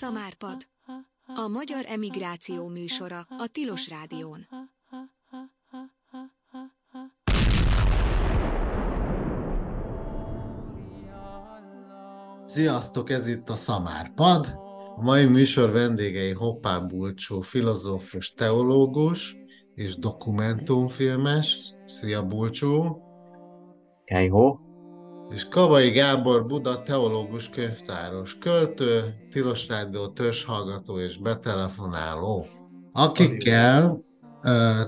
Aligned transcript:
Szamárpad. 0.00 0.56
A 1.34 1.48
magyar 1.48 1.84
emigráció 1.88 2.68
műsora 2.68 3.26
a 3.28 3.46
Tilos 3.52 3.88
Rádión. 3.88 4.46
Sziasztok, 12.44 13.10
ez 13.10 13.26
itt 13.26 13.48
a 13.48 13.54
Szamárpad. 13.56 14.46
A 14.96 15.02
mai 15.02 15.24
műsor 15.24 15.70
vendégei 15.70 16.32
Hoppán 16.32 16.88
Bulcsó, 16.88 17.40
filozófus, 17.40 18.32
teológus 18.32 19.36
és 19.74 19.96
dokumentumfilmes. 19.96 21.74
Szia 21.86 22.26
Bulcsó! 22.26 23.02
Kejhó! 24.04 24.67
És 25.30 25.48
Kavai 25.48 25.90
Gábor 25.90 26.46
Buda, 26.46 26.82
teológus 26.82 27.50
könyvtáros, 27.50 28.38
költő, 28.38 29.14
Tilos 29.30 29.68
Rádió 29.68 30.08
törzshallgató 30.08 30.98
és 30.98 31.18
betelefonáló. 31.18 32.46
Akikkel 32.92 34.02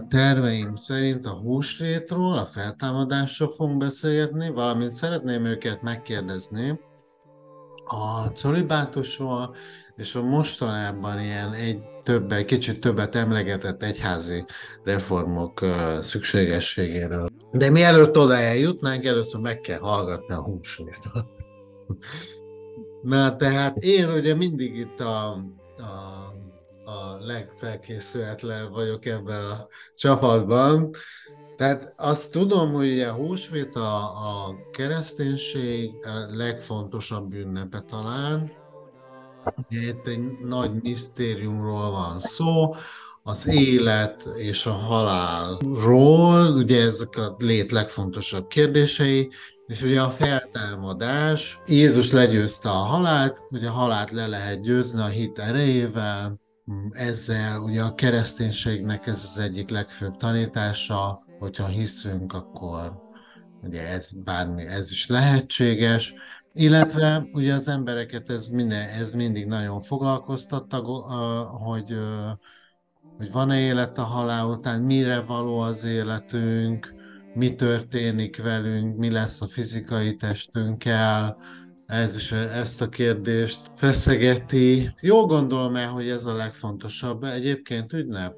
terveim 0.08 0.74
szerint 0.74 1.26
a 1.26 1.30
húsvétról, 1.30 2.38
a 2.38 2.46
feltámadásról 2.46 3.48
fogunk 3.48 3.78
beszélgetni, 3.78 4.50
valamint 4.50 4.90
szeretném 4.90 5.44
őket 5.44 5.82
megkérdezni 5.82 6.80
a 7.90 8.32
colibátusról, 8.42 9.54
és 9.96 10.14
a 10.14 10.22
mostanában 10.22 11.20
ilyen 11.20 11.52
egy 11.52 11.82
többet, 12.02 12.44
kicsit 12.44 12.80
többet 12.80 13.14
emlegetett 13.14 13.82
egyházi 13.82 14.44
reformok 14.84 15.64
szükségességéről. 16.02 17.28
De 17.52 17.70
mielőtt 17.70 18.18
oda 18.18 18.36
eljutnánk, 18.36 19.04
először 19.04 19.40
meg 19.40 19.60
kell 19.60 19.78
hallgatni 19.78 20.34
a 20.34 20.42
húsvétot. 20.42 21.26
Na, 23.02 23.36
tehát 23.36 23.76
én 23.76 24.10
ugye 24.10 24.34
mindig 24.34 24.76
itt 24.76 25.00
a, 25.00 25.30
a, 25.76 25.90
a 26.84 27.16
legfelkészületlen 27.20 28.70
vagyok 28.70 29.04
ebben 29.04 29.44
a 29.44 29.66
csapatban, 29.96 30.90
tehát 31.60 31.92
azt 31.96 32.32
tudom, 32.32 32.72
hogy 32.72 33.00
a 33.00 33.12
húsvét 33.12 33.76
a, 33.76 33.96
a 34.02 34.56
kereszténység 34.70 35.90
a 36.02 36.36
legfontosabb 36.36 37.34
ünnepe 37.34 37.84
talán, 37.90 38.52
itt 39.68 40.06
egy 40.06 40.38
nagy 40.44 40.70
misztériumról 40.82 41.90
van 41.90 42.18
szó, 42.18 42.74
az 43.22 43.48
élet 43.48 44.28
és 44.36 44.66
a 44.66 44.72
halálról, 44.72 46.56
ugye 46.56 46.82
ezek 46.82 47.16
a 47.16 47.36
lét 47.38 47.72
legfontosabb 47.72 48.46
kérdései, 48.46 49.30
és 49.66 49.82
ugye 49.82 50.00
a 50.00 50.10
feltámadás, 50.10 51.60
Jézus 51.66 52.12
legyőzte 52.12 52.70
a 52.70 52.72
halált, 52.72 53.44
ugye 53.50 53.68
a 53.68 53.72
halált 53.72 54.10
le 54.10 54.26
lehet 54.26 54.62
győzni 54.62 55.00
a 55.00 55.06
hit 55.06 55.38
erejével, 55.38 56.40
ezzel 56.90 57.58
ugye 57.58 57.82
a 57.82 57.94
kereszténységnek 57.94 59.06
ez 59.06 59.28
az 59.32 59.38
egyik 59.38 59.70
legfőbb 59.70 60.16
tanítása, 60.16 61.28
hogyha 61.40 61.66
hiszünk, 61.66 62.32
akkor 62.32 63.02
ugye 63.62 63.88
ez 63.88 64.10
bármi, 64.24 64.66
ez 64.66 64.90
is 64.90 65.06
lehetséges, 65.06 66.14
illetve 66.52 67.28
ugye 67.32 67.54
az 67.54 67.68
embereket 67.68 68.30
ez, 68.30 68.46
minden, 68.46 68.88
ez 68.88 69.12
mindig 69.12 69.46
nagyon 69.46 69.80
foglalkoztatta, 69.80 70.76
hogy, 71.64 71.96
hogy 73.16 73.32
van-e 73.32 73.60
élet 73.60 73.98
a 73.98 74.02
halál 74.02 74.46
után, 74.46 74.80
mire 74.80 75.20
való 75.20 75.58
az 75.58 75.84
életünk, 75.84 76.94
mi 77.34 77.54
történik 77.54 78.42
velünk, 78.42 78.96
mi 78.96 79.10
lesz 79.10 79.40
a 79.40 79.46
fizikai 79.46 80.16
testünkkel, 80.16 81.36
ez 81.86 82.16
is 82.16 82.32
ezt 82.32 82.82
a 82.82 82.88
kérdést 82.88 83.60
feszegeti. 83.76 84.94
Jól 85.00 85.26
gondolom 85.26 85.76
el, 85.76 85.88
hogy 85.88 86.08
ez 86.08 86.26
a 86.26 86.34
legfontosabb 86.34 87.24
egyébként 87.24 87.92
ünnep? 87.92 88.34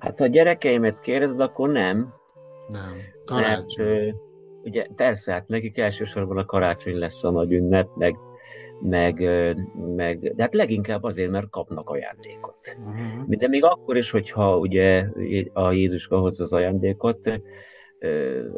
Hát 0.00 0.18
ha 0.18 0.24
a 0.24 0.28
gyerekeimet 0.28 1.00
kérdezed, 1.00 1.40
akkor 1.40 1.68
nem. 1.68 2.14
Nem. 2.68 2.92
Karácsony. 3.24 3.86
Mert, 3.86 4.16
ugye 4.64 4.86
persze, 4.96 5.32
hát 5.32 5.48
nekik 5.48 5.78
elsősorban 5.78 6.38
a 6.38 6.44
karácsony 6.44 6.98
lesz 6.98 7.24
a 7.24 7.30
nagy 7.30 7.52
ünnep, 7.52 7.88
meg, 7.96 8.16
meg, 8.80 9.20
meg 9.96 10.34
de 10.34 10.42
hát 10.42 10.54
leginkább 10.54 11.02
azért, 11.02 11.30
mert 11.30 11.50
kapnak 11.50 11.90
ajándékot. 11.90 12.76
Uh-huh. 12.78 13.36
De 13.36 13.48
még 13.48 13.64
akkor 13.64 13.96
is, 13.96 14.10
hogyha 14.10 14.58
ugye 14.58 15.06
a 15.52 15.72
Jézuska 15.72 16.18
hozza 16.18 16.42
az 16.44 16.52
ajándékot, 16.52 17.40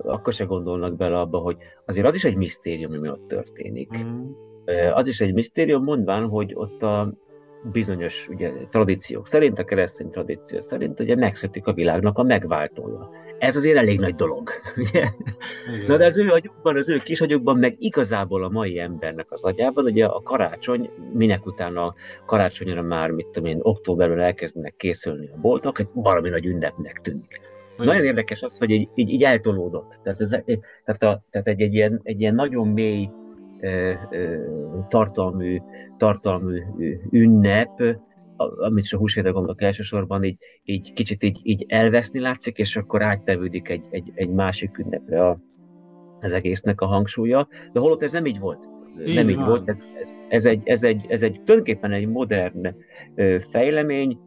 akkor 0.03 0.33
se 0.33 0.45
gondolnak 0.45 0.97
bele 0.97 1.21
abba, 1.21 1.39
hogy 1.39 1.57
azért 1.87 2.07
az 2.07 2.15
is 2.15 2.25
egy 2.25 2.37
misztérium, 2.37 2.93
ami 2.93 3.09
ott 3.09 3.29
történik. 3.29 3.91
Uh-huh. 3.91 4.97
Az 4.97 5.07
is 5.07 5.21
egy 5.21 5.35
misztérium, 5.35 5.85
mondván, 5.85 6.29
hogy 6.29 6.53
ott 6.55 6.83
a 6.83 7.13
bizonyos 7.63 8.29
ugye, 8.29 8.53
tradíciók 8.71 9.29
szerint, 9.29 9.59
a 9.59 9.65
keresztény 9.65 10.11
tradíció 10.11 10.61
szerint 10.61 11.01
ugye 11.01 11.17
megszületik 11.17 11.67
a 11.67 11.73
világnak 11.73 12.19
a 12.19 12.23
megváltója 12.23 13.11
ez 13.43 13.57
azért 13.57 13.77
elég 13.77 14.01
nagy 14.01 14.15
dolog. 14.15 14.51
Ugye? 14.77 15.09
Na 15.87 15.97
de 15.97 16.05
az 16.05 16.19
ő 16.19 16.31
agyukban, 16.31 16.77
az 16.77 16.89
ő 16.89 16.97
kis 16.97 17.21
agyukban, 17.21 17.59
meg 17.59 17.75
igazából 17.79 18.45
a 18.45 18.49
mai 18.49 18.79
embernek 18.79 19.27
az 19.29 19.45
agyában, 19.45 19.85
ugye 19.85 20.07
a 20.07 20.23
karácsony, 20.23 20.91
minek 21.13 21.47
utána 21.47 21.85
a 21.85 21.95
karácsonyra 22.27 22.83
már, 22.83 23.11
mit 23.11 23.27
tudom 23.27 23.49
én, 23.49 23.59
októberben 23.63 24.21
elkezdenek 24.21 24.77
készülni 24.77 25.29
a 25.29 25.41
boltok, 25.41 25.79
egy 25.79 25.89
valami 25.93 26.29
nagy 26.29 26.47
ünnepnek 26.47 27.01
tűnik. 27.03 27.41
Igen. 27.75 27.87
Nagyon 27.87 28.05
érdekes 28.05 28.43
az, 28.43 28.59
hogy 28.59 28.71
így, 28.71 28.89
így, 28.95 29.11
így 29.11 29.23
eltolódott. 29.23 29.99
Tehát, 30.03 30.21
ez, 30.21 30.31
tehát, 30.85 31.03
a, 31.03 31.23
tehát 31.31 31.49
egy, 31.49 31.61
egy, 31.61 31.75
ilyen, 31.75 32.01
egy 32.03 32.21
ilyen 32.21 32.35
nagyon 32.35 32.69
mély 32.69 33.09
tartalmű, 34.89 35.59
tartalmű 35.97 36.63
ünnep, 37.11 37.83
amit 38.37 38.85
is 38.85 38.93
a 38.93 38.99
húsvétre 38.99 39.31
gondolok 39.31 39.63
elsősorban, 39.63 40.25
így, 40.25 40.39
így 40.65 40.93
kicsit 40.93 41.23
így, 41.23 41.41
így 41.43 41.65
elveszni 41.69 42.21
látszik, 42.21 42.59
és 42.59 42.77
akkor 42.77 43.03
áttevődik 43.03 43.69
egy, 43.69 43.85
egy, 43.91 44.13
egy 44.15 44.31
másik 44.31 44.79
ünnepre 44.79 45.27
a, 45.29 45.39
az 46.21 46.33
egésznek 46.33 46.81
a 46.81 46.87
hangsúlya. 46.87 47.49
De 47.73 47.81
holott 47.81 48.03
ez 48.03 48.13
nem 48.13 48.27
így 48.27 48.39
volt. 48.39 48.69
Így 49.07 49.15
nem 49.15 49.25
van. 49.25 49.35
így 49.35 49.45
volt, 49.45 49.69
ez, 49.69 49.91
ez, 50.03 50.15
ez, 50.29 50.45
egy, 50.45 50.61
ez, 50.65 50.83
egy, 50.83 51.07
ez 51.09 51.23
egy 51.23 51.41
tulajdonképpen 51.45 51.93
egy 51.93 52.09
modern 52.09 52.75
fejlemény, 53.39 54.19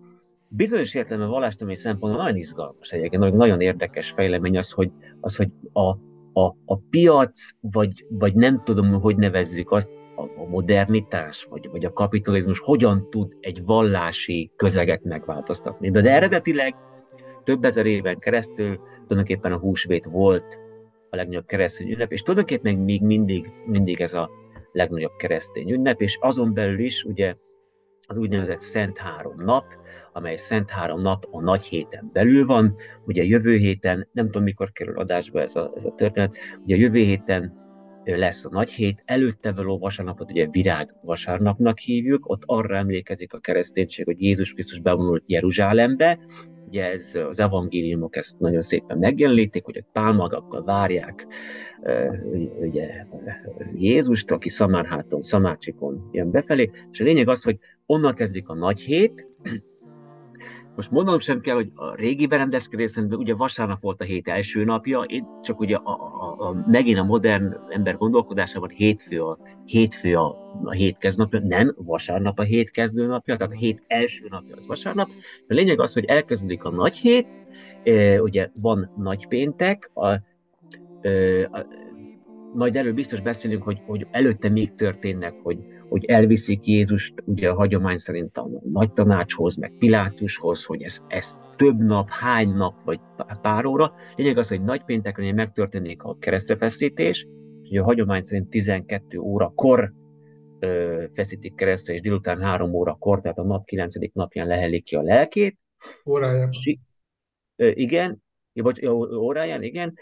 bizonyos 0.48 0.94
értelemben 0.94 1.30
vallástani 1.30 1.76
szempontból 1.76 2.24
nagyon 2.24 2.38
izgalmas 2.38 2.92
egyébként, 2.92 3.34
nagyon 3.34 3.62
érdekes 3.62 4.12
fejlemény 4.12 4.58
az, 4.58 4.72
hogy, 4.72 4.92
az, 5.20 5.36
hogy 5.36 5.50
a, 5.74 5.98
a, 6.38 6.56
a 6.66 6.78
piac, 6.90 7.42
vagy, 7.60 8.06
vagy 8.10 8.36
nem 8.36 8.60
tudom, 8.60 9.02
hogy 9.02 9.16
nevezzük 9.16 9.72
azt, 9.72 9.90
a 10.18 10.46
modernitás, 10.50 11.48
vagy, 11.50 11.70
vagy 11.70 11.86
a 11.86 11.94
kapitalizmus 11.94 12.60
hogyan 12.60 13.10
tud 13.10 13.36
egy 13.40 13.66
vallási 13.66 14.52
közeget 14.56 15.04
megváltoztatni. 15.04 15.90
De, 15.90 16.02
de 16.02 16.12
eredetileg 16.12 16.76
több 17.44 17.64
ezer 17.64 17.86
éven 17.86 18.18
keresztül 18.18 18.80
tulajdonképpen 19.08 19.52
a 19.52 19.58
húsvét 19.58 20.06
volt 20.06 20.60
a 21.10 21.16
legnagyobb 21.16 21.46
keresztény 21.46 21.92
ünnep, 21.92 22.12
és 22.12 22.22
tulajdonképpen 22.22 22.76
még 22.76 23.02
mindig, 23.02 23.52
mindig 23.66 24.02
ez 24.02 24.14
a 24.14 24.30
legnagyobb 24.72 25.16
keresztény 25.18 25.72
ünnep, 25.72 26.02
és 26.02 26.18
azon 26.22 26.54
belül 26.54 26.80
is 26.80 27.04
ugye 27.04 27.34
az 28.08 28.18
úgynevezett 28.18 28.60
Szent 28.60 28.98
Három 28.98 29.36
nap, 29.38 29.66
amely 30.16 30.36
Szent 30.36 30.70
Három 30.70 31.00
nap 31.00 31.28
a 31.32 31.42
nagy 31.42 31.66
héten 31.66 32.10
belül 32.14 32.46
van. 32.46 32.76
Ugye 33.06 33.24
jövő 33.24 33.56
héten, 33.56 34.08
nem 34.12 34.26
tudom 34.26 34.44
mikor 34.44 34.72
kerül 34.72 35.00
adásba 35.00 35.42
ez 35.42 35.56
a, 35.56 35.74
ez 35.76 35.86
a 35.86 35.94
történet, 35.96 36.38
ugye 36.64 36.76
jövő 36.76 37.00
héten 37.00 37.64
lesz 38.04 38.46
a 38.46 38.50
nagy 38.52 38.72
hét, 38.72 39.02
előtte 39.06 39.52
való 39.52 39.78
vasárnapot 39.78 40.32
ugye 40.32 40.48
virág 40.52 40.94
vasárnapnak 41.02 41.78
hívjuk, 41.78 42.30
ott 42.30 42.42
arra 42.46 42.76
emlékezik 42.76 43.34
a 43.34 43.40
kereszténység, 43.40 44.06
hogy 44.06 44.22
Jézus 44.22 44.54
Krisztus 44.54 44.80
bevonult 44.80 45.24
Jeruzsálembe, 45.28 46.20
ugye 46.68 46.92
ez 46.92 47.16
az 47.30 47.40
evangéliumok 47.40 48.16
ezt 48.16 48.40
nagyon 48.40 48.62
szépen 48.62 48.98
megjelenítik, 48.98 49.64
hogy 49.64 49.78
a 49.78 49.90
pálmagakkal 49.92 50.64
várják 50.64 51.28
ugye, 52.60 53.06
Jézust, 53.74 54.32
aki 54.32 54.50
Szamárháton, 54.50 55.22
Szamárcsikon 55.22 56.10
jön 56.12 56.32
befelé, 56.32 56.72
és 56.92 57.00
a 57.00 57.04
lényeg 57.04 57.30
az, 57.30 57.44
hogy 57.44 57.58
onnan 57.86 58.16
kezdik 58.16 58.50
a 58.50 58.56
nagy 58.56 58.80
hét, 58.80 59.28
most 60.76 60.92
mondanom 60.92 61.20
sem 61.20 61.42
kell, 61.42 61.56
hogy 61.56 61.72
a 61.76 61.96
régi 61.96 62.26
berendezkedésben 62.26 63.14
ugye 63.14 63.36
vasárnap 63.36 63.82
volt 63.82 64.02
a 64.02 64.04
hét 64.04 64.28
első 64.28 64.64
napja, 64.64 65.02
én 65.02 65.28
csak 65.42 65.60
ugye 65.60 65.76
a, 65.76 65.92
a, 65.92 66.48
a, 66.48 66.64
megint 66.68 66.98
a 66.98 67.04
modern 67.04 67.56
ember 67.70 67.98
gondolkodásában 67.98 68.70
hétfő 68.70 69.24
a, 69.24 69.38
hétfő 69.66 70.16
a, 70.16 70.36
a 70.64 70.72
hét 70.72 70.98
kezdnapja, 70.98 71.40
nem 71.40 71.72
vasárnap 71.78 72.40
a 72.40 72.44
hét 72.44 72.72
kezdőnapja, 72.72 73.36
tehát 73.36 73.54
a 73.54 73.58
hét 73.58 73.82
első 73.88 74.28
napja 74.30 74.56
az 74.56 74.66
vasárnap. 74.66 75.10
A 75.48 75.54
lényeg 75.54 75.80
az, 75.80 75.94
hogy 75.94 76.06
elkezdődik 76.06 76.64
a 76.64 76.70
nagy 76.70 76.96
hét, 76.96 77.28
e, 77.84 78.22
ugye 78.22 78.50
van 78.54 78.92
nagy 78.98 79.28
péntek, 79.28 79.92
a, 79.94 80.08
e, 81.02 81.44
a, 81.52 81.66
majd 82.54 82.76
erről 82.76 82.94
biztos 82.94 83.22
beszélünk, 83.22 83.64
hogy, 83.64 83.82
hogy 83.86 84.08
előtte 84.12 84.50
még 84.50 84.76
történnek, 84.76 85.34
hogy 85.44 85.58
hogy 85.96 86.06
elviszik 86.06 86.68
Jézust 86.68 87.14
ugye 87.26 87.50
a 87.50 87.56
hagyomány 87.56 87.98
szerint 87.98 88.38
a 88.38 88.50
nagy 88.72 88.94
tanácshoz, 88.94 89.56
meg 89.56 89.74
Pilátushoz, 89.78 90.66
hogy 90.66 90.82
ez, 90.82 90.98
ez 91.08 91.36
több 91.56 91.78
nap, 91.78 92.10
hány 92.10 92.50
nap, 92.50 92.84
vagy 92.84 93.00
pár 93.42 93.66
óra. 93.66 93.94
Lényeg 94.16 94.38
az, 94.38 94.48
hogy 94.48 94.64
nagypénteken 94.64 95.36
megtörténik 95.36 96.04
a 96.04 96.18
keresztrefeszítés, 96.18 97.28
ugye 97.64 97.82
a 97.82 97.84
hagyomány 97.84 98.24
szerint 98.24 98.50
12 98.50 99.20
órakor 99.20 99.94
ö, 100.60 101.04
feszítik 101.14 101.56
keresztre, 101.56 101.94
és 101.94 102.02
délután 102.02 102.42
három 102.42 102.74
órakor, 102.74 103.22
tehát 103.22 103.38
a 103.38 103.44
nap 103.44 103.66
kilencedik 103.66 104.14
napján 104.14 104.48
lehelik 104.48 104.84
ki 104.84 104.96
a 104.96 105.02
lelkét. 105.02 105.58
Órájában. 106.10 106.50
Igen, 107.56 108.24
bocs, 108.62 108.84
óráján, 109.18 109.64
igen, 109.64 109.98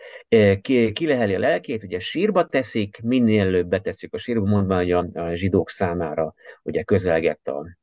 ki, 0.61 0.91
ki 0.91 1.07
leheli 1.07 1.35
a 1.35 1.39
lelkét, 1.39 1.83
ugye 1.83 1.99
sírba 1.99 2.47
teszik, 2.47 3.01
minél 3.03 3.41
előbb 3.41 3.67
beteszik 3.67 4.13
a 4.13 4.17
sírba, 4.17 4.45
mondva, 4.45 4.75
hogy 4.75 4.91
a, 4.91 5.07
a 5.13 5.33
zsidók 5.33 5.69
számára 5.69 6.33
ugye 6.63 6.83
közelgett 6.83 7.47
a, 7.47 7.77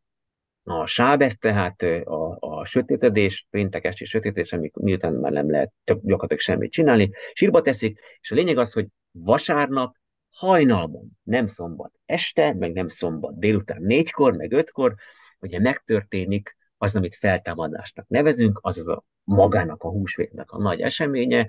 a 0.63 0.87
sábesz, 0.87 1.39
tehát 1.39 1.83
a, 2.05 2.37
a 2.41 2.65
sötétedés, 2.65 3.47
péntek 3.51 3.85
esti 3.85 4.05
sötétedés, 4.05 4.53
amik 4.53 4.75
miután 4.75 5.13
már 5.13 5.33
nem 5.33 5.51
lehet 5.51 5.73
gyakorlatilag 5.85 6.39
semmit 6.39 6.73
csinálni, 6.73 7.11
sírba 7.33 7.63
teszik, 7.63 8.01
és 8.21 8.31
a 8.31 8.35
lényeg 8.35 8.59
az, 8.59 8.73
hogy 8.73 8.87
vasárnap 9.13 9.95
hajnalban, 10.31 11.19
nem 11.23 11.47
szombat 11.47 11.93
este, 12.07 12.55
meg 12.55 12.73
nem 12.73 12.89
szombat 12.89 13.39
délután 13.39 13.83
négykor, 13.83 14.37
meg 14.37 14.53
ötkor, 14.53 14.95
ugye 15.41 15.61
megtörténik 15.61 16.57
az, 16.77 16.97
amit 16.97 17.17
feltámadásnak 17.17 18.09
nevezünk, 18.09 18.59
azaz 18.63 18.89
a 18.89 19.05
magának 19.25 19.83
a 19.83 19.89
húsvétnek 19.89 20.51
a 20.51 20.59
nagy 20.59 20.81
eseménye, 20.81 21.47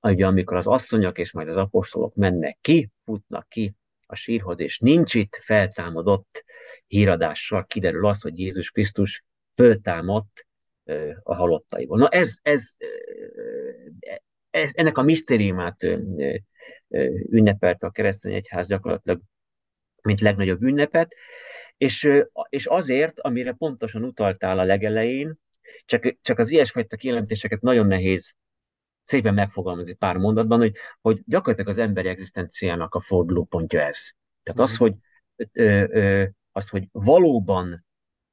ugye 0.00 0.26
amikor 0.26 0.56
az 0.56 0.66
asszonyok 0.66 1.18
és 1.18 1.32
majd 1.32 1.48
az 1.48 1.56
apostolok 1.56 2.14
mennek 2.14 2.58
ki, 2.60 2.90
futnak 3.02 3.48
ki 3.48 3.74
a 4.06 4.14
sírhoz, 4.14 4.60
és 4.60 4.78
nincs 4.78 5.14
itt 5.14 5.36
feltámadott 5.42 6.44
híradással, 6.86 7.64
kiderül 7.64 8.06
az, 8.06 8.20
hogy 8.20 8.38
Jézus 8.38 8.70
Krisztus 8.70 9.24
föltámadt 9.54 10.46
a 11.22 11.34
halottaiból. 11.34 11.98
Na 11.98 12.08
ez, 12.08 12.36
ez, 12.42 12.74
ez 14.50 14.70
ennek 14.74 14.98
a 14.98 15.02
misztériumát 15.02 15.76
ünnepelte 17.30 17.86
a 17.86 17.90
keresztény 17.90 18.34
egyház 18.34 18.66
gyakorlatilag, 18.66 19.20
mint 20.02 20.20
legnagyobb 20.20 20.62
ünnepet, 20.62 21.14
és, 21.76 22.08
és 22.48 22.66
azért, 22.66 23.20
amire 23.20 23.52
pontosan 23.52 24.04
utaltál 24.04 24.58
a 24.58 24.64
legelején, 24.64 25.38
csak, 25.84 26.16
csak 26.22 26.38
az 26.38 26.50
ilyesfajta 26.50 26.96
kijelentéseket 26.96 27.60
nagyon 27.60 27.86
nehéz 27.86 28.34
szépen 29.04 29.34
megfogalmazni 29.34 29.92
pár 29.92 30.16
mondatban, 30.16 30.58
hogy, 30.58 30.74
hogy 31.00 31.22
gyakorlatilag 31.26 31.70
az 31.70 31.78
emberi 31.78 32.08
egzisztenciának 32.08 32.94
a 32.94 33.00
fordulópontja 33.00 33.80
ez. 33.80 34.10
Tehát 34.42 34.60
az, 34.60 34.78
mhm. 34.78 34.82
hogy, 34.82 34.94
ö, 35.52 35.84
ö, 35.90 36.24
az, 36.52 36.68
hogy 36.68 36.88
valóban 36.92 37.86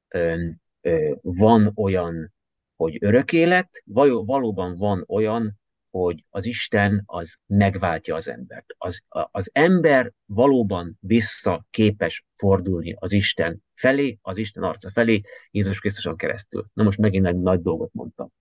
ö, 0.08 0.48
ö, 0.82 1.16
van 1.22 1.72
olyan, 1.76 2.34
hogy 2.76 2.98
örök 3.02 3.34
élet, 3.34 3.84
valóban 4.26 4.76
van 4.76 5.04
olyan, 5.08 5.59
hogy 5.90 6.26
az 6.30 6.46
Isten 6.46 7.04
az 7.06 7.36
megváltja 7.46 8.16
az 8.16 8.28
embert. 8.28 8.66
Az, 8.78 9.02
az 9.08 9.50
ember 9.54 10.14
valóban 10.26 10.98
vissza 11.00 11.66
képes 11.70 12.26
fordulni 12.36 12.96
az 13.00 13.12
Isten 13.12 13.64
felé, 13.74 14.20
az 14.22 14.38
Isten 14.38 14.64
arca 14.64 14.92
felé, 14.92 15.22
Jézus 15.52 15.80
Krisztuson 15.80 16.16
keresztül. 16.16 16.66
Na 16.74 16.84
most 16.84 17.00
megint 17.00 17.26
egy 17.26 17.40
nagy 17.40 17.62
dolgot 17.62 17.94
mondtam. 17.94 18.32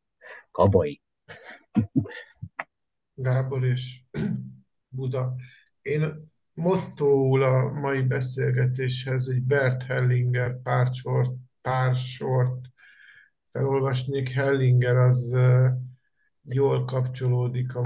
Kabai. 0.50 1.02
Gábor 3.14 3.64
és 3.64 4.02
Buda. 4.88 5.34
Én 5.82 6.30
mottóul 6.52 7.42
a 7.42 7.72
mai 7.72 8.02
beszélgetéshez 8.02 9.28
egy 9.28 9.42
Bert 9.42 9.82
Hellinger 9.82 10.62
pár 10.62 10.94
sort, 10.94 11.30
pár 11.60 11.96
sort 11.96 12.66
felolvasnék. 13.48 14.28
Hellinger 14.28 14.96
az 14.96 15.36
jól 16.48 16.84
kapcsolódik 16.84 17.74
a 17.74 17.82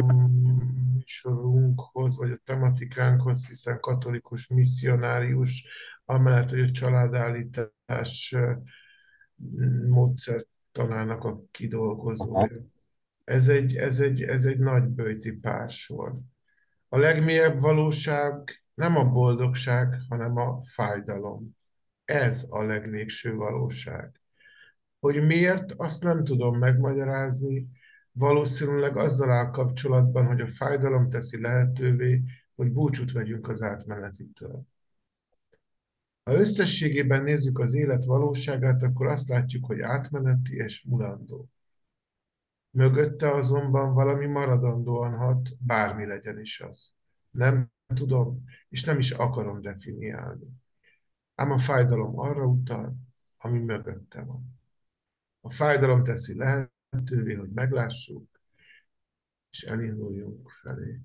műsorunkhoz, 0.95 2.17
vagy 2.17 2.31
a 2.31 2.41
tematikánkhoz, 2.45 3.49
hiszen 3.49 3.81
katolikus 3.81 4.49
misszionárius, 4.49 5.67
amellett, 6.05 6.51
hogy 6.51 6.61
a 6.61 6.71
családállítás 6.71 8.37
módszertanának 9.89 11.25
a 11.25 11.43
kidolgozója. 11.51 12.51
Ez 13.25 13.49
egy, 13.49 13.77
ez 13.77 14.01
egy, 14.01 14.23
ez 14.23 14.45
egy 14.45 14.59
nagy 14.59 14.85
bőti 14.85 15.33
pársor. 15.33 16.19
A 16.89 16.99
legmélyebb 16.99 17.61
valóság 17.61 18.63
nem 18.75 18.97
a 18.97 19.05
boldogság, 19.05 19.97
hanem 20.09 20.37
a 20.37 20.63
fájdalom. 20.63 21.57
Ez 22.05 22.47
a 22.51 22.63
legvégső 22.63 23.35
valóság. 23.35 24.21
Hogy 25.01 25.27
miért, 25.27 25.73
azt 25.77 26.03
nem 26.03 26.25
tudom 26.25 26.59
megmagyarázni, 26.59 27.69
valószínűleg 28.13 28.97
azzal 28.97 29.31
áll 29.31 29.51
kapcsolatban, 29.51 30.27
hogy 30.27 30.41
a 30.41 30.47
fájdalom 30.47 31.11
teszi 31.11 31.41
lehetővé, 31.41 32.23
hogy 32.55 32.73
búcsút 32.73 33.13
vegyünk 33.13 33.49
az 33.49 33.63
átmenetitől. 33.63 34.63
Ha 36.23 36.33
összességében 36.33 37.23
nézzük 37.23 37.59
az 37.59 37.75
élet 37.75 38.05
valóságát, 38.05 38.83
akkor 38.83 39.07
azt 39.07 39.29
látjuk, 39.29 39.67
hogy 39.67 39.81
átmeneti 39.81 40.57
és 40.57 40.85
mulandó. 40.89 41.49
Mögötte 42.71 43.31
azonban 43.31 43.95
valami 43.95 44.27
maradandóan 44.27 45.17
hat, 45.17 45.49
bármi 45.59 46.07
legyen 46.07 46.41
is 46.41 46.61
az. 46.61 46.95
Nem 47.31 47.71
tudom, 47.95 48.45
és 48.69 48.85
nem 48.85 48.99
is 48.99 49.11
akarom 49.11 49.61
definiálni. 49.61 50.47
Ám 51.35 51.51
a 51.51 51.59
fájdalom 51.59 52.19
arra 52.19 52.45
utal, 52.45 52.97
ami 53.39 53.59
mögötte 53.59 54.23
van. 54.23 54.61
A 55.41 55.51
fájdalom 55.51 56.03
teszi 56.03 56.37
lehetővé, 56.37 56.73
hogy 57.39 57.51
meglássuk, 57.55 58.29
és 59.51 59.63
elinduljunk 59.63 60.51
felé. 60.51 61.01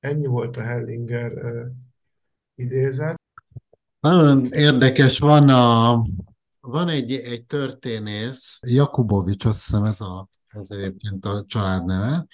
Ennyi 0.00 0.26
volt 0.26 0.56
a 0.56 0.62
Hellinger 0.62 1.32
idézet. 2.54 3.20
Nagyon 4.00 4.46
érdekes, 4.52 5.18
van, 5.18 5.48
a, 5.48 6.02
van 6.60 6.88
egy, 6.88 7.12
egy 7.12 7.44
történész, 7.44 8.58
Jakubovics, 8.62 9.44
azt 9.44 9.64
hiszem 9.64 9.84
ez, 9.84 10.00
a, 10.00 10.28
ez 10.48 10.70
egyébként 10.70 11.24
a 11.24 11.44
családneve, 11.46 12.26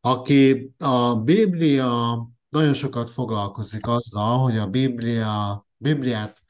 aki 0.00 0.72
a 0.78 1.16
Biblia 1.16 2.28
nagyon 2.48 2.74
sokat 2.74 3.10
foglalkozik 3.10 3.86
azzal, 3.86 4.38
hogy 4.38 4.56
a 4.56 4.66
Biblia, 4.66 5.66
Bibliát 5.76 6.42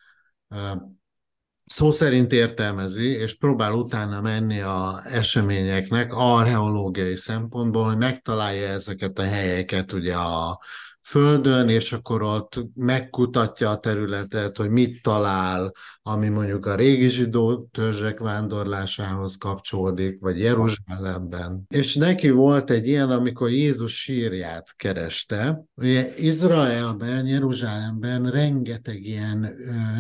szó 1.73 1.91
szerint 1.91 2.33
értelmezi, 2.33 3.09
és 3.09 3.35
próbál 3.35 3.73
utána 3.73 4.21
menni 4.21 4.61
a 4.61 5.01
eseményeknek 5.05 6.13
archeológiai 6.13 7.17
szempontból, 7.17 7.85
hogy 7.85 7.97
megtalálja 7.97 8.69
ezeket 8.69 9.19
a 9.19 9.23
helyeket 9.23 9.93
ugye 9.93 10.15
a 10.15 10.61
földön, 11.03 11.69
és 11.69 11.93
akkor 11.93 12.23
ott 12.23 12.65
megkutatja 12.75 13.71
a 13.71 13.79
területet, 13.79 14.57
hogy 14.57 14.71
mit 14.71 15.03
talál, 15.03 15.73
ami 16.03 16.29
mondjuk 16.29 16.67
a 16.67 16.75
régi 16.75 17.09
zsidó 17.09 17.69
törzsek 17.73 18.19
vándorlásához 18.19 19.37
kapcsolódik, 19.37 20.21
vagy 20.21 20.39
Jeruzsálemben. 20.39 21.65
És 21.69 21.95
neki 21.95 22.31
volt 22.31 22.71
egy 22.71 22.87
ilyen, 22.87 23.11
amikor 23.11 23.51
Jézus 23.51 24.01
sírját 24.01 24.77
kereste. 24.77 25.65
Ugye 25.75 26.17
Izraelben, 26.17 27.27
Jeruzsálemben 27.27 28.31
rengeteg 28.31 29.03
ilyen 29.03 29.49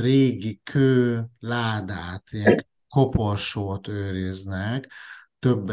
régi 0.00 0.60
kő 0.64 1.24
ládát, 1.38 2.22
ilyen 2.30 2.66
koporsót 2.88 3.88
őriznek, 3.88 4.90
több, 5.42 5.72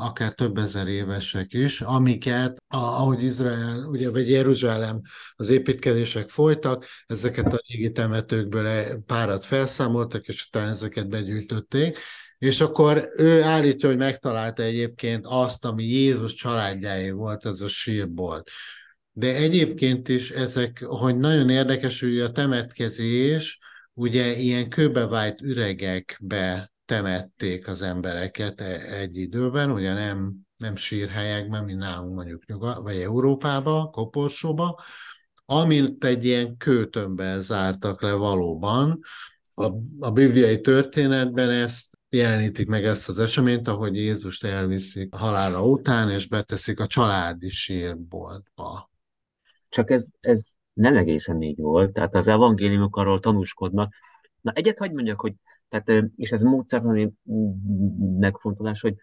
akár 0.00 0.32
több 0.32 0.58
ezer 0.58 0.86
évesek 0.86 1.52
is, 1.52 1.80
amiket, 1.80 2.58
ahogy 2.68 3.22
Izrael, 3.22 3.84
ugye, 3.84 4.10
vagy 4.10 4.30
Jeruzsálem 4.30 5.00
az 5.34 5.48
építkezések 5.48 6.28
folytak, 6.28 6.86
ezeket 7.06 7.52
a 7.52 7.60
régi 7.66 7.90
temetőkből 7.90 8.66
e, 8.66 8.96
párat 9.06 9.44
felszámoltak, 9.44 10.26
és 10.26 10.46
utána 10.46 10.70
ezeket 10.70 11.08
begyűjtötték, 11.08 11.98
és 12.38 12.60
akkor 12.60 13.10
ő 13.16 13.42
állítja, 13.42 13.88
hogy 13.88 13.98
megtalálta 13.98 14.62
egyébként 14.62 15.24
azt, 15.28 15.64
ami 15.64 15.84
Jézus 15.84 16.34
családjáé 16.34 17.10
volt, 17.10 17.46
ez 17.46 17.60
a 17.60 17.68
sírbolt. 17.68 18.50
De 19.12 19.34
egyébként 19.34 20.08
is 20.08 20.30
ezek, 20.30 20.84
hogy 20.84 21.16
nagyon 21.18 21.50
érdekes, 21.50 22.00
hogy 22.00 22.20
a 22.20 22.32
temetkezés, 22.32 23.58
ugye 23.94 24.32
ilyen 24.36 24.68
kőbevájt 24.68 25.40
üregekbe 25.40 26.72
temették 26.90 27.68
az 27.68 27.82
embereket 27.82 28.60
e- 28.60 28.94
egy 28.94 29.16
időben, 29.16 29.70
ugye 29.70 29.94
nem, 29.94 30.34
nem 30.56 30.76
sírhelyekben, 30.76 31.64
mint 31.64 31.78
nálunk 31.78 32.14
mondjuk 32.14 32.46
Nyugat, 32.46 32.78
vagy 32.78 33.00
Európába, 33.00 33.88
Koporsóba, 33.92 34.80
amint 35.44 36.04
egy 36.04 36.24
ilyen 36.24 36.56
kőtömbben 36.56 37.42
zártak 37.42 38.02
le 38.02 38.12
valóban. 38.12 39.00
A, 39.54 39.64
a 39.98 40.10
bibliai 40.10 40.60
történetben 40.60 41.50
ezt 41.50 41.98
jelenítik 42.08 42.68
meg 42.68 42.84
ezt 42.84 43.08
az 43.08 43.18
eseményt, 43.18 43.68
ahogy 43.68 43.96
Jézust 43.96 44.44
elviszik 44.44 45.14
halála 45.14 45.64
után, 45.64 46.10
és 46.10 46.28
beteszik 46.28 46.80
a 46.80 46.86
családi 46.86 47.48
sírboltba. 47.48 48.90
Csak 49.68 49.90
ez, 49.90 50.06
ez 50.20 50.48
nem 50.72 50.96
egészen 50.96 51.42
így 51.42 51.58
volt, 51.58 51.92
tehát 51.92 52.14
az 52.14 52.28
evangéliumok 52.28 52.96
arról 52.96 53.20
tanúskodnak. 53.20 53.94
Na 54.40 54.52
egyet 54.52 54.78
hagyd 54.78 54.94
mondjak, 54.94 55.20
hogy 55.20 55.34
tehát, 55.70 56.04
és 56.16 56.30
ez 56.30 56.42
módszertani 56.42 57.12
megfontolás, 58.18 58.80
hogy, 58.80 58.94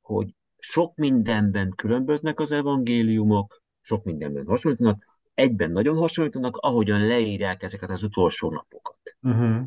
hogy 0.00 0.34
sok 0.58 0.96
mindenben 0.96 1.72
különböznek 1.76 2.40
az 2.40 2.52
evangéliumok, 2.52 3.62
sok 3.80 4.04
mindenben 4.04 4.46
hasonlítanak, 4.46 5.04
egyben 5.34 5.70
nagyon 5.70 5.96
hasonlítanak, 5.96 6.56
ahogyan 6.56 7.06
leírják 7.06 7.62
ezeket 7.62 7.90
az 7.90 8.02
utolsó 8.02 8.50
napokat. 8.50 8.98
Uh-huh. 9.22 9.66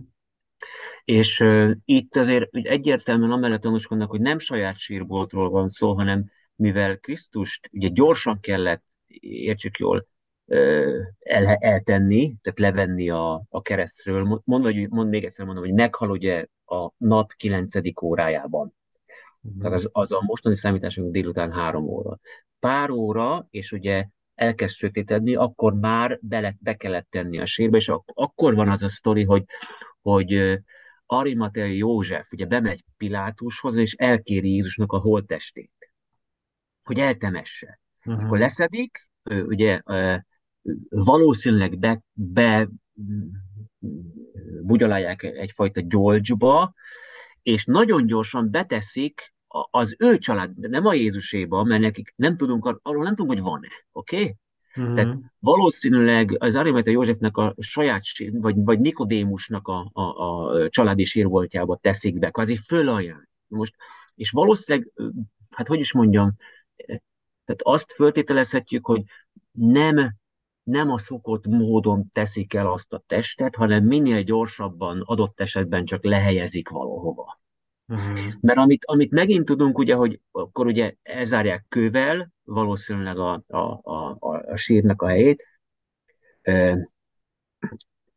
És 1.06 1.40
uh, 1.40 1.72
itt 1.86 2.16
azért 2.16 2.56
egyértelműen 2.56 3.32
amellett 3.32 3.62
tanúskodnak, 3.62 4.10
hogy 4.10 4.22
nem 4.22 4.40
saját 4.40 4.78
sírboltról 4.78 5.50
van 5.50 5.68
szó, 5.68 5.94
hanem 5.94 6.26
mivel 6.56 6.98
Krisztust 6.98 7.70
ugye 7.72 7.88
gyorsan 7.88 8.40
kellett, 8.40 8.84
értsük 9.20 9.78
jól, 9.78 10.08
el, 11.20 11.46
eltenni, 11.60 12.36
tehát 12.42 12.60
levenni 12.60 13.10
a, 13.10 13.44
a 13.50 13.62
keresztről. 13.62 14.42
Mond, 14.44 14.64
hogy, 14.64 14.90
mond 14.90 15.10
még 15.10 15.24
egyszer 15.24 15.46
mondom, 15.46 15.64
hogy 15.64 15.74
meghal 15.74 16.10
ugye 16.10 16.46
a 16.66 16.92
nap 16.98 17.32
9. 17.34 17.74
órájában. 18.02 18.74
Uh-huh. 19.42 19.62
Tehát 19.62 19.78
az, 19.78 19.90
az 19.92 20.12
a 20.12 20.22
mostani 20.26 20.56
számításunk 20.56 21.12
délután 21.12 21.52
három 21.52 21.88
óra. 21.88 22.20
Pár 22.60 22.90
óra, 22.90 23.48
és 23.50 23.72
ugye 23.72 24.06
elkezd 24.36 24.76
sötétedni, 24.76 25.36
akkor 25.36 25.74
már 25.74 26.20
bele, 26.22 26.56
be 26.60 26.76
kellett 26.76 27.08
tenni 27.10 27.40
a 27.40 27.46
sírbe, 27.46 27.78
és 27.78 27.90
ak- 27.90 28.12
akkor 28.14 28.56
van 28.56 28.70
az 28.70 28.84
a 28.84 28.90
sztori, 28.90 29.24
hogy, 29.24 29.46
hogy 30.02 30.60
Arimatea 31.06 31.66
József 31.66 32.32
ugye 32.32 32.46
bemegy 32.46 32.84
Pilátushoz, 32.98 33.76
és 33.76 33.94
elkéri 33.94 34.54
Jézusnak 34.54 34.92
a 34.92 34.98
holttestét, 34.98 35.94
hogy 36.84 37.00
eltemesse. 37.00 37.80
Uh-huh. 38.06 38.24
Akkor 38.24 38.38
leszedik, 38.38 39.10
ugye 39.24 39.82
valószínűleg 40.90 41.80
be, 41.80 42.02
be 42.14 42.70
bugyolálják 44.62 45.24
egyfajta 45.24 45.82
gyolcsba, 45.82 46.74
és 47.42 47.66
nagyon 47.66 48.06
gyorsan 48.06 48.50
beteszik 48.52 49.34
az 49.72 49.96
ő 50.00 50.18
család, 50.18 50.60
nem 50.60 50.86
a 50.86 50.94
Jézuséba, 50.94 51.64
mert 51.64 51.82
nekik 51.82 52.14
nem 52.16 52.38
tudunk, 52.38 52.80
arról 52.82 53.04
nem 53.04 53.16
tudunk, 53.16 53.34
hogy 53.34 53.42
van-e, 53.42 53.70
oké? 53.92 54.22
Okay? 54.22 54.36
Uh-huh. 54.76 54.96
Tehát 54.96 55.18
valószínűleg 55.40 56.36
az 56.40 56.56
Arimatea 56.56 56.94
Józsefnek 56.94 57.38
a 57.38 57.56
saját, 57.58 58.02
vagy, 58.32 58.56
vagy 58.64 58.80
Nikodémusnak 58.80 59.68
a, 59.68 59.90
a, 59.94 60.02
a 60.02 60.70
családi 60.70 61.04
sírvoltjába 61.04 61.78
teszik 61.82 62.20
be, 62.20 62.30
kvázi 62.30 62.58
fölajánl. 62.58 63.28
Most, 63.48 63.76
és 64.16 64.32
valószínűleg, 64.32 64.92
hát 65.50 65.68
hogy 65.68 65.80
is 65.80 65.94
mondjam, 65.94 66.34
tehát 67.46 67.62
azt 67.62 67.92
föltételezhetjük, 67.92 68.86
hogy 68.86 69.04
nem 69.52 70.16
nem 70.64 70.92
a 70.92 70.98
szokott 70.98 71.46
módon 71.46 72.10
teszik 72.14 72.54
el 72.54 72.72
azt 72.72 72.94
a 72.94 73.04
testet, 73.08 73.56
hanem 73.56 73.84
minél 73.84 74.22
gyorsabban 74.22 75.02
adott 75.02 75.40
esetben 75.40 75.86
csak 75.86 76.04
lehelyezik 76.04 76.70
valahova. 76.70 77.42
Uh-huh. 77.88 78.32
Mert 78.42 78.58
amit, 78.58 78.86
amit 78.86 79.12
megint 79.12 79.46
tudunk, 79.46 79.78
ugye, 79.78 79.96
hogy 79.96 80.20
akkor 80.32 80.66
ugye 80.66 80.94
elzárják 81.04 81.66
kővel, 81.70 82.32
valószínűleg 82.44 83.18
a, 83.18 83.44
a, 83.48 83.58
a, 83.84 84.18
a, 84.20 84.56
sírnak 84.56 85.02
a 85.02 85.08
helyét. 85.08 85.44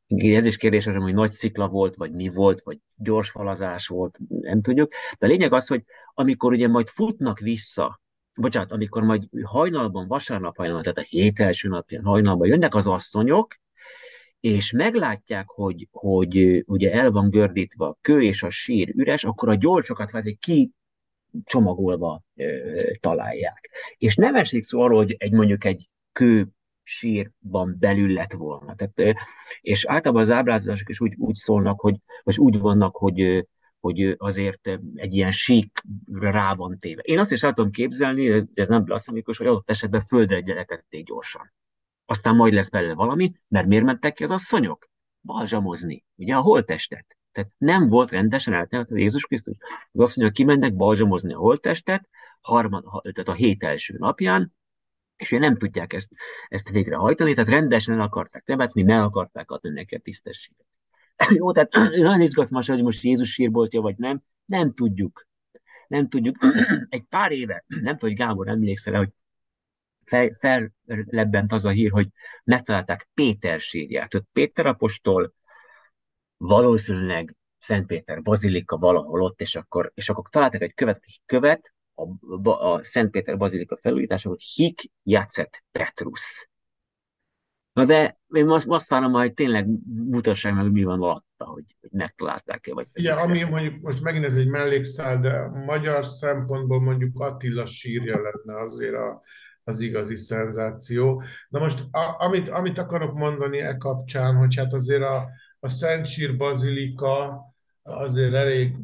Ez 0.06 0.44
is 0.44 0.56
kérdés, 0.56 0.84
hogy 0.84 1.14
nagy 1.14 1.30
szikla 1.30 1.68
volt, 1.68 1.96
vagy 1.96 2.12
mi 2.12 2.28
volt, 2.28 2.62
vagy 2.62 2.78
gyors 2.96 3.30
falazás 3.30 3.86
volt, 3.86 4.18
nem 4.28 4.62
tudjuk. 4.62 4.92
De 5.18 5.26
a 5.26 5.28
lényeg 5.28 5.52
az, 5.52 5.66
hogy 5.66 5.84
amikor 6.14 6.52
ugye 6.52 6.68
majd 6.68 6.88
futnak 6.88 7.38
vissza 7.38 8.00
bocsánat, 8.37 8.73
amikor 8.73 9.02
majd 9.02 9.28
hajnalban, 9.45 10.07
vasárnap 10.07 10.57
hajnalban, 10.57 10.83
tehát 10.83 10.99
a 10.99 11.09
hét 11.09 11.40
első 11.40 11.69
napján 11.69 12.05
hajnalban 12.05 12.49
jönnek 12.49 12.75
az 12.75 12.87
asszonyok, 12.87 13.55
és 14.40 14.73
meglátják, 14.73 15.49
hogy, 15.49 15.88
hogy 15.90 16.62
ugye 16.66 16.93
el 16.93 17.11
van 17.11 17.31
gördítve 17.31 17.85
a 17.85 17.99
kő 18.00 18.23
és 18.23 18.43
a 18.43 18.50
sír 18.50 18.93
üres, 18.97 19.25
akkor 19.25 19.49
a 19.49 19.55
gyolcsokat 19.55 20.09
kvázi 20.09 20.35
ki 20.35 20.71
csomagolva 21.45 22.23
ö, 22.37 22.90
találják. 23.00 23.71
És 23.99 24.14
nem 24.14 24.35
esik 24.35 24.64
szó 24.64 24.81
arról, 24.81 24.97
hogy 24.97 25.14
egy 25.19 25.33
mondjuk 25.33 25.64
egy 25.64 25.88
kő 26.12 26.49
sírban 26.83 27.76
belül 27.78 28.12
lett 28.12 28.33
volna. 28.33 28.75
Tehát, 28.75 29.16
és 29.61 29.85
általában 29.87 30.23
az 30.23 30.31
ábrázolások 30.31 30.88
is 30.88 31.00
úgy, 31.00 31.14
úgy 31.16 31.35
szólnak, 31.35 31.81
hogy, 31.81 31.97
vagy 32.23 32.38
úgy 32.38 32.59
vannak, 32.59 32.97
hogy 32.97 33.47
hogy 33.80 34.14
azért 34.18 34.66
egy 34.95 35.14
ilyen 35.14 35.30
sík 35.30 35.83
rá 36.12 36.54
van 36.54 36.78
téve. 36.78 37.02
Én 37.02 37.18
azt 37.18 37.33
is 37.33 37.42
el 37.42 37.52
tudom 37.52 37.71
képzelni, 37.71 38.47
ez 38.54 38.68
nem 38.68 38.85
blaszamikus, 38.85 39.37
hogy 39.37 39.47
adott 39.47 39.71
esetben 39.71 40.00
földre 40.00 40.40
gyeretették 40.40 41.06
gyorsan. 41.06 41.52
Aztán 42.04 42.37
majd 42.37 42.52
lesz 42.52 42.68
belőle 42.68 42.95
valami, 42.95 43.33
mert 43.49 43.66
miért 43.66 43.85
mentek 43.85 44.14
ki 44.14 44.25
az 44.25 44.30
asszonyok? 44.30 44.88
Balzsamozni, 45.21 46.04
ugye 46.14 46.35
a 46.35 46.40
holtestet. 46.40 47.16
Tehát 47.33 47.50
nem 47.59 47.87
volt 47.87 48.11
rendesen 48.11 48.54
eltemetve 48.54 48.99
Jézus 48.99 49.23
Krisztus. 49.23 49.56
Az 49.92 50.00
asszonyok 50.00 50.33
kimennek 50.33 50.75
balzsamozni 50.75 51.33
a 51.33 51.38
holtestet, 51.38 52.09
harmad, 52.40 52.85
tehát 53.02 53.28
a 53.28 53.33
hét 53.33 53.62
első 53.62 53.95
napján, 53.99 54.54
és 55.16 55.33
ő 55.33 55.38
nem 55.38 55.56
tudják 55.56 55.92
ezt, 55.92 56.11
ezt 56.49 56.68
végrehajtani, 56.68 57.35
tehát 57.35 57.50
rendesen 57.50 57.95
el 57.95 58.00
akarták 58.00 58.45
temetni, 58.45 58.83
meg 58.83 59.00
akarták 59.00 59.50
adni 59.50 59.71
neki 59.71 59.95
a 59.95 59.99
tisztességet. 59.99 60.66
Jó, 61.38 61.52
tehát 61.52 61.73
nagyon 61.96 62.20
izgalmas, 62.20 62.68
hogy 62.68 62.82
most 62.82 63.02
Jézus 63.02 63.32
sírboltja 63.32 63.80
vagy 63.80 63.96
nem, 63.96 64.23
nem 64.44 64.73
tudjuk. 64.73 65.26
Nem 65.88 66.08
tudjuk. 66.08 66.37
Egy 66.88 67.02
pár 67.02 67.32
éve, 67.32 67.64
nem 67.66 67.78
tudom, 67.78 67.99
hogy 67.99 68.14
Gábor 68.14 68.49
emlékszel 68.49 68.94
hogy 68.96 69.08
fel, 70.04 70.30
fellebbent 70.38 71.52
az 71.52 71.64
a 71.64 71.70
hír, 71.70 71.90
hogy 71.90 72.08
megtalálták 72.44 73.08
Péter 73.14 73.61
sírját. 73.61 74.14
Ott 74.14 74.28
Péter 74.32 74.66
apostol 74.66 75.35
valószínűleg 76.37 77.37
Szent 77.58 77.87
Péter 77.87 78.23
bazilika 78.23 78.76
valahol 78.76 79.23
ott, 79.23 79.40
és 79.40 79.56
akkor, 79.56 79.90
és 79.94 80.08
akkor 80.08 80.25
találtak 80.30 80.62
egy 80.62 80.75
követ, 80.75 81.02
követ 81.26 81.73
a, 81.94 82.50
a 82.50 82.82
Szent 82.82 83.11
Péter 83.11 83.37
bazilika 83.37 83.76
felújítása, 83.76 84.28
hogy 84.28 84.42
Hik 84.42 84.80
Jacet 85.02 85.62
Petrus. 85.73 86.49
Na 87.76 87.85
de 87.85 88.18
én 88.28 88.47
most 88.47 88.66
azt 88.68 88.88
várom, 88.88 89.12
hogy 89.12 89.35
tényleg 89.35 89.66
mutassák 90.11 90.52
meg, 90.52 90.62
hogy 90.62 90.73
mi 90.73 90.85
van 90.85 91.02
alatta, 91.02 91.45
hogy, 91.45 91.64
hogy 91.80 91.90
megtalálták-e. 91.92 92.75
Vagy 92.75 92.87
Igen, 92.92 93.18
ami 93.18 93.42
mondjuk 93.42 93.80
most 93.80 94.02
megint 94.02 94.25
ez 94.25 94.37
egy 94.37 94.49
mellékszál, 94.49 95.21
de 95.21 95.49
magyar 95.49 96.06
szempontból 96.06 96.80
mondjuk 96.80 97.21
Attila 97.21 97.66
sírja 97.66 98.21
lenne 98.21 98.61
azért 98.61 98.95
a, 98.95 99.23
az 99.64 99.80
igazi 99.80 100.16
szenzáció. 100.16 101.23
Na 101.49 101.59
most, 101.59 101.85
a, 101.90 102.25
amit, 102.25 102.49
amit 102.49 102.78
akarok 102.78 103.14
mondani 103.14 103.59
e 103.59 103.76
kapcsán, 103.76 104.37
hogy 104.37 104.56
hát 104.56 104.73
azért 104.73 105.02
a, 105.02 105.28
a 105.61 105.68
Szent 105.68 106.06
Sír 106.06 106.37
Bazilika 106.37 107.42
azért 107.83 108.35
elég 108.35 108.76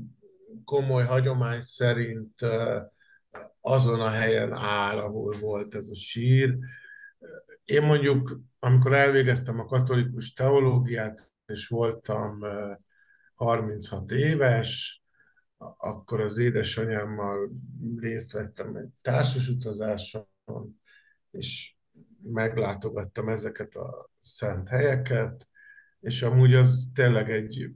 komoly 0.64 1.04
hagyomány 1.04 1.60
szerint 1.60 2.34
azon 3.60 4.00
a 4.00 4.10
helyen 4.10 4.52
áll, 4.52 4.98
ahol 4.98 5.38
volt 5.40 5.74
ez 5.74 5.88
a 5.88 5.96
sír. 5.96 6.56
Én 7.64 7.82
mondjuk 7.82 8.40
amikor 8.64 8.92
elvégeztem 8.92 9.60
a 9.60 9.64
katolikus 9.64 10.32
teológiát, 10.32 11.32
és 11.46 11.68
voltam 11.68 12.40
36 13.34 14.10
éves, 14.10 15.02
akkor 15.76 16.20
az 16.20 16.38
édesanyámmal 16.38 17.50
részt 17.96 18.32
vettem 18.32 18.76
egy 18.76 18.88
társas 19.00 19.48
utazáson, 19.48 20.26
és 21.30 21.74
meglátogattam 22.22 23.28
ezeket 23.28 23.74
a 23.74 24.10
szent 24.18 24.68
helyeket, 24.68 25.48
és 26.00 26.22
amúgy 26.22 26.54
az 26.54 26.90
tényleg 26.94 27.30
egy, 27.30 27.70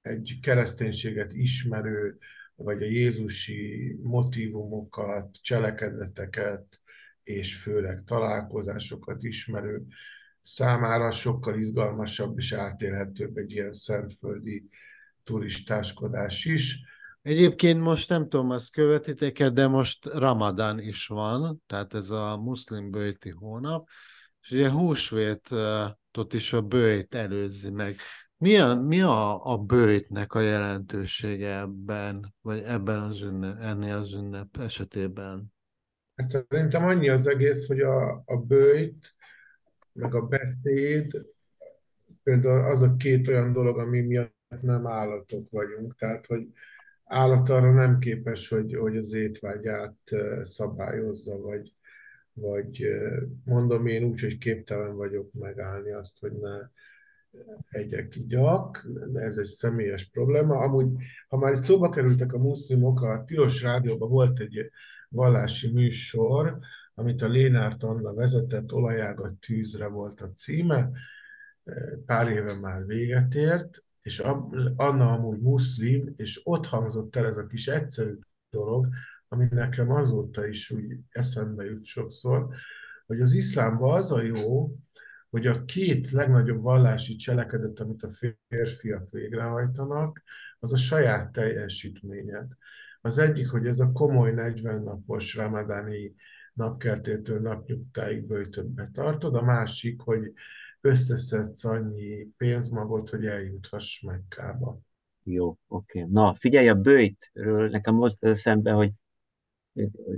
egy 0.00 0.38
kereszténységet 0.42 1.32
ismerő, 1.32 2.18
vagy 2.54 2.82
a 2.82 2.86
Jézusi 2.86 3.96
motivumokat, 4.02 5.38
cselekedeteket, 5.42 6.82
és 7.24 7.56
főleg 7.56 8.02
találkozásokat 8.06 9.24
ismerő 9.24 9.82
számára 10.40 11.10
sokkal 11.10 11.58
izgalmasabb 11.58 12.38
és 12.38 12.52
átélhetőbb 12.52 13.36
egy 13.36 13.50
ilyen 13.50 13.72
szentföldi 13.72 14.68
turistáskodás 15.22 16.44
is. 16.44 16.78
Egyébként 17.22 17.80
most 17.80 18.08
nem 18.08 18.28
tudom, 18.28 18.50
azt 18.50 18.72
követitek 18.72 19.48
de 19.48 19.66
most 19.66 20.06
Ramadán 20.06 20.78
is 20.78 21.06
van, 21.06 21.62
tehát 21.66 21.94
ez 21.94 22.10
a 22.10 22.36
muszlim 22.36 22.90
bőjti 22.90 23.30
hónap, 23.30 23.88
és 24.42 24.50
ugye 24.50 24.70
húsvétot 24.70 26.32
is 26.32 26.52
a 26.52 26.62
bőjt 26.62 27.14
előzi 27.14 27.70
meg. 27.70 27.96
Mi 28.36 28.56
a, 28.56 28.74
mi 28.74 29.00
a, 29.00 29.46
a 29.46 29.56
bőjtnek 29.58 30.34
a 30.34 30.40
jelentősége 30.40 31.58
ebben, 31.58 32.34
vagy 32.40 32.62
ebben 32.62 33.00
az 33.00 33.20
ünnep, 33.20 33.60
ennél 33.60 33.96
az 33.96 34.12
ünnep 34.12 34.56
esetében? 34.56 35.53
Hát 36.16 36.28
szerintem 36.28 36.84
annyi 36.84 37.08
az 37.08 37.26
egész, 37.26 37.66
hogy 37.66 37.80
a, 37.80 38.22
a 38.26 38.36
bőjt, 38.36 39.14
meg 39.92 40.14
a 40.14 40.26
beszéd, 40.26 41.10
például 42.22 42.70
az 42.70 42.82
a 42.82 42.96
két 42.96 43.28
olyan 43.28 43.52
dolog, 43.52 43.78
ami 43.78 44.00
miatt 44.00 44.60
nem 44.60 44.86
állatok 44.86 45.50
vagyunk. 45.50 45.94
Tehát, 45.96 46.26
hogy 46.26 46.46
állat 47.04 47.48
arra 47.48 47.72
nem 47.72 47.98
képes, 47.98 48.48
hogy, 48.48 48.74
hogy 48.74 48.96
az 48.96 49.12
étvágyát 49.12 49.98
szabályozza, 50.42 51.38
vagy, 51.38 51.74
vagy 52.32 52.86
mondom 53.44 53.86
én 53.86 54.04
úgy, 54.04 54.20
hogy 54.20 54.38
képtelen 54.38 54.96
vagyok 54.96 55.32
megállni 55.32 55.92
azt, 55.92 56.20
hogy 56.20 56.32
ne 56.32 56.58
egyek 57.68 58.16
igyak, 58.16 58.86
ez 59.14 59.36
egy 59.36 59.46
személyes 59.46 60.10
probléma. 60.10 60.58
Amúgy, 60.58 61.02
ha 61.28 61.36
már 61.36 61.52
itt 61.52 61.62
szóba 61.62 61.88
kerültek 61.88 62.32
a 62.32 62.38
muszlimok, 62.38 63.00
a 63.02 63.24
Tilos 63.24 63.62
Rádióban 63.62 64.08
volt 64.08 64.40
egy 64.40 64.70
vallási 65.14 65.72
műsor, 65.72 66.58
amit 66.94 67.22
a 67.22 67.28
Lénárt 67.28 67.82
Anna 67.82 68.14
vezetett, 68.14 68.72
Olajágat 68.72 69.32
tűzre 69.32 69.86
volt 69.86 70.20
a 70.20 70.32
címe, 70.32 70.90
pár 72.06 72.28
éve 72.28 72.54
már 72.60 72.86
véget 72.86 73.34
ért, 73.34 73.84
és 74.02 74.18
Anna 74.76 75.12
amúgy 75.12 75.40
muszlim, 75.40 76.14
és 76.16 76.40
ott 76.44 76.66
hangzott 76.66 77.16
el 77.16 77.26
ez 77.26 77.36
a 77.36 77.46
kis 77.46 77.68
egyszerű 77.68 78.18
dolog, 78.50 78.88
ami 79.28 79.46
nekem 79.50 79.90
azóta 79.90 80.46
is 80.46 80.70
úgy 80.70 80.96
eszembe 81.10 81.64
jut 81.64 81.84
sokszor, 81.84 82.48
hogy 83.06 83.20
az 83.20 83.32
iszlámban 83.32 83.98
az 83.98 84.12
a 84.12 84.22
jó, 84.22 84.76
hogy 85.30 85.46
a 85.46 85.64
két 85.64 86.10
legnagyobb 86.10 86.62
vallási 86.62 87.16
cselekedet, 87.16 87.80
amit 87.80 88.02
a 88.02 88.08
férfiak 88.48 89.10
végrehajtanak, 89.10 90.22
az 90.58 90.72
a 90.72 90.76
saját 90.76 91.32
teljesítményed. 91.32 92.52
Az 93.06 93.18
egyik, 93.18 93.50
hogy 93.50 93.66
ez 93.66 93.80
a 93.80 93.92
komoly 93.92 94.32
40 94.32 94.82
napos 94.82 95.34
ramadáni 95.34 96.14
napkeltétől 96.52 97.40
napnyugtáig 97.40 98.26
bőjtöt 98.26 98.66
betartod, 98.66 99.34
a 99.34 99.42
másik, 99.42 100.00
hogy 100.00 100.32
összeszedsz 100.80 101.64
annyi 101.64 102.28
pénzmagot, 102.36 103.08
hogy 103.08 103.26
eljuthass 103.26 104.00
Mekkába. 104.00 104.78
Jó, 105.22 105.58
oké. 105.66 105.98
Okay. 105.98 106.12
Na, 106.12 106.34
figyelj, 106.34 106.68
a 106.68 106.74
bőjtről 106.74 107.68
nekem 107.68 107.94
most 107.94 108.16
eszembe, 108.20 108.72
hogy, 108.72 108.92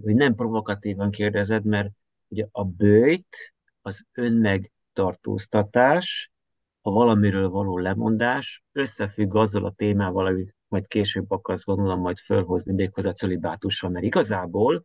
hogy 0.03 0.15
nem 0.15 0.35
provokatívan 0.35 1.11
kérdezed, 1.11 1.65
mert 1.65 1.91
ugye 2.29 2.47
a 2.51 2.65
bőjt 2.65 3.37
az 3.81 4.05
önmegtartóztatás, 4.13 6.33
a 6.81 6.91
valamiről 6.91 7.49
való 7.49 7.79
lemondás 7.79 8.65
összefügg 8.73 9.35
azzal 9.35 9.65
a 9.65 9.75
témával, 9.77 10.27
amit 10.27 10.57
majd 10.77 10.89
később 10.89 11.31
akarsz 11.31 11.65
gondolom 11.65 12.01
majd 12.01 12.19
fölhozni 12.19 12.73
méghozzá 12.73 13.13
celibátussal, 13.13 13.91
mert 13.91 14.05
igazából 14.05 14.85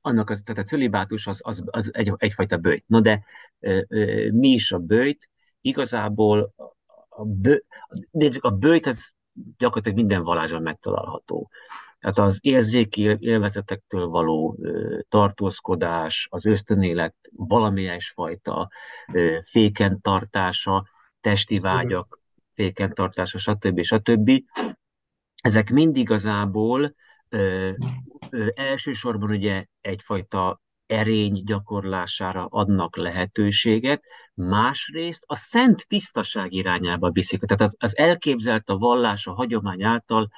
annak 0.00 0.30
az, 0.30 0.42
tehát 0.44 0.62
a 0.62 0.66
celibátus 0.66 1.26
az, 1.26 1.40
az, 1.42 1.62
az 1.66 1.90
egy, 1.94 2.12
egyfajta 2.16 2.56
bőjt. 2.56 2.84
No 2.86 3.00
de 3.00 3.24
e, 3.60 3.70
e, 3.70 3.86
mi 4.32 4.48
is 4.48 4.72
a 4.72 4.78
bőjt? 4.78 5.30
Igazából 5.60 6.52
a, 7.08 7.24
bő, 7.24 7.64
nézzük, 8.10 8.44
a 8.44 8.50
bőjt 8.50 8.86
az 8.86 9.12
gyakorlatilag 9.58 9.98
minden 9.98 10.22
vallásban 10.22 10.62
megtalálható. 10.62 11.50
Tehát 11.98 12.18
az 12.18 12.38
érzéki 12.40 13.16
élvezetektől 13.18 14.06
való 14.06 14.56
ö, 14.60 14.98
tartózkodás, 15.08 16.26
az 16.30 16.46
ösztönélet 16.46 17.14
valamilyen 17.30 17.98
fajta 18.00 18.70
ö, 19.12 19.38
féken 19.42 20.00
tartása, 20.00 20.88
testi 21.20 21.58
vágyak 21.58 22.18
féken 22.54 22.94
tartása, 22.94 23.38
stb. 23.38 23.82
stb. 23.82 24.30
Ezek 25.42 25.70
mind 25.70 25.96
igazából 25.96 26.94
ö, 27.28 27.70
ö, 28.30 28.46
elsősorban 28.54 29.30
ugye 29.30 29.64
egyfajta 29.80 30.62
erény 30.86 31.42
gyakorlására 31.44 32.46
adnak 32.46 32.96
lehetőséget, 32.96 34.02
másrészt 34.34 35.24
a 35.26 35.34
szent 35.34 35.84
tisztaság 35.88 36.52
irányába 36.52 37.10
viszik. 37.10 37.40
Tehát 37.40 37.62
az, 37.62 37.76
az 37.78 37.96
elképzelt 37.96 38.68
a 38.68 38.76
vallás, 38.76 39.26
a 39.26 39.32
hagyomány 39.32 39.84
által 39.84 40.30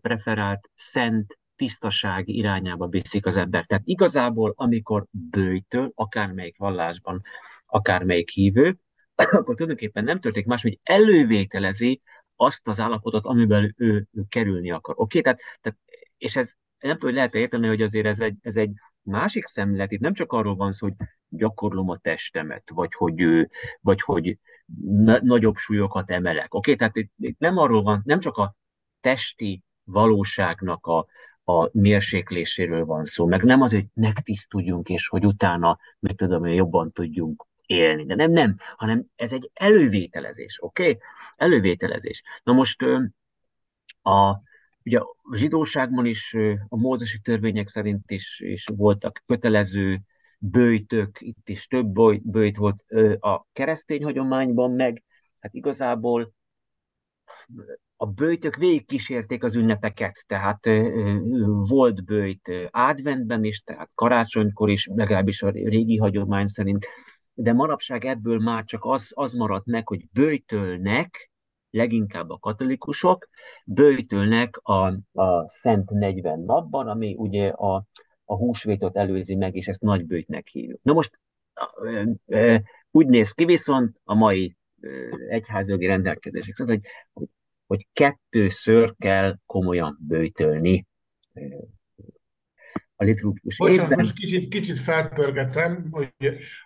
preferált 0.00 0.70
szent 0.74 1.38
tisztaság 1.56 2.28
irányába 2.28 2.88
viszik 2.88 3.26
az 3.26 3.36
ember. 3.36 3.66
Tehát 3.66 3.82
igazából, 3.86 4.52
amikor 4.56 5.04
bőjtől, 5.10 5.90
akármelyik 5.94 6.58
vallásban, 6.58 7.22
akármelyik 7.66 8.30
hívő, 8.30 8.78
akkor 9.16 9.54
tulajdonképpen 9.54 10.04
nem 10.04 10.20
történik 10.20 10.48
más, 10.48 10.62
hogy 10.62 10.78
elővételezi 10.82 12.02
azt 12.36 12.68
az 12.68 12.80
állapotot, 12.80 13.24
amiben 13.24 13.74
ő, 13.76 14.06
ő 14.12 14.24
kerülni 14.28 14.70
akar. 14.70 14.94
Oké? 14.98 15.18
Okay? 15.18 15.20
Tehát, 15.20 15.40
tehát, 15.60 15.78
és 16.18 16.36
ez 16.36 16.52
nem 16.78 16.92
tudom, 16.92 17.08
hogy 17.08 17.18
lehet 17.18 17.34
érteni, 17.34 17.66
hogy 17.66 17.82
azért 17.82 18.06
ez 18.06 18.20
egy, 18.20 18.36
ez 18.40 18.56
egy 18.56 18.72
másik 19.02 19.44
szemlélet. 19.44 19.92
Itt 19.92 20.00
nem 20.00 20.12
csak 20.12 20.32
arról 20.32 20.56
van 20.56 20.72
szó, 20.72 20.86
hogy 20.86 21.06
gyakorlom 21.28 21.90
a 21.90 21.98
testemet, 21.98 22.70
vagy 22.70 22.94
hogy, 22.94 23.48
vagy 23.80 24.00
hogy 24.00 24.38
na- 24.84 25.22
nagyobb 25.22 25.56
súlyokat 25.56 26.10
emelek. 26.10 26.54
Oké? 26.54 26.72
Okay? 26.72 26.76
Tehát 26.76 26.96
itt, 26.96 27.12
itt 27.18 27.38
nem 27.38 27.56
arról 27.56 27.82
van, 27.82 28.02
nem 28.04 28.20
csak 28.20 28.36
a 28.36 28.54
testi 29.00 29.62
valóságnak 29.84 30.86
a, 30.86 31.06
a 31.44 31.68
mérsékléséről 31.72 32.84
van 32.84 33.04
szó, 33.04 33.26
meg 33.26 33.42
nem 33.42 33.62
az, 33.62 33.70
hogy 33.70 33.86
megtisztuljunk, 33.94 34.88
és 34.88 35.08
hogy 35.08 35.26
utána, 35.26 35.78
meg 35.98 36.14
tudom, 36.14 36.40
hogy 36.40 36.54
jobban 36.54 36.92
tudjunk 36.92 37.46
élni. 37.66 38.04
De 38.04 38.14
nem, 38.14 38.30
nem, 38.30 38.56
hanem 38.76 39.04
ez 39.16 39.32
egy 39.32 39.50
elővételezés, 39.54 40.62
oké? 40.62 40.82
Okay? 40.82 40.98
Elővételezés. 41.36 42.22
Na 42.42 42.52
most 42.52 42.82
a, 44.02 44.40
ugye 44.84 44.98
a 44.98 45.16
zsidóságban 45.32 46.06
is, 46.06 46.36
a 46.68 46.76
mózesi 46.76 47.20
törvények 47.20 47.68
szerint 47.68 48.10
is, 48.10 48.40
is 48.40 48.66
voltak 48.76 49.22
kötelező 49.26 50.00
bőjtök, 50.38 51.20
itt 51.20 51.48
is 51.48 51.66
több 51.66 51.98
bőjt 52.22 52.56
volt 52.56 52.84
a 53.20 53.46
keresztény 53.52 54.04
hagyományban, 54.04 54.70
meg 54.70 55.02
hát 55.40 55.54
igazából 55.54 56.32
a 57.96 58.06
bőjtök 58.06 58.56
végigkísérték 58.56 59.44
az 59.44 59.54
ünnepeket, 59.54 60.24
tehát 60.26 60.68
volt 61.68 62.04
bőjt 62.04 62.50
adventben 62.70 63.44
is, 63.44 63.60
tehát 63.60 63.90
karácsonykor 63.94 64.70
is, 64.70 64.86
legalábbis 64.94 65.42
a 65.42 65.50
régi 65.50 65.96
hagyomány 65.96 66.46
szerint, 66.46 66.86
de 67.38 67.52
manapság 67.52 68.04
ebből 68.04 68.38
már 68.38 68.64
csak 68.64 68.84
az, 68.84 69.10
az 69.14 69.32
maradt 69.32 69.66
meg, 69.66 69.88
hogy 69.88 70.08
bőjtölnek, 70.12 71.30
leginkább 71.70 72.30
a 72.30 72.38
katolikusok, 72.38 73.28
bőjtölnek 73.64 74.56
a, 74.62 74.86
a 75.12 75.48
Szent 75.48 75.90
40 75.90 76.40
napban, 76.40 76.88
ami 76.88 77.14
ugye 77.18 77.48
a, 77.48 77.86
a 78.24 78.36
húsvétot 78.36 78.96
előzi 78.96 79.34
meg, 79.34 79.54
és 79.54 79.68
ezt 79.68 79.80
nagy 79.80 80.06
bőjtnek 80.06 80.46
hívjuk. 80.46 80.82
Na 80.82 80.92
most 80.92 81.18
úgy 82.90 83.06
néz 83.06 83.32
ki 83.32 83.44
viszont 83.44 84.00
a 84.04 84.14
mai 84.14 84.56
egyházjogi 85.28 85.86
rendelkezések 85.86 86.54
szerint, 86.54 86.86
hogy, 87.12 87.28
hogy 87.66 87.86
kettőször 87.92 88.94
kell 88.98 89.36
komolyan 89.46 89.98
bőjtölni 90.00 90.86
a 92.96 93.04
liturgikus 93.04 93.56
Bocsánat, 93.56 93.82
évben. 93.82 93.98
most 93.98 94.14
kicsit, 94.14 94.48
kicsit 94.48 94.78
felpörgetem, 94.78 95.86
hogy 95.90 96.12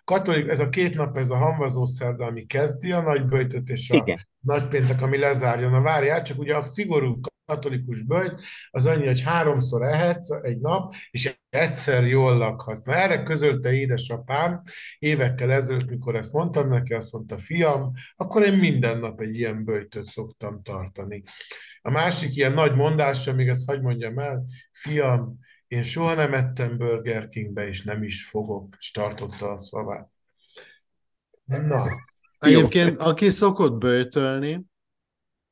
katolik, 0.04 0.48
ez 0.48 0.60
a 0.60 0.68
két 0.68 0.94
nap, 0.94 1.16
ez 1.16 1.30
a 1.30 1.36
hamvazó 1.36 1.86
szerda, 1.86 2.24
ami 2.24 2.46
kezdi 2.46 2.92
a 2.92 3.00
nagyböjtöt, 3.00 3.68
és 3.68 3.90
a 3.90 3.94
Igen. 3.94 4.28
nagypéntek, 4.40 5.02
ami 5.02 5.18
lezárja. 5.18 5.68
Na 5.68 5.80
várjál, 5.80 6.22
csak 6.22 6.38
ugye 6.38 6.56
a 6.56 6.64
szigorú 6.64 7.20
katolikus 7.44 8.02
böjt 8.02 8.42
az 8.70 8.86
annyi, 8.86 9.06
hogy 9.06 9.20
háromszor 9.20 9.82
ehetsz 9.82 10.30
egy 10.30 10.60
nap, 10.60 10.94
és 11.10 11.34
egyszer 11.48 12.06
jól 12.06 12.36
lakhatsz. 12.36 12.84
Na 12.84 12.94
erre 12.94 13.22
közölte 13.22 13.72
édesapám 13.72 14.62
évekkel 14.98 15.52
ezelőtt, 15.52 15.88
mikor 15.90 16.14
ezt 16.14 16.32
mondtam 16.32 16.68
neki, 16.68 16.94
azt 16.94 17.12
mondta, 17.12 17.38
fiam, 17.38 17.92
akkor 18.16 18.42
én 18.42 18.58
minden 18.58 18.98
nap 18.98 19.20
egy 19.20 19.36
ilyen 19.36 19.64
böjtöt 19.64 20.04
szoktam 20.04 20.62
tartani. 20.62 21.22
A 21.82 21.90
másik 21.90 22.36
ilyen 22.36 22.52
nagy 22.52 22.74
mondása, 22.74 23.34
még 23.34 23.48
ezt 23.48 23.66
hagyd 23.66 23.82
mondjam 23.82 24.18
el, 24.18 24.44
fiam, 24.72 25.38
én 25.70 25.82
soha 25.82 26.14
nem 26.14 26.34
ettem 26.34 26.78
Burger 26.78 27.28
Kingbe, 27.28 27.68
és 27.68 27.82
nem 27.84 28.02
is 28.02 28.28
fogok, 28.28 28.74
és 28.78 28.90
tartotta 28.90 29.50
a 29.52 29.58
szavát. 29.58 30.08
Na. 31.44 31.88
Egyébként, 32.38 33.00
aki 33.00 33.30
szokott 33.30 33.72
bőtölni, 33.72 34.64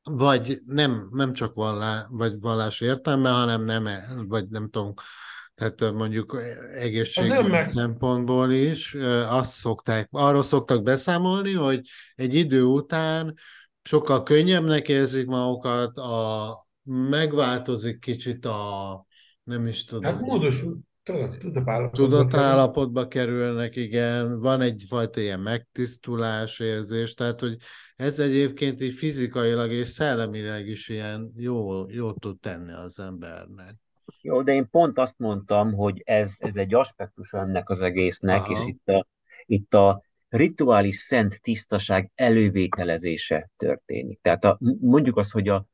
vagy 0.02 0.58
nem, 0.66 1.08
nem 1.12 1.32
csak 1.32 1.54
vallá, 1.54 2.06
vagy 2.10 2.40
vallás 2.40 2.80
értelme, 2.80 3.30
hanem 3.30 3.64
nem, 3.64 3.88
vagy 4.28 4.48
nem 4.48 4.70
tudom, 4.70 4.94
tehát 5.54 5.92
mondjuk 5.92 6.40
egészségügyi 6.74 7.60
szempontból 7.60 8.52
is, 8.52 8.94
azt 9.28 9.50
szokták, 9.50 10.08
arról 10.10 10.42
szoktak 10.42 10.82
beszámolni, 10.82 11.52
hogy 11.52 11.88
egy 12.14 12.34
idő 12.34 12.62
után 12.62 13.34
sokkal 13.82 14.22
könnyebbnek 14.22 14.88
érzik 14.88 15.26
magukat, 15.26 15.96
a, 15.96 16.68
megváltozik 16.84 18.00
kicsit 18.00 18.44
a, 18.44 19.06
nem 19.48 19.66
is 19.66 19.84
tudom. 19.84 20.02
Hát 20.02 20.20
módosul, 20.20 20.78
tudatállapotba, 21.38 22.06
tudatállapotba 22.06 23.08
kerülnek, 23.08 23.76
igen, 23.76 24.40
van 24.40 24.60
egyfajta 24.60 25.20
ilyen 25.20 25.40
megtisztulás 25.40 26.60
érzés, 26.60 27.14
tehát 27.14 27.40
hogy 27.40 27.56
ez 27.96 28.18
egyébként 28.18 28.80
így 28.80 28.92
fizikailag 28.92 29.72
és 29.72 29.88
szellemileg 29.88 30.66
is 30.66 30.88
ilyen 30.88 31.32
jó, 31.36 31.88
jó 31.90 32.12
tud 32.12 32.40
tenni 32.40 32.72
az 32.72 33.00
embernek. 33.00 33.74
Jó, 34.22 34.42
de 34.42 34.52
én 34.52 34.68
pont 34.70 34.98
azt 34.98 35.18
mondtam, 35.18 35.72
hogy 35.72 36.02
ez, 36.04 36.34
ez 36.38 36.56
egy 36.56 36.74
aspektus 36.74 37.32
ennek 37.32 37.70
az 37.70 37.80
egésznek, 37.80 38.40
Aha. 38.40 38.52
és 38.52 38.66
itt 38.66 38.88
a, 38.88 39.06
itt 39.46 39.74
a 39.74 40.02
rituális 40.28 40.96
szent 40.96 41.40
tisztaság 41.42 42.10
elővételezése 42.14 43.50
történik. 43.56 44.20
Tehát 44.22 44.44
a, 44.44 44.58
mondjuk 44.80 45.16
azt, 45.16 45.30
hogy 45.30 45.48
a, 45.48 45.66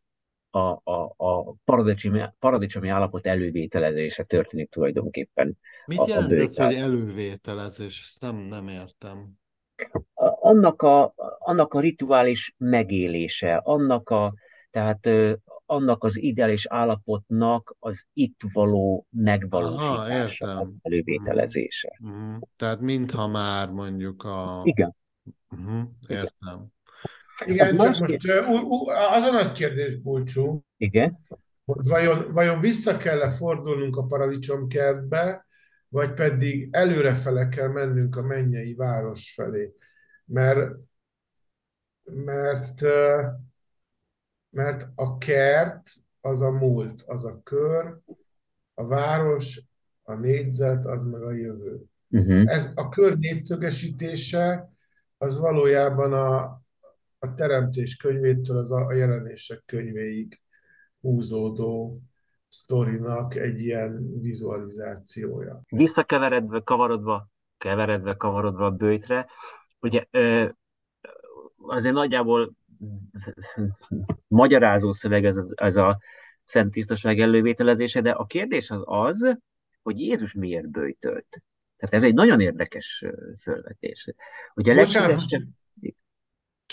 a, 0.55 0.81
a, 0.85 1.14
a 1.17 1.55
paradicsomi, 1.64 2.23
paradicsomi 2.38 2.88
állapot 2.88 3.27
elővételezése 3.27 4.23
történik 4.23 4.71
tulajdonképpen. 4.71 5.59
Mit 5.87 5.99
a, 5.99 6.09
jelent 6.09 6.31
a 6.31 6.35
ez, 6.35 6.57
hogy 6.57 6.75
elővételezés? 6.75 8.01
Ezt 8.01 8.21
nem, 8.21 8.37
nem 8.37 8.69
értem. 8.69 9.33
Annak 10.40 10.83
a, 10.83 11.14
annak 11.38 11.75
a 11.75 11.81
rituális 11.81 12.55
megélése, 12.59 13.57
annak 13.57 14.11
a, 14.11 14.35
tehát 14.71 15.09
annak 15.67 16.05
az 16.05 16.19
ideális 16.19 16.67
állapotnak 16.67 17.77
az 17.79 18.07
itt 18.12 18.40
való 18.53 19.07
megvalósítása, 19.11 20.47
Aha, 20.47 20.61
az 20.61 20.73
elővételezése. 20.83 21.99
Uh-huh. 22.01 22.38
Tehát 22.57 22.81
mintha 22.81 23.29
már 23.29 23.71
mondjuk 23.71 24.23
a... 24.23 24.61
Igen. 24.64 24.95
Uh-huh. 25.51 25.83
Értem. 26.09 26.73
Igen, 27.44 27.77
csak 27.77 27.99
most 27.99 28.01
az 29.12 29.23
a 29.23 29.31
nagy 29.33 29.53
kérdés, 29.53 29.97
Bulcsú, 29.97 30.64
Igen. 30.77 31.18
hogy 31.64 31.88
vajon, 31.88 32.33
vajon 32.33 32.61
vissza 32.61 32.97
kell-e 32.97 33.31
fordulnunk 33.31 33.97
a 33.97 34.05
paradicsomkertbe, 34.05 35.47
vagy 35.88 36.12
pedig 36.12 36.68
előrefele 36.70 37.49
kell 37.49 37.68
mennünk 37.68 38.16
a 38.16 38.23
mennyei 38.23 38.75
város 38.75 39.33
felé. 39.35 39.73
Mert, 40.25 40.77
mert, 42.03 42.81
mert 44.51 44.88
a 44.94 45.18
kert 45.18 45.90
az 46.20 46.42
a 46.42 46.51
múlt, 46.51 47.03
az 47.07 47.25
a 47.25 47.40
kör, 47.42 47.99
a 48.75 48.87
város, 48.87 49.61
a 50.03 50.14
négyzet, 50.14 50.87
az 50.87 51.05
meg 51.05 51.23
a 51.23 51.33
jövő. 51.33 51.81
Uh-huh. 52.11 52.42
Ez 52.47 52.70
a 52.75 52.88
kör 52.88 53.18
négyszögesítése, 53.18 54.73
az 55.18 55.38
valójában 55.38 56.12
a, 56.12 56.62
a 57.25 57.35
teremtés 57.35 57.97
könyvétől 57.97 58.57
az 58.57 58.73
a, 58.73 58.93
jelenések 58.93 59.63
könyvéig 59.67 60.41
húzódó 61.01 62.01
sztorinak 62.49 63.35
egy 63.35 63.61
ilyen 63.61 64.21
vizualizációja. 64.21 65.63
Visszakeveredve, 65.69 66.61
kavarodva, 66.61 67.29
keveredve, 67.59 68.17
kavarodva 68.17 68.67
a 68.67 68.71
bőjtre, 68.71 69.27
ugye 69.81 70.05
azért 71.57 71.95
nagyjából 71.95 72.53
magyarázó 74.27 74.93
szöveg 74.93 75.25
ez, 75.25 75.37
ez 75.55 75.77
a 75.77 75.99
szent 76.45 76.73
tisztaság 76.73 77.21
elővételezése, 77.21 78.01
de 78.01 78.11
a 78.11 78.25
kérdés 78.25 78.71
az 78.71 78.83
az, 78.85 79.39
hogy 79.83 80.01
Jézus 80.01 80.33
miért 80.33 80.71
bőjtölt. 80.71 81.27
Tehát 81.77 81.95
ez 81.95 82.05
egy 82.05 82.15
nagyon 82.15 82.41
érdekes 82.41 83.05
fölvetés. 83.43 84.15
Ugye 84.55 84.75
Bocsánat, 84.75 85.23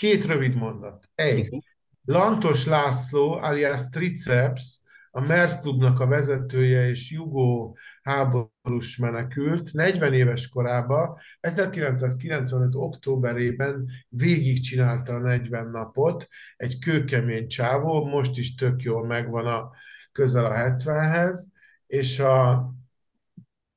két 0.02 0.26
rövid 0.26 0.54
mondat. 0.54 1.08
Egy. 1.14 1.64
Lantos 2.04 2.66
László, 2.66 3.32
alias 3.32 3.88
Triceps, 3.88 4.80
a 5.10 5.20
MERS 5.20 5.58
klubnak 5.58 6.00
a 6.00 6.06
vezetője 6.06 6.88
és 6.88 7.10
jugó 7.10 7.76
háborús 8.02 8.96
menekült 8.96 9.72
40 9.72 10.12
éves 10.12 10.48
korában, 10.48 11.16
1995. 11.40 12.74
októberében 12.74 13.88
végigcsinálta 14.08 15.14
a 15.14 15.18
40 15.18 15.70
napot, 15.70 16.28
egy 16.56 16.78
kőkemény 16.78 17.48
csávó, 17.48 18.04
most 18.04 18.38
is 18.38 18.54
tök 18.54 18.82
jól 18.82 19.06
megvan 19.06 19.46
a 19.46 19.70
közel 20.12 20.44
a 20.44 20.54
70-hez, 20.54 21.38
és 21.86 22.18
a, 22.18 22.50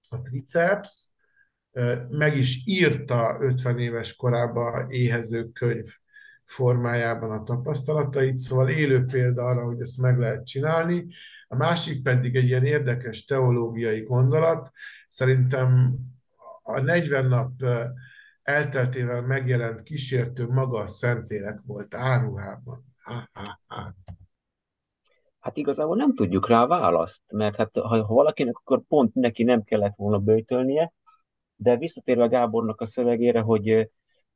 a 0.10 0.22
triceps 0.24 1.12
meg 2.10 2.38
is 2.38 2.62
írta 2.66 3.38
50 3.40 3.80
éves 3.80 4.16
korában 4.16 4.92
éhező 4.92 5.52
könyv 5.52 5.86
formájában 6.46 7.32
a 7.32 7.44
tapasztalatait, 7.44 8.38
szóval 8.38 8.70
élő 8.70 9.06
példa 9.06 9.46
arra, 9.46 9.66
hogy 9.66 9.82
ezt 9.82 10.02
meg 10.02 10.20
lehet 10.20 10.46
csinálni. 10.46 11.06
A 11.48 11.56
másik 11.56 12.04
pedig 12.04 12.36
egy 12.36 12.48
ilyen 12.48 12.66
érdekes 12.66 13.26
teológiai 13.26 14.02
gondolat. 14.02 14.72
Szerintem 15.08 15.96
a 16.64 16.80
40 16.80 17.28
nap 17.28 17.52
elteltével 18.42 19.22
megjelent 19.22 19.84
kísértő 19.84 20.48
maga 20.48 20.80
a 20.80 20.88
Szentlélek 20.88 21.60
volt 21.66 21.96
áruhában. 21.96 22.84
Ha, 23.02 23.30
ha, 23.34 23.60
ha. 23.68 23.94
Hát 25.40 25.58
igazából 25.58 25.96
nem 25.96 26.16
tudjuk 26.16 26.48
rá 26.48 26.62
a 26.62 26.68
választ, 26.68 27.24
mert 27.32 27.56
hát 27.56 27.70
ha, 27.74 28.04
ha 28.04 28.14
valakinek, 28.14 28.58
akkor 28.58 28.82
pont 28.88 29.14
neki 29.14 29.44
nem 29.44 29.64
kellett 29.64 29.96
volna 29.96 30.20
böjtölnie, 30.20 30.94
de 31.56 31.78
visszatérve 31.78 32.28
Gábornak 32.28 32.82
a 32.82 32.86
szövegére, 32.86 33.40
hogy, 33.40 33.92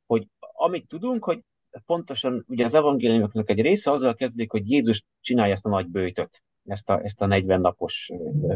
hogy 0.06 0.28
amit 0.38 0.88
tudunk, 0.88 1.24
hogy 1.24 1.44
pontosan 1.86 2.44
ugye 2.48 2.64
az 2.64 2.74
evangéliumoknak 2.74 3.50
egy 3.50 3.60
része 3.60 3.90
azzal 3.90 4.14
kezdődik, 4.14 4.50
hogy 4.50 4.70
Jézus 4.70 5.04
csinálja 5.20 5.52
ezt 5.52 5.66
a 5.66 5.68
nagy 5.68 5.86
bőjtöt, 5.86 6.42
ezt 6.64 6.90
a, 6.90 7.00
ezt 7.04 7.20
a 7.20 7.26
40 7.26 7.60
napos 7.60 8.10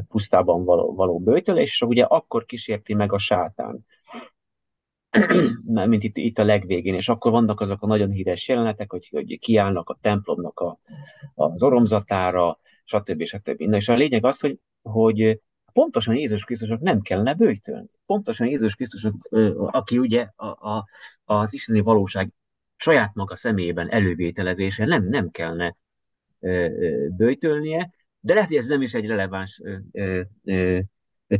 pusztában 0.08 0.64
való, 0.64 0.94
való 0.94 1.18
bőjtölés, 1.18 1.70
és 1.70 1.80
ugye 1.80 2.04
akkor 2.04 2.44
kísérti 2.44 2.94
meg 2.94 3.12
a 3.12 3.18
sátán, 3.18 3.86
mint 5.88 6.02
itt, 6.02 6.16
itt 6.16 6.38
a 6.38 6.44
legvégén, 6.44 6.94
és 6.94 7.08
akkor 7.08 7.30
vannak 7.30 7.60
azok 7.60 7.82
a 7.82 7.86
nagyon 7.86 8.10
híres 8.10 8.48
jelenetek, 8.48 8.90
hogy, 8.90 9.08
hogy 9.08 9.38
kiállnak 9.38 9.88
a 9.88 9.98
templomnak 10.00 10.60
a, 10.60 10.78
az 11.34 11.62
oromzatára, 11.62 12.58
stb. 12.84 13.24
stb. 13.24 13.62
Na, 13.62 13.76
és 13.76 13.88
a 13.88 13.94
lényeg 13.94 14.24
az, 14.24 14.40
hogy, 14.40 14.58
hogy 14.82 15.40
pontosan 15.72 16.14
Jézus 16.14 16.44
Krisztusnak 16.44 16.80
nem 16.80 17.00
kellene 17.00 17.34
bőjtölni. 17.34 17.88
Pontosan 18.06 18.46
Jézus 18.46 18.74
Krisztusnak, 18.74 19.14
aki 19.56 19.98
ugye 19.98 20.28
a, 20.36 20.46
a, 20.46 20.86
az 21.24 21.52
isteni 21.52 21.80
valóság 21.80 22.32
saját 22.84 23.14
maga 23.14 23.36
személyében 23.36 23.90
elővételezése 23.90 24.84
nem, 24.84 25.08
nem 25.08 25.30
kellene 25.30 25.76
bőjtölnie, 27.16 27.90
de 28.20 28.34
lehet, 28.34 28.48
hogy 28.48 28.56
ez 28.56 28.66
nem 28.66 28.82
is 28.82 28.94
egy 28.94 29.06
releváns 29.06 29.60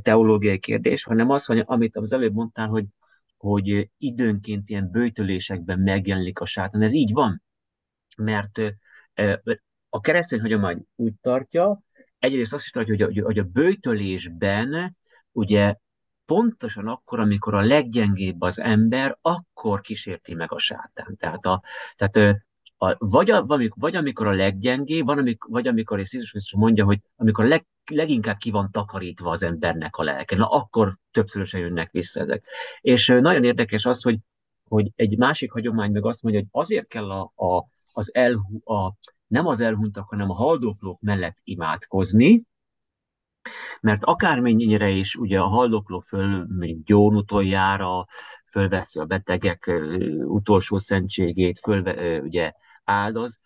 teológiai 0.03 0.59
kérdés, 0.59 1.05
hanem 1.05 1.31
az, 1.31 1.45
hogy 1.45 1.63
amit 1.65 1.97
az 1.97 2.13
előbb 2.13 2.35
mondtál, 2.35 2.69
hogy, 2.69 2.85
hogy 3.37 3.91
időnként 3.99 4.69
ilyen 4.69 4.91
bőjtölésekben 4.91 5.79
megjelenik 5.79 6.41
a 6.41 6.47
sátán. 6.47 6.83
Ez 6.83 6.93
így 6.93 7.13
van, 7.13 7.43
mert 8.17 8.61
a 9.89 10.01
keresztény 10.01 10.41
hagyomány 10.41 10.87
úgy 10.97 11.15
tartja, 11.21 11.83
egyrészt 12.19 12.53
azt 12.53 12.65
is 12.65 12.71
tartja, 12.71 13.07
hogy 13.07 13.19
a, 13.19 13.25
hogy 13.25 13.39
a 13.39 13.45
bőjtölésben 13.45 14.97
ugye 15.33 15.75
pontosan 16.27 16.89
akkor, 16.89 17.21
amikor 17.21 17.55
a 17.55 17.61
leggyengébb 17.61 18.41
az 18.41 18.61
ember, 18.61 19.19
akkor 19.21 19.81
kísérti 19.81 20.35
meg 20.35 20.53
a 20.53 20.59
sátán. 20.59 21.17
Tehát, 21.19 21.45
a, 21.45 21.63
tehát 21.97 22.43
a, 22.77 22.97
vagy, 22.99 23.31
a, 23.31 23.47
vagy 23.75 23.97
amikor 23.97 24.27
a 24.27 24.33
leggyengébb, 24.33 25.07
van, 25.07 25.19
amikor, 25.19 25.51
vagy 25.51 25.67
amikor, 25.67 26.01
és 26.01 26.13
Jézus 26.13 26.31
Krisztus 26.31 26.59
mondja, 26.59 26.85
hogy 26.85 26.99
amikor 27.17 27.45
leg, 27.45 27.67
leginkább 27.91 28.37
ki 28.37 28.51
van 28.51 28.71
takarítva 28.71 29.31
az 29.31 29.43
embernek 29.43 29.97
a 29.97 30.03
lelke, 30.03 30.37
na 30.37 30.47
akkor 30.47 30.99
többszörösen 31.11 31.61
jönnek 31.61 31.91
vissza 31.91 32.21
ezek. 32.21 32.45
És 32.81 33.07
nagyon 33.07 33.45
érdekes 33.45 33.87
az, 33.87 34.03
hogy, 34.03 34.19
hogy 34.69 34.93
egy 34.97 35.19
másik 35.19 35.53
hagyomány 35.53 35.93
meg 35.93 36.07
azt 36.07 36.23
mondja, 36.23 36.41
hogy 36.41 36.63
azért 36.63 36.89
kell 36.89 37.11
a, 37.11 37.33
a, 37.35 37.67
az 37.93 38.15
elhú, 38.15 38.61
a, 38.65 38.95
nem 39.27 39.47
az 39.47 39.61
elhuntak, 39.61 40.09
hanem 40.09 40.31
a 40.31 40.35
haldoklók 40.35 41.01
mellett 41.01 41.37
imádkozni, 41.45 42.43
mert 43.81 44.05
akármennyire 44.05 44.89
is 44.89 45.17
ugye 45.17 45.41
a 45.41 45.47
haldokló 45.47 46.01
föl, 46.01 46.47
mint 46.49 46.85
gyón 46.85 47.17
utoljára, 47.17 48.07
fölveszi 48.51 48.99
a 48.99 49.05
betegek 49.05 49.71
utolsó 50.25 50.79
szentségét, 50.79 51.59
föl, 51.59 51.83
ugye 52.23 52.53
áldoz, 52.85 53.41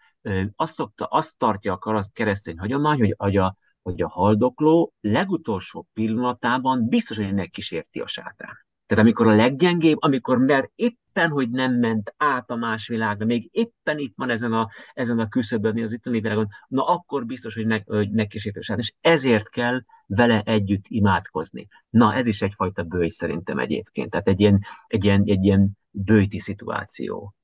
azt, 0.56 0.74
szokta, 0.74 1.04
azt 1.04 1.38
tartja 1.38 1.74
a 1.74 2.04
keresztény 2.12 2.58
hagyomány, 2.58 2.98
hogy, 2.98 3.14
hogy, 3.18 3.36
a, 3.36 3.56
hogy 3.82 4.02
a 4.02 4.08
haldokló 4.08 4.92
legutolsó 5.00 5.86
pillanatában 5.92 6.88
biztos, 6.88 7.16
hogy 7.16 7.34
megkísérti 7.34 8.00
a 8.00 8.06
sátán. 8.06 8.67
Tehát 8.88 9.04
amikor 9.04 9.26
a 9.26 9.34
leggyengébb, 9.34 9.96
amikor 10.00 10.38
mert 10.38 10.70
éppen, 10.74 11.30
hogy 11.30 11.50
nem 11.50 11.74
ment 11.74 12.14
át 12.16 12.50
a 12.50 12.56
más 12.56 12.88
világra, 12.88 13.26
még 13.26 13.48
éppen 13.52 13.98
itt 13.98 14.12
van 14.16 14.30
ezen 14.30 14.52
a, 14.52 14.68
ezen 14.94 15.18
a 15.18 15.28
küszöbön, 15.28 15.82
az 15.82 15.92
itteni 15.92 16.20
világon, 16.20 16.48
na 16.68 16.84
akkor 16.84 17.26
biztos, 17.26 17.54
hogy, 17.54 17.66
meg, 17.66 17.82
hogy 17.86 18.10
megkísértősát. 18.10 18.78
És 18.78 18.92
ezért 19.00 19.48
kell 19.48 19.82
vele 20.06 20.42
együtt 20.42 20.84
imádkozni. 20.88 21.68
Na, 21.90 22.14
ez 22.14 22.26
is 22.26 22.42
egyfajta 22.42 22.82
bőj 22.82 23.08
szerintem 23.08 23.58
egyébként. 23.58 24.10
Tehát 24.10 24.28
egy 24.28 24.40
ilyen, 24.40 24.60
egy 24.86 25.04
ilyen, 25.04 25.22
egy 25.26 25.44
ilyen 25.44 25.70
bőjti 25.90 26.38
szituáció. 26.38 27.34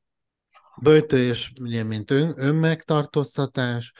Bőjtő 0.83 1.33
ugye, 1.61 1.83
mint 1.83 2.11
ön, 2.11 2.35
önmegtartóztatás, 2.37 3.93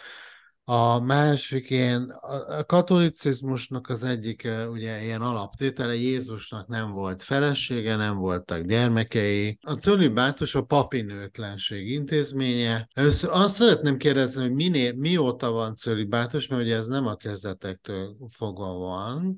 a 0.67 1.01
másik 1.01 1.71
ilyen, 1.71 2.11
a 2.49 2.65
katolicizmusnak 2.65 3.89
az 3.89 4.03
egyik 4.03 4.49
ugye 4.71 5.03
ilyen 5.03 5.23
alaptétele, 5.23 5.95
Jézusnak 5.95 6.69
nem 6.69 6.91
volt 6.91 7.23
felesége, 7.23 7.97
nem 7.97 8.17
voltak 8.17 8.67
gyermekei. 8.67 9.59
A 9.61 9.73
cölibátus 9.73 10.55
a 10.55 10.63
papinőtlenség 10.63 11.91
intézménye. 11.91 12.89
Először 12.93 13.31
azt 13.33 13.55
szeretném 13.55 13.97
kérdezni, 13.97 14.43
hogy 14.43 14.53
minél, 14.53 14.95
mióta 14.95 15.51
van 15.51 15.77
cölibátus, 15.77 16.47
mert 16.47 16.63
ugye 16.63 16.77
ez 16.77 16.87
nem 16.87 17.07
a 17.07 17.17
kezdetektől 17.17 18.17
fogva 18.31 18.73
van. 18.73 19.37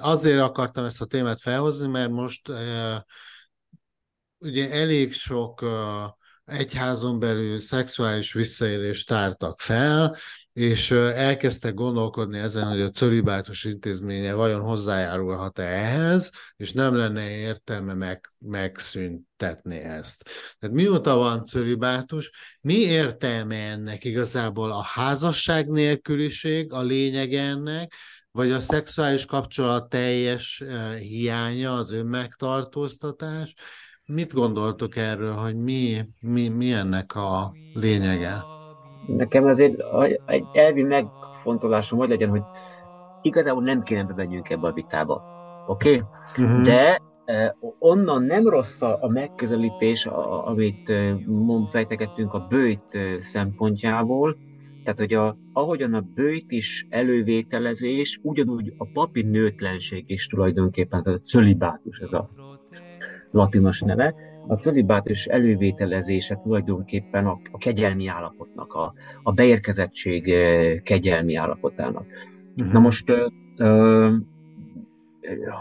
Azért 0.00 0.40
akartam 0.40 0.84
ezt 0.84 1.00
a 1.00 1.06
témát 1.06 1.40
felhozni, 1.40 1.86
mert 1.86 2.10
most 2.10 2.48
ugye 4.38 4.70
elég 4.70 5.12
sok 5.12 5.64
egyházon 6.44 7.18
belül 7.18 7.60
szexuális 7.60 8.32
visszaélést 8.32 9.08
tártak 9.08 9.60
fel, 9.60 10.16
és 10.52 10.90
elkezdtek 10.90 11.74
gondolkodni 11.74 12.38
ezen, 12.38 12.68
hogy 12.68 12.80
a 12.80 12.90
cölibátus 12.90 13.64
intézménye 13.64 14.32
vajon 14.34 14.60
hozzájárulhat-e 14.60 15.62
ehhez, 15.62 16.30
és 16.56 16.72
nem 16.72 16.94
lenne 16.94 17.30
értelme 17.30 17.94
meg, 17.94 18.20
megszüntetni 18.38 19.76
ezt. 19.76 20.30
Tehát 20.58 20.76
mióta 20.76 21.16
van 21.16 21.44
cölibátus, 21.44 22.30
mi 22.60 22.74
értelme 22.74 23.70
ennek 23.70 24.04
igazából 24.04 24.72
a 24.72 24.82
házasság 24.82 25.68
nélküliség, 25.68 26.72
a 26.72 26.82
lényeg 26.82 27.34
ennek, 27.34 27.94
vagy 28.30 28.50
a 28.50 28.60
szexuális 28.60 29.24
kapcsolat 29.24 29.88
teljes 29.88 30.62
hiánya, 30.98 31.74
az 31.74 31.90
önmegtartóztatás. 31.90 33.54
Mit 34.04 34.32
gondoltok 34.32 34.96
erről, 34.96 35.34
hogy 35.34 35.56
mi, 35.56 36.08
mi, 36.20 36.48
mi 36.48 36.72
ennek 36.72 37.14
a 37.14 37.54
lényege? 37.74 38.60
Nekem 39.06 39.44
azért 39.44 39.82
egy 40.26 40.44
elvi 40.52 40.82
megfontolásom 40.82 41.98
hogy 41.98 42.08
legyen, 42.08 42.28
hogy 42.28 42.42
igazából 43.22 43.62
nem 43.62 43.82
kéne 43.82 44.04
bemenjünk 44.04 44.50
ebbe 44.50 44.66
a 44.66 44.72
vitába. 44.72 45.22
Oké? 45.66 45.94
Okay? 45.94 46.44
Uh-huh. 46.44 46.62
De 46.62 47.00
eh, 47.24 47.50
onnan 47.78 48.22
nem 48.22 48.48
rossz 48.48 48.82
a, 48.82 48.98
a 49.00 49.08
megközelítés, 49.08 50.06
a, 50.06 50.46
amit 50.46 50.88
eh, 50.88 51.14
fejtegettünk 51.70 52.34
a 52.34 52.46
bőjt 52.48 52.82
eh, 52.90 53.20
szempontjából, 53.20 54.36
tehát, 54.84 54.98
hogy 54.98 55.14
a, 55.14 55.36
ahogyan 55.52 55.94
a 55.94 56.00
bőjt 56.14 56.50
is 56.50 56.86
elővételezés, 56.88 58.20
ugyanúgy 58.22 58.72
a 58.76 58.86
papi 58.92 59.22
nőtlenség 59.22 60.04
is 60.06 60.26
tulajdonképpen, 60.26 61.02
tehát 61.02 61.18
a 61.18 61.22
cölibátus, 61.22 61.98
ez 61.98 62.12
a 62.12 62.30
latinos 63.30 63.80
neve, 63.80 64.14
a 64.46 64.54
cölibátus 64.54 65.26
elővételezése 65.26 66.40
tulajdonképpen 66.42 67.26
a, 67.26 67.40
a 67.52 67.58
kegyelmi 67.58 68.06
állapotnak, 68.06 68.72
a, 68.72 68.92
a 69.22 69.32
beérkezettség 69.32 70.34
kegyelmi 70.82 71.34
állapotának. 71.34 72.06
Uh-huh. 72.56 72.72
Na 72.72 72.78
most, 72.78 73.08
ö, 73.08 73.26
ö, 73.56 74.10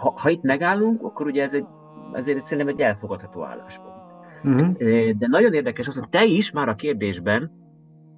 ha, 0.02 0.14
ha 0.18 0.30
itt 0.30 0.42
megállunk, 0.42 1.04
akkor 1.04 1.26
ugye 1.26 1.44
ez 1.44 1.54
egy, 1.54 1.66
ezért 2.14 2.40
szerintem 2.42 2.76
egy 2.76 2.82
elfogadható 2.82 3.44
álláspont. 3.44 3.96
Uh-huh. 4.44 4.72
De 5.10 5.28
nagyon 5.28 5.54
érdekes 5.54 5.88
az, 5.88 5.98
hogy 5.98 6.10
te 6.10 6.26
is 6.26 6.52
már 6.52 6.70
a 6.70 6.76
kérdésben 6.76 7.52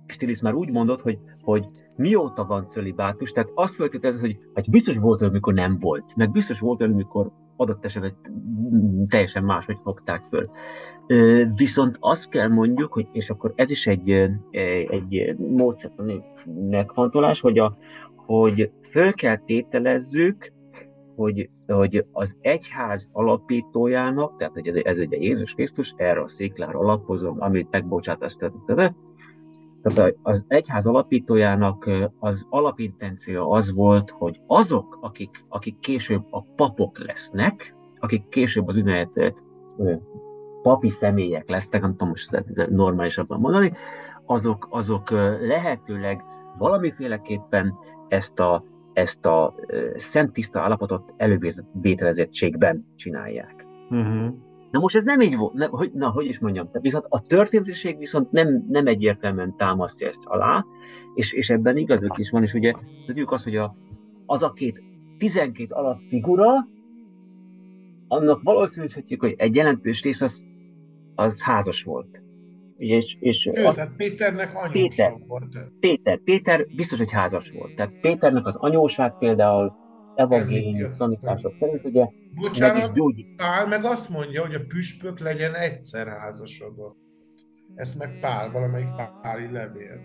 Stilis 0.07 0.41
már 0.41 0.53
úgy 0.53 0.71
mondott, 0.71 1.01
hogy, 1.01 1.19
hogy 1.41 1.67
mióta 1.95 2.45
van 2.45 2.67
cölibátus, 2.67 3.31
tehát 3.31 3.51
azt 3.53 3.75
feltételezed, 3.75 4.21
hogy 4.21 4.37
hát 4.53 4.69
biztos 4.69 4.97
volt 4.97 5.19
olyan, 5.21 5.31
amikor 5.31 5.53
nem 5.53 5.77
volt, 5.79 6.15
meg 6.15 6.31
biztos 6.31 6.59
volt 6.59 6.81
olyan, 6.81 6.93
amikor 6.93 7.31
adott 7.63 7.85
esetben 7.85 8.15
teljesen 9.09 9.43
máshogy 9.43 9.77
fogták 9.83 10.23
föl. 10.23 10.49
Viszont 11.55 11.97
azt 11.99 12.29
kell 12.29 12.47
mondjuk, 12.47 12.93
hogy, 12.93 13.07
és 13.11 13.29
akkor 13.29 13.53
ez 13.55 13.69
is 13.69 13.87
egy, 13.87 14.09
egy 14.89 15.35
módszertani 15.37 16.21
megfontolás, 16.69 17.39
hogy, 17.39 17.59
a, 17.59 17.77
hogy 18.15 18.71
föl 18.81 19.13
kell 19.13 19.37
tételezzük, 19.37 20.51
hogy, 21.15 21.49
hogy 21.67 22.05
az 22.11 22.37
egyház 22.41 23.09
alapítójának, 23.11 24.37
tehát 24.37 24.53
hogy 24.53 24.67
ez, 24.67 24.75
ez 24.83 24.97
egy 24.97 25.11
Jézus 25.11 25.53
Krisztus, 25.53 25.93
erre 25.97 26.21
a 26.21 26.27
sziklára 26.27 26.79
alapozom, 26.79 27.41
amit 27.41 27.71
megbocsátatott, 27.71 28.93
tehát 29.83 30.15
az 30.21 30.45
egyház 30.47 30.85
alapítójának 30.85 31.89
az 32.19 32.45
alapintenció 32.49 33.51
az 33.51 33.73
volt, 33.73 34.09
hogy 34.09 34.39
azok, 34.47 34.97
akik, 35.01 35.29
akik 35.49 35.79
később 35.79 36.23
a 36.29 36.45
papok 36.55 37.05
lesznek, 37.05 37.75
akik 37.99 38.29
később 38.29 38.67
az 38.67 38.75
ünnepet 38.75 39.35
papi 40.61 40.89
személyek 40.89 41.49
lesznek, 41.49 41.81
nem 41.81 41.91
tudom 41.91 42.07
most 42.07 42.43
normálisabban 42.69 43.39
mondani, 43.39 43.73
azok, 44.25 44.67
azok 44.69 45.09
lehetőleg 45.41 46.23
valamiféleképpen 46.57 47.73
ezt 48.07 48.39
a, 48.39 48.63
ezt 48.93 49.25
a 49.25 49.55
szent 49.95 50.33
tiszta 50.33 50.59
állapotot 50.59 51.13
elővételezettségben 51.17 52.85
csinálják. 52.95 53.65
Uh-huh. 53.89 54.35
Na 54.73 54.79
most 54.79 54.95
ez 54.95 55.03
nem 55.03 55.21
így 55.21 55.35
volt, 55.35 55.53
ne, 55.53 55.65
hogy, 55.65 55.91
na, 55.93 56.09
hogy 56.09 56.25
is 56.25 56.39
mondjam, 56.39 56.67
tehát 56.67 56.81
viszont 56.81 57.05
a 57.09 57.21
történetiség 57.21 57.97
viszont 57.97 58.31
nem, 58.31 58.65
nem 58.69 58.87
egyértelműen 58.87 59.55
támasztja 59.57 60.07
ezt 60.07 60.25
alá, 60.25 60.65
és, 61.15 61.31
és 61.31 61.49
ebben 61.49 61.77
igazuk 61.77 62.17
is 62.17 62.29
van, 62.29 62.43
és 62.43 62.53
ugye 62.53 62.73
tudjuk 63.05 63.31
azt, 63.31 63.43
hogy 63.43 63.55
a, 63.55 63.75
az 64.25 64.43
a 64.43 64.51
két 64.51 64.81
12 65.17 65.73
alapfigura, 65.73 66.67
annak 68.07 68.41
valószínűsítjük, 68.43 69.19
hogy 69.19 69.33
egy 69.37 69.55
jelentős 69.55 70.01
rész 70.01 70.21
az, 70.21 70.43
az 71.15 71.43
házas 71.43 71.83
volt. 71.83 72.21
És, 72.77 73.17
és 73.19 73.49
Ő, 73.53 73.65
azt, 73.65 73.75
tehát 73.75 73.95
Péternek 73.95 74.51
anyóság 74.55 74.71
Péter, 74.71 75.13
volt. 75.27 75.57
Péter, 75.79 76.19
Péter 76.19 76.65
biztos, 76.75 76.97
hogy 76.97 77.11
házas 77.11 77.51
volt. 77.51 77.75
Tehát 77.75 77.99
Péternek 78.01 78.45
az 78.45 78.55
anyóság 78.55 79.17
például 79.17 79.82
evangéliumi 80.15 80.87
tanítások 80.97 81.53
szerint, 81.59 81.85
ugye 81.85 82.07
Bocsánat, 82.35 82.75
meg 82.75 82.83
is 82.83 82.91
gyógyít. 82.91 83.35
Pál 83.35 83.67
meg 83.67 83.83
azt 83.83 84.09
mondja, 84.09 84.41
hogy 84.41 84.53
a 84.55 84.65
püspök 84.67 85.19
legyen 85.19 85.53
egyszer 85.55 86.07
házasodott. 86.07 86.97
Ezt 87.75 87.97
meg 87.97 88.19
Pál, 88.19 88.51
valamelyik 88.51 88.89
Páli 89.21 89.51
levél. 89.51 89.99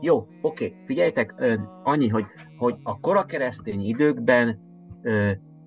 Jó, 0.00 0.26
oké, 0.40 0.74
figyeljetek, 0.86 1.34
annyi, 1.82 2.08
hogy, 2.08 2.24
hogy 2.56 2.74
a 2.82 3.00
korakeresztény 3.00 3.84
időkben 3.84 4.58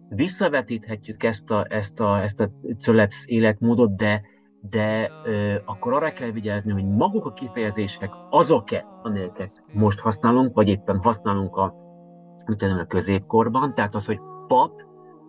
visszavetíthetjük 0.09 1.23
ezt 1.23 1.49
a, 1.49 1.65
ezt 1.69 1.99
a, 1.99 2.21
ezt 2.21 2.39
a 2.39 2.49
cölepsz 2.79 3.23
életmódot, 3.25 3.95
de, 3.95 4.21
de 4.69 5.09
ö, 5.25 5.55
akkor 5.65 5.93
arra 5.93 6.13
kell 6.13 6.31
vigyázni, 6.31 6.71
hogy 6.71 6.85
maguk 6.85 7.25
a 7.25 7.33
kifejezések 7.33 8.09
azok-e, 8.29 8.85
amiket 9.03 9.63
most 9.73 9.99
használunk, 9.99 10.55
vagy 10.55 10.67
éppen 10.67 10.97
használunk 10.97 11.55
a 11.55 11.73
utána 12.49 12.81
a 12.81 12.85
középkorban, 12.85 13.73
tehát 13.75 13.95
az, 13.95 14.05
hogy 14.05 14.19
pap, 14.47 14.81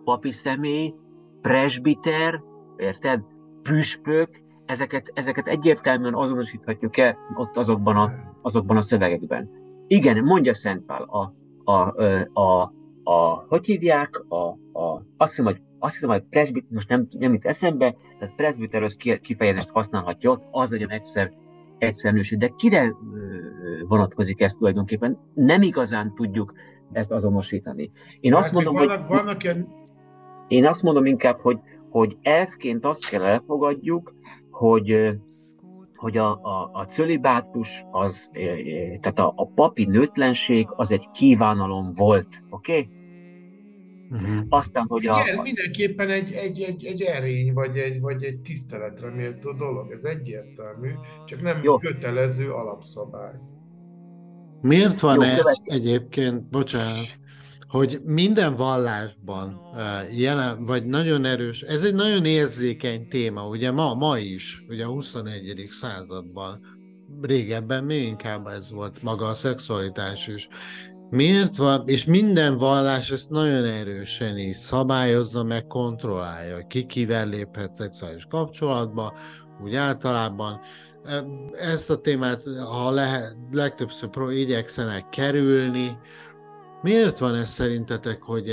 papi 0.03 0.31
személy, 0.31 0.93
presbiter, 1.41 2.41
érted, 2.77 3.21
püspök, 3.61 4.27
ezeket, 4.65 5.11
ezeket 5.13 5.47
egyértelműen 5.47 6.13
azonosíthatjuk 6.13 6.97
el 6.97 7.17
ott 7.35 7.57
azokban 7.57 7.95
a, 7.95 8.11
azokban 8.41 8.77
a 8.77 8.81
szövegekben. 8.81 9.49
Igen, 9.87 10.23
mondja 10.23 10.53
Szent 10.53 10.85
Pál, 10.85 11.03
a, 11.03 11.33
a, 11.63 11.71
a, 11.71 12.31
a, 12.33 12.73
a 13.03 13.45
hogy 13.47 13.65
hívják, 13.65 14.23
a, 14.27 14.47
a, 14.79 15.05
azt 15.17 15.35
hiszem, 15.35 15.45
hogy 15.45 15.61
azt 15.79 15.93
hiszem, 15.93 16.09
hogy 16.09 16.23
presbiter, 16.29 16.69
most 16.71 16.89
nem, 16.89 17.07
nem 17.09 17.33
itt 17.33 17.45
eszembe, 17.45 17.95
tehát 18.19 18.35
presbiteros 18.35 18.95
kifejezést 19.21 19.69
használhatja 19.69 20.31
ott, 20.31 20.43
az 20.51 20.71
legyen 20.71 20.89
egyszer 20.89 21.31
egyszer 21.77 22.13
nősít. 22.13 22.39
De 22.39 22.53
kire 22.55 22.93
vonatkozik 23.87 24.41
ez 24.41 24.53
tulajdonképpen? 24.53 25.19
Nem 25.33 25.61
igazán 25.61 26.13
tudjuk 26.15 26.53
ezt 26.91 27.11
azonosítani. 27.11 27.91
Én 28.19 28.33
azt 28.33 28.43
hát, 28.43 28.53
mondom, 28.53 28.75
hogy, 28.75 28.87
vannak 29.07 29.43
ilyen... 29.43 29.67
Én 30.47 30.65
azt 30.65 30.83
mondom 30.83 31.05
inkább, 31.05 31.39
hogy, 31.39 31.59
hogy 31.89 32.17
elfként 32.21 32.85
azt 32.85 33.09
kell 33.09 33.23
elfogadjuk, 33.23 34.15
hogy 34.51 35.17
hogy 35.95 36.17
a, 36.17 36.31
a, 36.31 36.69
a 36.73 36.85
cölibátus, 36.85 37.85
az, 37.91 38.31
tehát 39.01 39.19
a, 39.19 39.33
a 39.35 39.47
papi 39.47 39.85
nőtlenség 39.85 40.67
az 40.69 40.91
egy 40.91 41.09
kívánalom 41.13 41.93
volt, 41.93 42.43
oké? 42.49 42.79
Okay? 42.79 42.89
Uh-huh. 44.09 44.45
Aztán, 44.49 44.85
hogy 44.87 45.07
a... 45.07 45.21
Igen, 45.25 45.41
mindenképpen 45.41 46.09
egy, 46.09 46.31
egy, 46.31 46.61
egy, 46.61 46.85
egy 46.85 47.01
erény, 47.01 47.53
vagy 47.53 47.77
egy, 47.77 48.01
vagy 48.01 48.23
egy 48.23 48.39
tiszteletre 48.39 49.09
méltó 49.09 49.51
dolog, 49.51 49.91
ez 49.91 50.03
egyértelmű, 50.03 50.89
csak 51.25 51.41
nem 51.41 51.63
Jó. 51.63 51.77
kötelező 51.77 52.51
alapszabály. 52.51 53.33
Miért 54.61 54.99
van 54.99 55.15
Jó, 55.15 55.21
ez 55.21 55.37
követ... 55.37 55.61
egyébként, 55.63 56.49
bocsánat, 56.49 57.07
hogy 57.67 57.99
minden 58.03 58.55
vallásban 58.55 59.61
jelen, 60.11 60.65
vagy 60.65 60.85
nagyon 60.85 61.25
erős, 61.25 61.61
ez 61.61 61.83
egy 61.83 61.93
nagyon 61.93 62.25
érzékeny 62.25 63.07
téma, 63.07 63.47
ugye 63.47 63.71
ma, 63.71 63.93
ma 63.93 64.17
is, 64.17 64.63
ugye 64.67 64.85
a 64.85 64.89
21. 64.89 65.67
században, 65.69 66.59
régebben 67.21 67.83
még 67.83 68.03
inkább 68.03 68.47
ez 68.47 68.71
volt 68.71 69.01
maga 69.01 69.25
a 69.25 69.33
szexualitás 69.33 70.27
is. 70.27 70.47
Miért 71.09 71.55
van, 71.55 71.83
és 71.85 72.05
minden 72.05 72.57
vallás 72.57 73.11
ezt 73.11 73.29
nagyon 73.29 73.63
erősen 73.63 74.37
is 74.37 74.55
szabályozza, 74.55 75.43
meg 75.43 75.67
kontrollálja, 75.67 76.67
ki 76.67 76.85
kivel 76.85 77.27
léphet 77.27 77.73
szexuális 77.73 78.25
kapcsolatba, 78.29 79.13
úgy 79.63 79.75
általában, 79.75 80.59
ezt 81.51 81.89
a 81.89 82.01
témát, 82.01 82.43
ha 82.69 82.91
lehet, 82.91 83.37
legtöbbször 83.51 84.09
igyekszenek 84.31 85.09
kerülni. 85.09 85.97
Miért 86.81 87.17
van 87.17 87.35
ez 87.35 87.49
szerintetek, 87.49 88.21
hogy 88.21 88.49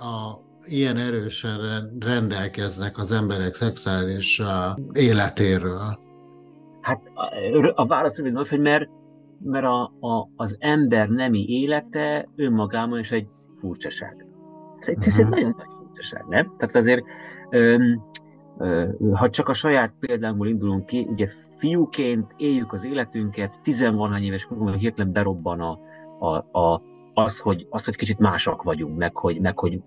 a, 0.00 0.06
a, 0.06 0.42
ilyen 0.64 0.96
erősen 0.96 1.88
rendelkeznek 2.00 2.98
az 2.98 3.12
emberek 3.12 3.54
szexuális 3.54 4.42
életéről? 4.92 5.98
Hát 6.80 7.00
a, 7.14 7.72
a 7.74 7.86
válasz 7.86 8.18
az, 8.34 8.48
hogy 8.48 8.60
mert, 8.60 8.88
mert 9.42 9.64
a, 9.64 9.82
a, 10.00 10.28
az 10.36 10.56
ember 10.58 11.08
nemi 11.08 11.44
élete 11.48 12.28
önmagában 12.36 12.98
is 12.98 13.10
egy 13.10 13.28
furcsaság. 13.60 14.26
Ez, 14.80 14.88
uh-huh. 14.88 15.18
egy 15.18 15.24
mhm. 15.24 15.34
nagyon 15.34 15.54
nagy 15.56 15.74
furcsaság, 15.78 16.24
nem? 16.28 16.54
Tehát 16.58 16.74
azért 16.74 17.04
öm, 17.50 18.02
Ha 19.12 19.30
csak 19.30 19.48
a 19.48 19.52
saját 19.52 19.92
példámból 20.00 20.48
indulunk 20.48 20.86
ki, 20.86 21.06
ugye 21.10 21.28
fiúként 21.56 22.34
éljük 22.36 22.72
az 22.72 22.84
életünket, 22.84 23.60
tizenvalahány 23.62 24.24
éves 24.24 24.44
korunkban 24.44 24.78
hirtelen 24.78 25.12
berobban 25.12 25.60
a, 25.60 25.78
a, 26.18 26.58
a, 26.58 26.82
az, 27.14 27.38
hogy, 27.38 27.66
az, 27.70 27.84
hogy 27.84 27.96
kicsit 27.96 28.18
másak 28.18 28.62
vagyunk, 28.62 28.96
meg 28.96 29.16
hogy, 29.16 29.40
meg 29.40 29.58
hogy 29.58 29.80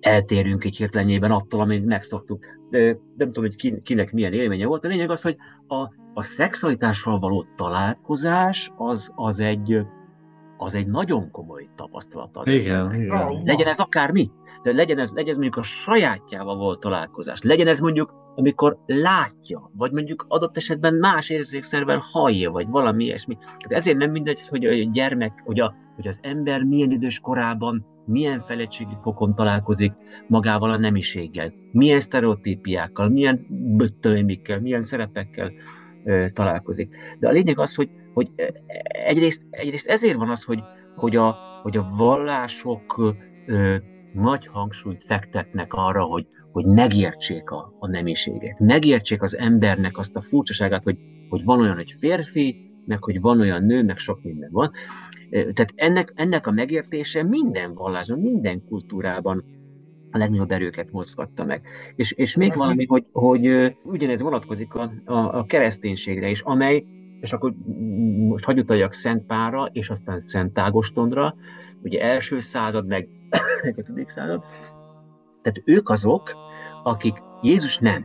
eltérünk 0.00 0.64
egy 0.64 0.76
hirtelenjében 0.76 1.30
attól, 1.30 1.60
amit 1.60 1.84
megszoktuk. 1.84 2.44
De 2.70 2.98
nem 3.16 3.32
tudom, 3.32 3.44
hogy 3.44 3.82
kinek 3.82 4.12
milyen 4.12 4.32
élménye 4.32 4.66
volt. 4.66 4.84
A 4.84 4.88
lényeg 4.88 5.10
az, 5.10 5.22
hogy 5.22 5.36
a, 5.66 5.76
a 6.14 6.22
szexualitással 6.22 7.18
való 7.18 7.44
találkozás 7.56 8.72
az, 8.76 9.12
az, 9.14 9.40
egy, 9.40 9.86
az 10.56 10.74
egy 10.74 10.86
nagyon 10.86 11.30
komoly 11.30 11.68
tapasztalat. 11.76 12.46
Igen, 12.46 12.94
igen. 12.94 13.42
Legyen 13.44 13.66
ez 13.66 13.78
akármi. 13.78 14.30
De 14.62 14.72
legyen 14.72 14.98
ez, 14.98 15.10
legyen 15.10 15.30
ez 15.30 15.38
mondjuk 15.38 15.56
a 15.56 15.62
sajátjával 15.62 16.56
volt 16.56 16.80
találkozás. 16.80 17.42
Legyen 17.42 17.66
ez 17.66 17.80
mondjuk, 17.80 18.14
amikor 18.34 18.78
látja, 18.86 19.70
vagy 19.76 19.92
mondjuk 19.92 20.24
adott 20.28 20.56
esetben 20.56 20.94
más 20.94 21.30
érzékszervel 21.30 22.02
hallja, 22.12 22.50
vagy 22.50 22.68
valami 22.68 23.04
ilyesmi. 23.04 23.38
De 23.68 23.76
ezért 23.76 23.96
nem 23.96 24.10
mindegy, 24.10 24.48
hogy 24.48 24.64
a 24.64 24.90
gyermek, 24.92 25.42
hogy, 25.44 25.60
a, 25.60 25.74
hogy 25.96 26.06
az 26.06 26.18
ember 26.22 26.62
milyen 26.62 26.90
idős 26.90 27.18
korában 27.18 27.86
milyen 28.06 28.40
fejlettségi 28.40 28.94
fokon 29.02 29.34
találkozik 29.34 29.92
magával 30.28 30.70
a 30.70 30.78
nemiséggel, 30.78 31.52
milyen 31.72 32.00
sztereotípiákkal, 32.00 33.08
milyen 33.08 33.46
böttöimikkel, 33.76 34.60
milyen 34.60 34.82
szerepekkel 34.82 35.52
ö, 36.04 36.26
találkozik. 36.32 36.96
De 37.18 37.28
a 37.28 37.32
lényeg 37.32 37.58
az, 37.58 37.74
hogy, 37.74 37.90
hogy 38.14 38.30
egyrészt, 39.06 39.42
egyrészt 39.50 39.88
ezért 39.88 40.16
van 40.16 40.30
az, 40.30 40.44
hogy, 40.44 40.62
hogy, 40.96 41.16
a, 41.16 41.36
hogy 41.62 41.76
a 41.76 41.88
vallások 41.96 43.14
ö, 43.46 43.76
nagy 44.12 44.46
hangsúlyt 44.46 45.04
fektetnek 45.04 45.74
arra, 45.74 46.02
hogy, 46.02 46.26
hogy 46.52 46.64
megértsék 46.64 47.50
a, 47.50 47.74
a 47.78 47.88
nemiséget, 47.88 48.58
megértsék 48.58 49.22
az 49.22 49.36
embernek 49.36 49.98
azt 49.98 50.16
a 50.16 50.22
furcsaságát, 50.22 50.82
hogy, 50.82 50.98
hogy 51.28 51.44
van 51.44 51.60
olyan, 51.60 51.76
hogy 51.76 51.94
férfi, 51.98 52.70
meg 52.86 53.04
hogy 53.04 53.20
van 53.20 53.40
olyan 53.40 53.64
nő, 53.64 53.84
meg 53.84 53.98
sok 53.98 54.22
minden 54.22 54.50
van. 54.52 54.70
Tehát 55.30 55.72
ennek, 55.74 56.12
ennek 56.14 56.46
a 56.46 56.50
megértése 56.50 57.22
minden 57.22 57.72
vallásban, 57.72 58.18
minden 58.18 58.64
kultúrában 58.64 59.44
a 60.10 60.18
legnagyobb 60.18 60.50
erőket 60.50 60.92
mozgatta 60.92 61.44
meg. 61.44 61.62
És, 61.96 62.12
és 62.12 62.36
még 62.36 62.56
valami, 62.56 62.86
hogy, 62.86 63.04
hogy 63.12 63.74
ugyanez 63.84 64.22
vonatkozik 64.22 64.74
a, 64.74 64.92
a, 65.04 65.38
a 65.38 65.44
kereszténységre 65.44 66.28
is, 66.28 66.40
amely, 66.40 66.84
és 67.20 67.32
akkor 67.32 67.54
most 68.28 68.44
hagyj 68.44 68.60
utaljak 68.60 68.92
Szent 68.92 69.26
Pára, 69.26 69.68
és 69.72 69.90
aztán 69.90 70.20
Szent 70.20 70.58
Ágostondra, 70.58 71.34
ugye 71.82 72.00
első 72.00 72.40
század, 72.40 72.86
meg 72.86 73.08
negyedik 73.62 74.08
század, 74.08 74.44
tehát 75.42 75.62
ők 75.64 75.88
azok, 75.88 76.36
akik 76.82 77.22
Jézus 77.42 77.78
nem. 77.78 78.04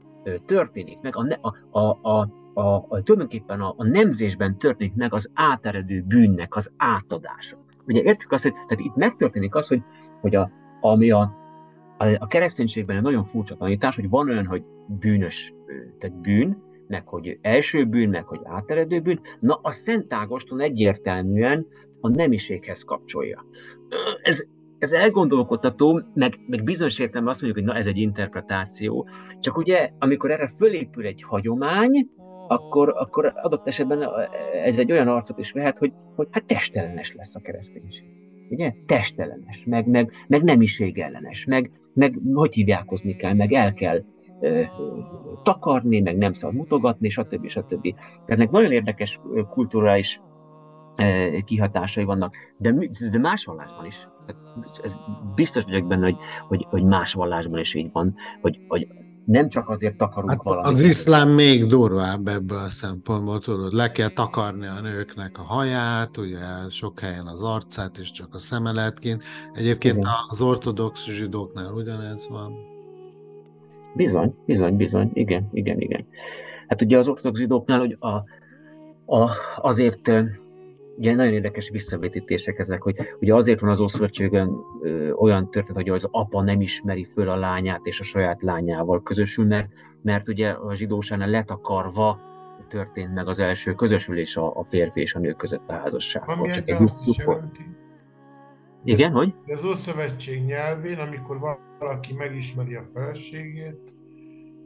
történik 0.46 1.00
meg, 1.00 1.16
a, 1.16 1.38
a, 1.70 1.80
a, 1.80 2.28
a, 2.54 2.86
a, 2.88 3.02
tulajdonképpen 3.02 3.60
a, 3.60 3.74
a 3.76 3.84
nemzésben 3.84 4.58
történik 4.58 4.94
meg 4.94 5.14
az 5.14 5.30
áteredő 5.34 6.04
bűnnek 6.06 6.54
az 6.54 6.72
átadása. 6.76 7.56
Ugye 7.86 8.02
értjük 8.02 8.32
azt, 8.32 8.42
hogy 8.42 8.52
tehát 8.52 8.84
itt 8.84 8.94
megtörténik 8.94 9.54
az, 9.54 9.68
hogy, 9.68 9.82
hogy 10.20 10.34
a, 10.34 10.50
ami 10.80 11.10
a, 11.10 11.36
a, 12.18 12.26
kereszténységben 12.26 12.96
egy 12.96 13.02
nagyon 13.02 13.24
furcsa 13.24 13.56
tanítás, 13.56 13.94
hogy 13.94 14.08
van 14.08 14.28
olyan, 14.28 14.46
hogy 14.46 14.62
bűnös, 14.86 15.54
tehát 15.98 16.20
bűn, 16.20 16.66
meg 16.86 17.06
hogy 17.06 17.38
első 17.42 17.86
bűn, 17.86 18.08
meg 18.08 18.24
hogy 18.24 18.40
áteredő 18.44 19.00
bűn, 19.00 19.20
na 19.40 19.58
a 19.62 19.70
Szent 19.70 20.12
Ágoston 20.12 20.60
egyértelműen 20.60 21.66
a 22.00 22.08
nemiséghez 22.08 22.82
kapcsolja. 22.82 23.44
Ez, 24.22 24.44
ez 24.78 24.92
elgondolkodtató, 24.92 26.02
meg, 26.14 26.38
meg 26.46 26.64
bizonyos 26.64 26.98
értelemben 26.98 27.32
azt 27.32 27.42
mondjuk, 27.42 27.64
hogy 27.64 27.74
na 27.74 27.80
ez 27.80 27.86
egy 27.86 27.96
interpretáció, 27.96 29.08
csak 29.40 29.56
ugye 29.56 29.90
amikor 29.98 30.30
erre 30.30 30.48
fölépül 30.48 31.06
egy 31.06 31.22
hagyomány, 31.22 32.08
akkor, 32.48 32.94
akkor 32.96 33.32
adott 33.34 33.66
esetben 33.66 34.08
ez 34.64 34.78
egy 34.78 34.92
olyan 34.92 35.08
arcot 35.08 35.38
is 35.38 35.52
vehet, 35.52 35.78
hogy, 35.78 35.92
hogy 36.14 36.28
hát 36.30 36.44
testelenes 36.44 37.14
lesz 37.14 37.34
a 37.34 37.40
kereszténység. 37.40 38.17
Ugye? 38.50 38.74
Testelenes, 38.86 39.64
meg, 39.64 39.86
meg, 39.86 40.12
meg 40.28 40.42
nemiségellenes, 40.42 41.44
meg, 41.44 41.70
meg 41.94 42.18
hogy 42.34 42.54
hívjákozni 42.54 43.16
kell, 43.16 43.34
meg 43.34 43.52
el 43.52 43.74
kell 43.74 44.04
takarni, 45.42 46.00
meg 46.00 46.16
nem 46.16 46.32
szabad 46.32 46.56
mutogatni, 46.56 47.08
stb. 47.08 47.46
stb. 47.46 47.82
Tehát 47.82 48.26
ennek 48.26 48.50
nagyon 48.50 48.72
érdekes 48.72 49.20
kulturális 49.50 50.20
kihatásai 51.44 52.04
vannak, 52.04 52.34
de, 52.58 52.74
de 53.10 53.18
más 53.18 53.44
vallásban 53.44 53.86
is. 53.86 54.08
Ez 54.82 54.96
biztos 55.34 55.64
vagyok 55.64 55.86
benne, 55.86 56.04
hogy, 56.04 56.16
hogy, 56.48 56.66
hogy 56.70 56.84
más 56.84 57.12
vallásban 57.12 57.60
is 57.60 57.74
így 57.74 57.92
van, 57.92 58.14
hogy, 58.40 58.60
hogy 58.68 58.88
nem 59.28 59.48
csak 59.48 59.68
azért 59.68 59.96
takarunk 59.96 60.30
hát 60.30 60.42
valamit. 60.42 60.70
Az 60.70 60.80
iszlám 60.80 61.28
még 61.28 61.64
durvább 61.64 62.28
ebből 62.28 62.58
a 62.58 62.70
szempontból, 62.70 63.38
tudod, 63.38 63.72
le 63.72 63.90
kell 63.90 64.08
takarni 64.08 64.66
a 64.66 64.80
nőknek 64.80 65.38
a 65.38 65.42
haját, 65.42 66.16
ugye 66.16 66.38
sok 66.68 67.00
helyen 67.00 67.26
az 67.26 67.42
arcát, 67.42 67.98
és 67.98 68.10
csak 68.10 68.34
a 68.34 68.38
szeme 68.38 68.72
lehet 68.72 68.98
kint. 68.98 69.22
Egyébként 69.52 69.96
Igen. 69.96 70.08
az 70.28 70.40
ortodox 70.40 71.04
zsidóknál 71.04 71.72
ugyanez 71.72 72.28
van. 72.30 72.52
Bizony, 73.94 74.34
bizony, 74.46 74.76
bizony, 74.76 75.10
igen, 75.12 75.48
igen, 75.52 75.80
igen. 75.80 76.06
Hát 76.68 76.82
ugye 76.82 76.98
az 76.98 77.08
ortodox 77.08 77.38
zsidóknál 77.38 77.78
hogy 77.78 77.96
a, 78.00 78.08
a, 79.16 79.30
azért 79.56 80.10
ugye 80.98 81.14
nagyon 81.14 81.32
érdekes 81.32 81.70
visszavetítések 81.70 82.58
ezek, 82.58 82.82
hogy 82.82 82.96
ugye 83.20 83.34
azért 83.34 83.60
van 83.60 83.70
az 83.70 83.80
Ószövetségben 83.80 84.50
olyan 85.14 85.50
történet, 85.50 85.82
hogy 85.82 85.88
az 85.88 86.08
apa 86.10 86.42
nem 86.42 86.60
ismeri 86.60 87.04
föl 87.04 87.28
a 87.28 87.36
lányát 87.36 87.80
és 87.82 88.00
a 88.00 88.04
saját 88.04 88.42
lányával 88.42 89.02
közösül, 89.02 89.46
mert, 89.46 89.68
mert 90.02 90.28
ugye 90.28 90.50
a 90.50 90.74
zsidóságnál 90.74 91.28
letakarva 91.28 92.20
történt 92.68 93.14
meg 93.14 93.28
az 93.28 93.38
első 93.38 93.74
közösülés 93.74 94.36
a, 94.36 94.56
a 94.56 94.64
férfi 94.64 95.00
és 95.00 95.14
a 95.14 95.18
nő 95.18 95.32
között 95.32 95.68
a 95.68 95.72
házasság. 95.72 96.22
Ami 96.26 96.48
csak 96.48 96.68
egy 96.68 96.82
azt 96.82 97.06
is 97.06 97.16
jelenti. 97.16 97.66
Igen, 98.84 99.12
hogy? 99.12 99.34
Az 99.46 99.64
Ószövetség 99.64 100.44
nyelvén, 100.44 100.98
amikor 100.98 101.38
valaki 101.78 102.12
megismeri 102.12 102.74
a 102.74 102.82
feleségét, 102.82 103.94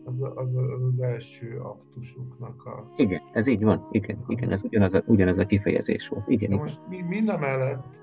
az, 0.05 0.23
az, 0.35 0.55
az, 0.55 0.83
az 0.87 1.01
első 1.01 1.59
aktusuknak 1.59 2.67
a... 2.67 2.93
Igen, 2.97 3.23
ez 3.33 3.47
így 3.47 3.63
van, 3.63 3.89
igen, 3.91 4.19
igen, 4.27 4.53
ez 4.53 4.63
ugyanaz 4.63 4.95
a, 4.95 5.03
ugyanaz 5.07 5.39
a 5.39 5.47
kifejezés 5.47 6.09
volt. 6.09 6.29
Igen, 6.29 6.51
De 6.51 6.57
most 6.57 6.81
mind 7.09 7.29
a 7.29 7.39
mellett 7.39 8.01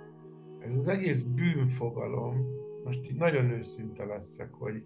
ez 0.60 0.76
az 0.76 0.88
egész 0.88 1.22
bűnfogalom, 1.22 2.46
most 2.84 3.10
így 3.12 3.18
nagyon 3.18 3.50
őszinte 3.50 4.06
leszek, 4.06 4.54
hogy 4.54 4.84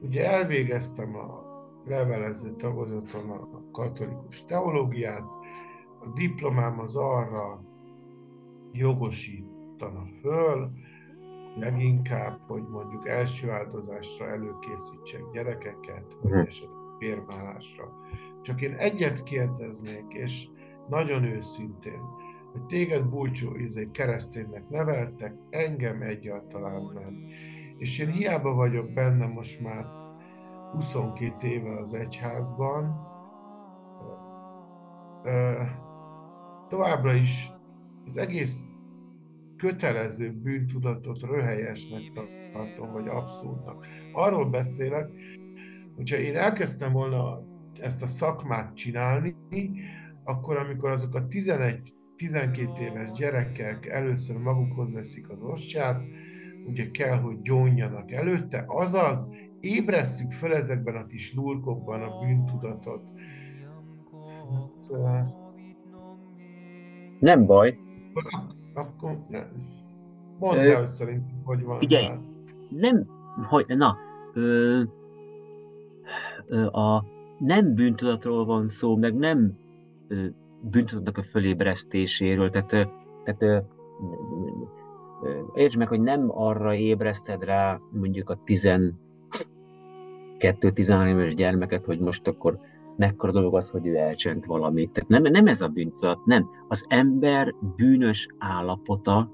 ugye 0.00 0.30
elvégeztem 0.30 1.16
a 1.16 1.50
levelező 1.86 2.54
tagozaton 2.54 3.30
a 3.30 3.70
katolikus 3.70 4.44
teológiát, 4.44 5.24
a 6.00 6.08
diplomám 6.14 6.80
az 6.80 6.96
arra 6.96 7.62
jogosítana 8.72 10.04
föl, 10.04 10.70
leginkább, 11.54 12.40
hogy 12.46 12.62
mondjuk 12.68 13.08
első 13.08 13.50
áldozásra 13.50 14.28
előkészítsek 14.28 15.20
gyerekeket, 15.32 16.16
vagy 16.22 16.32
hm. 16.32 16.38
esetleg 16.38 16.80
bérmálásra. 16.98 17.92
Csak 18.42 18.60
én 18.60 18.74
egyet 18.74 19.22
kérdeznék, 19.22 20.04
és 20.08 20.46
nagyon 20.88 21.24
őszintén, 21.24 22.00
hogy 22.52 22.66
téged 22.66 23.08
búcsú 23.08 23.54
izé 23.54 23.88
kereszténynek 23.92 24.68
neveltek, 24.68 25.34
engem 25.50 26.02
egyáltalán 26.02 26.90
nem. 26.94 27.24
És 27.78 27.98
én 27.98 28.10
hiába 28.10 28.54
vagyok 28.54 28.92
benne 28.92 29.26
most 29.26 29.60
már 29.60 29.86
22 30.72 31.48
éve 31.48 31.78
az 31.78 31.94
egyházban, 31.94 33.10
továbbra 36.68 37.12
is 37.12 37.50
az 38.06 38.16
egész 38.16 38.64
kötelező 39.62 40.32
bűntudatot 40.42 41.20
röhelyesnek 41.20 42.02
tartom, 42.52 42.92
vagy 42.92 43.08
abszurdnak. 43.08 43.86
Arról 44.12 44.46
beszélek, 44.46 45.08
hogyha 45.96 46.16
én 46.16 46.36
elkezdtem 46.36 46.92
volna 46.92 47.42
ezt 47.80 48.02
a 48.02 48.06
szakmát 48.06 48.74
csinálni, 48.76 49.34
akkor 50.24 50.56
amikor 50.56 50.90
azok 50.90 51.14
a 51.14 51.26
11-12 51.26 52.78
éves 52.78 53.12
gyerekek 53.12 53.86
először 53.86 54.36
magukhoz 54.36 54.92
veszik 54.92 55.28
az 55.28 55.42
ostját, 55.42 56.02
ugye 56.66 56.90
kell, 56.90 57.16
hogy 57.16 57.42
gyónjanak 57.42 58.12
előtte, 58.12 58.64
azaz 58.66 59.28
ébresszük 59.60 60.32
fel 60.32 60.54
ezekben 60.54 60.96
a 60.96 61.06
kis 61.06 61.34
lurkokban 61.34 62.02
a 62.02 62.18
bűntudatot. 62.18 63.10
Hát, 65.04 65.26
nem 67.20 67.46
baj. 67.46 67.78
Akkor, 68.74 69.10
akkor 69.10 69.46
mondd 70.38 70.58
el, 70.58 70.78
hogy 70.78 70.88
szerintem 70.88 71.42
hogy 71.44 71.64
van. 71.64 71.78
Figyelj, 71.78 72.08
nem, 72.68 73.06
hogy, 73.48 73.64
na, 73.68 73.96
ö, 74.34 74.82
ö, 76.46 76.66
a 76.66 77.04
nem 77.38 77.74
bűntudatról 77.74 78.44
van 78.44 78.68
szó, 78.68 78.96
meg 78.96 79.14
nem 79.14 79.58
ö, 80.08 80.26
bűntudatnak 80.60 81.18
a 81.18 81.22
fölébresztéséről, 81.22 82.50
tehát, 82.50 82.68
tehát 83.24 83.42
ö, 83.42 83.58
értsd 85.54 85.78
meg, 85.78 85.88
hogy 85.88 86.00
nem 86.00 86.26
arra 86.30 86.74
ébreszted 86.74 87.44
rá 87.44 87.80
mondjuk 87.90 88.30
a 88.30 88.38
12-13 88.46 88.96
éves 91.08 91.34
gyermeket, 91.34 91.84
hogy 91.84 91.98
most 91.98 92.26
akkor 92.26 92.58
mekkora 92.96 93.32
dolog 93.32 93.54
az, 93.56 93.70
hogy 93.70 93.86
ő 93.86 93.96
elcsent 93.96 94.44
valamit. 94.44 94.90
Tehát 94.90 95.08
nem, 95.08 95.22
nem 95.22 95.46
ez 95.46 95.60
a 95.60 95.68
bűntudat, 95.68 96.24
nem. 96.24 96.48
Az 96.68 96.84
ember 96.88 97.54
bűnös 97.76 98.26
állapota, 98.38 99.30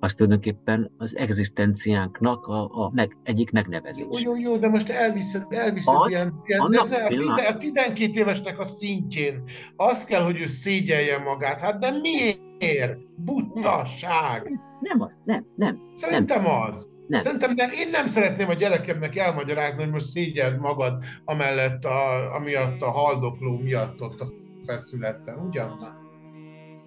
az 0.00 0.14
tulajdonképpen 0.14 0.90
az 0.98 1.16
egzisztenciánknak 1.16 2.46
a, 2.46 2.62
a 2.62 2.90
meg, 2.94 3.16
egyik 3.22 3.50
megnevezés. 3.50 4.04
Jó, 4.10 4.18
jó, 4.18 4.36
jó, 4.36 4.56
de 4.56 4.68
most 4.68 4.88
elviszed, 4.88 5.46
elviszed 5.48 5.94
az, 5.96 6.10
ilyen, 6.10 6.42
ilyen 6.44 6.74
ez 6.74 6.88
ne, 6.88 7.04
a, 7.04 7.08
tize, 7.08 7.48
a 7.48 7.56
12 7.56 8.20
évesnek 8.20 8.58
a 8.58 8.64
szintjén. 8.64 9.42
Az 9.76 10.04
kell, 10.04 10.22
hogy 10.22 10.40
ő 10.40 10.46
szégyelje 10.46 11.18
magát. 11.18 11.60
Hát 11.60 11.78
de 11.78 11.90
miért? 12.00 12.98
Buttaság! 13.16 14.42
Nem, 14.44 14.60
nem 14.80 15.00
az, 15.00 15.10
nem, 15.24 15.46
nem. 15.56 15.90
Szerintem 15.92 16.42
nem. 16.42 16.60
az. 16.68 16.88
Nem. 17.10 17.20
Szerintem 17.20 17.54
de 17.54 17.68
én 17.72 17.90
nem 17.90 18.06
szeretném 18.06 18.48
a 18.48 18.54
gyerekemnek 18.54 19.16
elmagyarázni, 19.16 19.82
hogy 19.82 19.92
most 19.92 20.04
szégyeld 20.04 20.60
magad 20.60 21.02
amellett, 21.24 21.84
a, 21.84 22.34
amiatt 22.34 22.82
a 22.82 22.90
haldokló 22.90 23.58
miatt 23.58 24.02
ott 24.02 24.20
a 24.20 24.26
feszületen, 24.64 25.38
ugyan? 25.48 25.78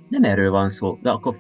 Nem 0.08 0.24
erről 0.24 0.52
van 0.52 0.70
szó, 0.70 0.98
de 1.02 1.10
akkor 1.10 1.36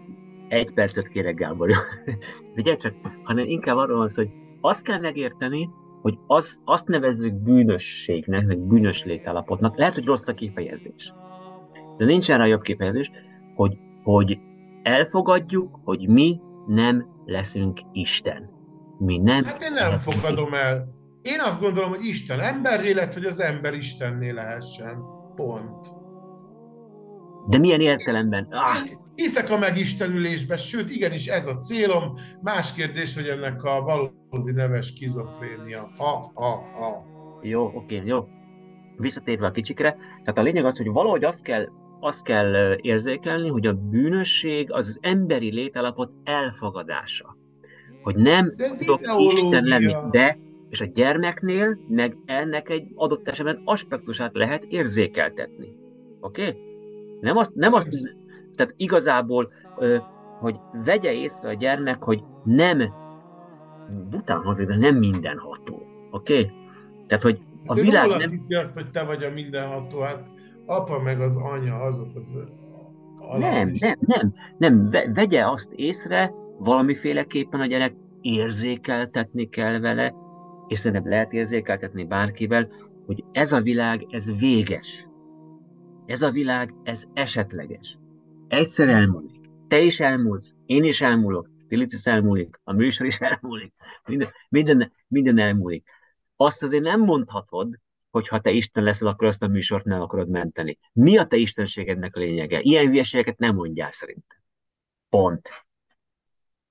egy 0.48 0.74
percet 0.74 1.08
kérek, 1.08 1.36
Gábor. 1.36 1.70
Ugye 2.58 2.76
csak, 2.76 2.94
hanem 3.24 3.46
inkább 3.46 3.78
arról 3.78 3.98
van 3.98 4.08
szó, 4.08 4.22
hogy 4.22 4.32
azt 4.62 4.84
kell 4.84 5.00
megérteni, 5.00 5.70
hogy 6.02 6.18
az, 6.28 6.62
azt 6.66 6.88
nevezzük 6.88 7.34
bűnösségnek, 7.34 8.46
vagy 8.46 8.60
bűnös 8.60 9.04
létállapotnak. 9.04 9.78
Lehet, 9.78 9.94
hogy 9.94 10.06
rossz 10.06 10.28
a 10.28 10.34
kifejezés. 10.34 11.14
De 11.98 12.06
nincsen 12.06 12.38
rá 12.38 12.46
jobb 12.46 12.62
kifejezés, 12.62 13.12
hogy, 13.56 13.78
hogy 14.04 14.38
elfogadjuk, 14.84 15.80
hogy 15.84 16.08
mi 16.08 16.40
nem 16.68 17.06
leszünk 17.26 17.80
Isten. 17.92 18.54
Mi 19.06 19.18
nem. 19.18 19.44
Hát 19.44 19.64
én 19.64 19.74
nem 19.74 19.98
fogadom 19.98 20.54
el. 20.54 20.88
Én 21.22 21.40
azt 21.40 21.60
gondolom, 21.60 21.90
hogy 21.90 22.06
Isten 22.06 22.40
ember 22.40 22.84
lett, 22.96 23.14
hogy 23.14 23.26
az 23.26 23.40
ember 23.40 23.74
Istenné 23.74 24.30
lehessen. 24.30 24.98
Pont. 25.36 25.88
De 27.48 27.58
milyen 27.58 27.82
értelemben? 27.82 28.48
Ah. 28.50 28.78
Hiszek 29.16 29.50
a 29.50 29.58
megistenülésbe, 29.58 30.56
sőt, 30.56 30.92
igenis 30.92 31.28
ez 31.28 31.48
a 31.48 31.60
célom. 31.60 32.18
Más 32.42 32.74
kérdés, 32.74 33.16
hogy 33.16 33.28
ennek 33.28 33.64
a 33.64 33.82
valódi 33.82 34.52
neves 34.52 34.86
skizofrénia. 34.86 35.92
Ha, 35.98 36.32
ha, 36.34 36.50
ha. 36.80 37.06
Jó, 37.42 37.72
oké, 37.76 38.02
jó. 38.06 38.28
Visszatérve 38.98 39.46
a 39.46 39.52
kicsikre, 39.52 39.92
tehát 39.92 40.38
a 40.38 40.42
lényeg 40.42 40.66
az, 40.66 40.78
hogy 40.78 40.88
valahogy 40.88 41.24
azt 41.24 41.44
kell, 41.44 41.68
azt 42.00 42.24
kell 42.24 42.78
érzékelni, 42.82 43.50
hogy 43.50 43.68
a 43.68 43.74
bűnösség 43.74 44.72
az 44.72 44.98
emberi 45.02 45.52
létállapot 45.52 46.12
elfogadása. 46.24 47.38
Hogy 48.04 48.16
nem 48.16 48.52
tudok 48.78 49.02
Isten 49.18 49.64
lenni, 49.64 49.96
de 50.12 50.38
és 50.70 50.82
a 50.82 50.86
gyermeknél 50.86 51.78
meg 51.88 52.18
ennek 52.26 52.70
egy 52.70 52.88
adott 52.96 53.28
esetben 53.28 53.62
aspektusát 53.66 54.32
lehet 54.34 54.64
érzékeltetni. 54.64 55.76
Oké? 56.20 56.48
Okay? 56.48 56.62
Nem 57.22 57.38
azt, 57.38 57.56
nem 57.56 57.74
azt 57.74 57.90
tehát 58.56 58.74
igazából, 58.78 59.48
hogy 60.40 60.56
vegye 60.84 61.14
észre 61.14 61.50
a 61.50 61.54
gyermek, 61.54 62.04
hogy 62.04 62.24
nem 62.44 62.94
bután 64.10 64.42
hozik, 64.42 64.68
de 64.68 64.78
nem 64.78 64.96
mindenható. 64.96 65.82
Oké? 66.12 66.40
Okay? 66.40 66.52
Tehát, 67.08 67.24
hogy 67.24 67.40
a 67.66 67.74
de 67.74 67.82
világ 67.82 68.10
nem... 68.10 68.46
azt, 68.60 68.74
hogy 68.74 68.92
te 68.92 69.04
vagy 69.04 69.24
a 69.24 69.30
mindenható, 69.30 70.00
hát 70.00 70.28
apa 70.66 71.00
meg 71.00 71.22
az 71.22 71.36
anya, 71.36 71.76
azok 71.76 72.16
az... 72.16 72.26
Nem, 73.38 73.76
nem, 73.80 73.98
nem, 74.00 74.34
nem. 74.58 74.90
Vegye 75.14 75.48
azt 75.48 75.74
észre, 75.74 76.34
valamiféleképpen 76.58 77.60
a 77.60 77.66
gyerek 77.66 77.96
érzékeltetni 78.22 79.50
kell 79.50 79.80
vele, 79.80 80.14
és 80.68 80.80
szerintem 80.80 81.10
lehet 81.10 81.34
érzékeltetni 81.34 82.04
bárkivel, 82.04 82.70
hogy 83.06 83.24
ez 83.32 83.52
a 83.52 83.62
világ, 83.62 84.06
ez 84.10 84.40
véges. 84.40 85.08
Ez 86.06 86.22
a 86.22 86.32
világ, 86.32 86.74
ez 86.84 87.04
esetleges. 87.14 87.98
Egyszer 88.48 88.90
elmúlik. 88.90 89.40
Te 89.68 89.82
is 89.82 90.00
elmúlsz, 90.00 90.54
én 90.66 90.84
is 90.84 91.02
elmúlok, 91.02 91.50
Filic 91.68 91.94
is 91.94 92.06
elmúlik, 92.06 92.60
a 92.64 92.74
műsor 92.74 93.06
is 93.06 93.20
elmúlik, 93.20 93.74
minden, 94.06 94.30
minden, 94.50 94.92
minden 95.08 95.38
elmúlik. 95.38 95.90
Azt 96.36 96.64
azért 96.64 96.84
nem 96.84 97.02
mondhatod, 97.02 97.80
hogy 98.12 98.28
ha 98.28 98.40
te 98.40 98.52
Isten 98.52 98.84
leszel, 98.84 99.08
akkor 99.08 99.28
azt 99.28 99.44
a 99.44 99.48
műsort 99.48 99.86
nem 99.86 100.02
akarod 100.02 100.30
menteni. 100.30 100.78
Mi 100.92 101.18
a 101.18 101.26
te 101.28 101.36
istenségednek 101.36 102.16
a 102.16 102.20
lényege? 102.20 102.60
Ilyen 102.62 102.88
hülyeségeket 102.88 103.38
nem 103.38 103.56
mondjál 103.56 103.92
szerintem. 103.92 104.38
Pont. 105.10 105.50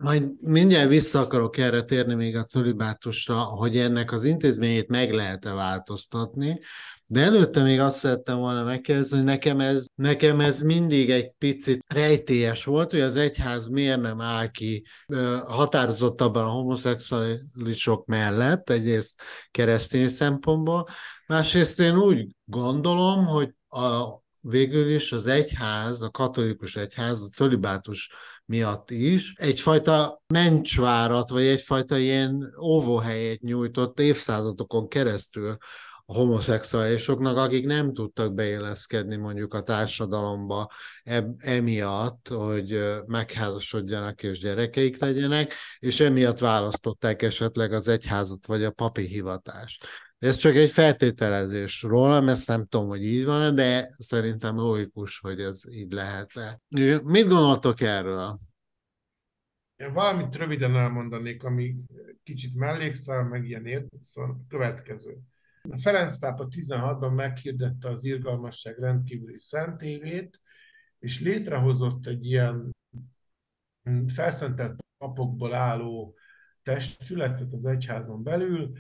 Majd 0.03 0.31
mindjárt 0.41 0.89
vissza 0.89 1.21
akarok 1.21 1.57
erre 1.57 1.83
térni 1.83 2.15
még 2.15 2.37
a 2.37 2.43
cölibátusra, 2.43 3.39
hogy 3.39 3.77
ennek 3.77 4.13
az 4.13 4.25
intézményét 4.25 4.89
meg 4.89 5.13
lehet-e 5.13 5.53
változtatni, 5.53 6.61
de 7.07 7.21
előtte 7.21 7.63
még 7.63 7.81
azt 7.81 7.99
szerettem 7.99 8.39
volna 8.39 8.65
megkérdezni, 8.65 9.17
hogy 9.17 9.27
nekem 9.27 9.61
ez, 9.61 9.85
nekem 9.95 10.41
ez 10.41 10.61
mindig 10.61 11.11
egy 11.11 11.31
picit 11.39 11.85
rejtélyes 11.89 12.65
volt, 12.65 12.91
hogy 12.91 13.01
az 13.01 13.17
egyház 13.17 13.69
miért 13.69 14.01
nem 14.01 14.21
áll 14.21 14.47
ki 14.47 14.85
határozottabban 15.47 16.45
a 16.45 16.51
homoszexuálisok 16.51 18.07
mellett, 18.07 18.71
egyrészt 18.71 19.23
keresztény 19.51 20.09
szempontból, 20.09 20.89
másrészt 21.27 21.81
én 21.81 21.97
úgy 21.99 22.37
gondolom, 22.45 23.27
hogy 23.27 23.55
a, 23.69 24.22
végül 24.43 24.89
is 24.89 25.13
az 25.13 25.27
egyház, 25.27 26.03
a 26.03 26.11
katolikus 26.11 26.77
egyház, 26.77 27.21
a 27.23 27.29
cölibátus 27.29 28.11
miatt 28.45 28.91
is 28.91 29.33
egyfajta 29.37 30.23
mencsvárat, 30.27 31.29
vagy 31.29 31.47
egyfajta 31.47 31.99
ilyen 31.99 32.55
óvóhelyét 32.61 33.41
nyújtott 33.41 34.01
évszázadokon 34.01 34.89
keresztül 34.89 35.57
a 36.05 36.15
homoszexuálisoknak, 36.15 37.37
akik 37.37 37.67
nem 37.67 37.93
tudtak 37.93 38.35
beéleszkedni 38.35 39.17
mondjuk 39.17 39.55
a 39.55 39.63
társadalomba 39.63 40.71
emiatt, 41.39 42.29
hogy 42.29 42.83
megházasodjanak 43.07 44.23
és 44.23 44.39
gyerekeik 44.39 45.01
legyenek, 45.01 45.55
és 45.79 46.01
emiatt 46.01 46.39
választották 46.39 47.23
esetleg 47.23 47.73
az 47.73 47.89
egyházat 47.89 48.47
vagy 48.47 48.65
a 48.65 48.71
papi 48.71 49.07
hivatást. 49.07 49.87
Ez 50.23 50.37
csak 50.37 50.55
egy 50.55 50.71
feltételezés 50.71 51.83
rólam, 51.83 52.29
ezt 52.29 52.49
nem 52.49 52.67
tudom, 52.67 52.89
hogy 52.89 53.05
így 53.05 53.25
van 53.25 53.55
de 53.55 53.95
szerintem 53.99 54.57
logikus, 54.57 55.19
hogy 55.19 55.41
ez 55.41 55.63
így 55.71 55.93
lehet-e. 55.93 56.61
Mit 57.05 57.29
gondoltok 57.29 57.81
erről? 57.81 58.41
Én 59.77 59.93
valamit 59.93 60.37
röviden 60.37 60.77
elmondanék, 60.77 61.45
ami 61.45 61.77
kicsit 62.23 62.55
mellékszál, 62.55 63.25
meg 63.25 63.45
ilyen 63.45 63.67
értszal, 63.67 64.45
következő. 64.49 65.19
A 65.71 65.79
Ferenc 65.79 66.19
pápa 66.19 66.49
16-ban 66.51 67.15
meghirdette 67.15 67.89
az 67.89 68.05
irgalmasság 68.05 68.79
rendkívüli 68.79 69.39
szentévét, 69.39 70.41
és 70.99 71.21
létrehozott 71.21 72.07
egy 72.07 72.25
ilyen 72.25 72.77
felszentelt 74.07 74.85
papokból 74.99 75.55
álló 75.55 76.15
testületet 76.63 77.53
az 77.53 77.65
egyházon 77.65 78.23
belül, 78.23 78.73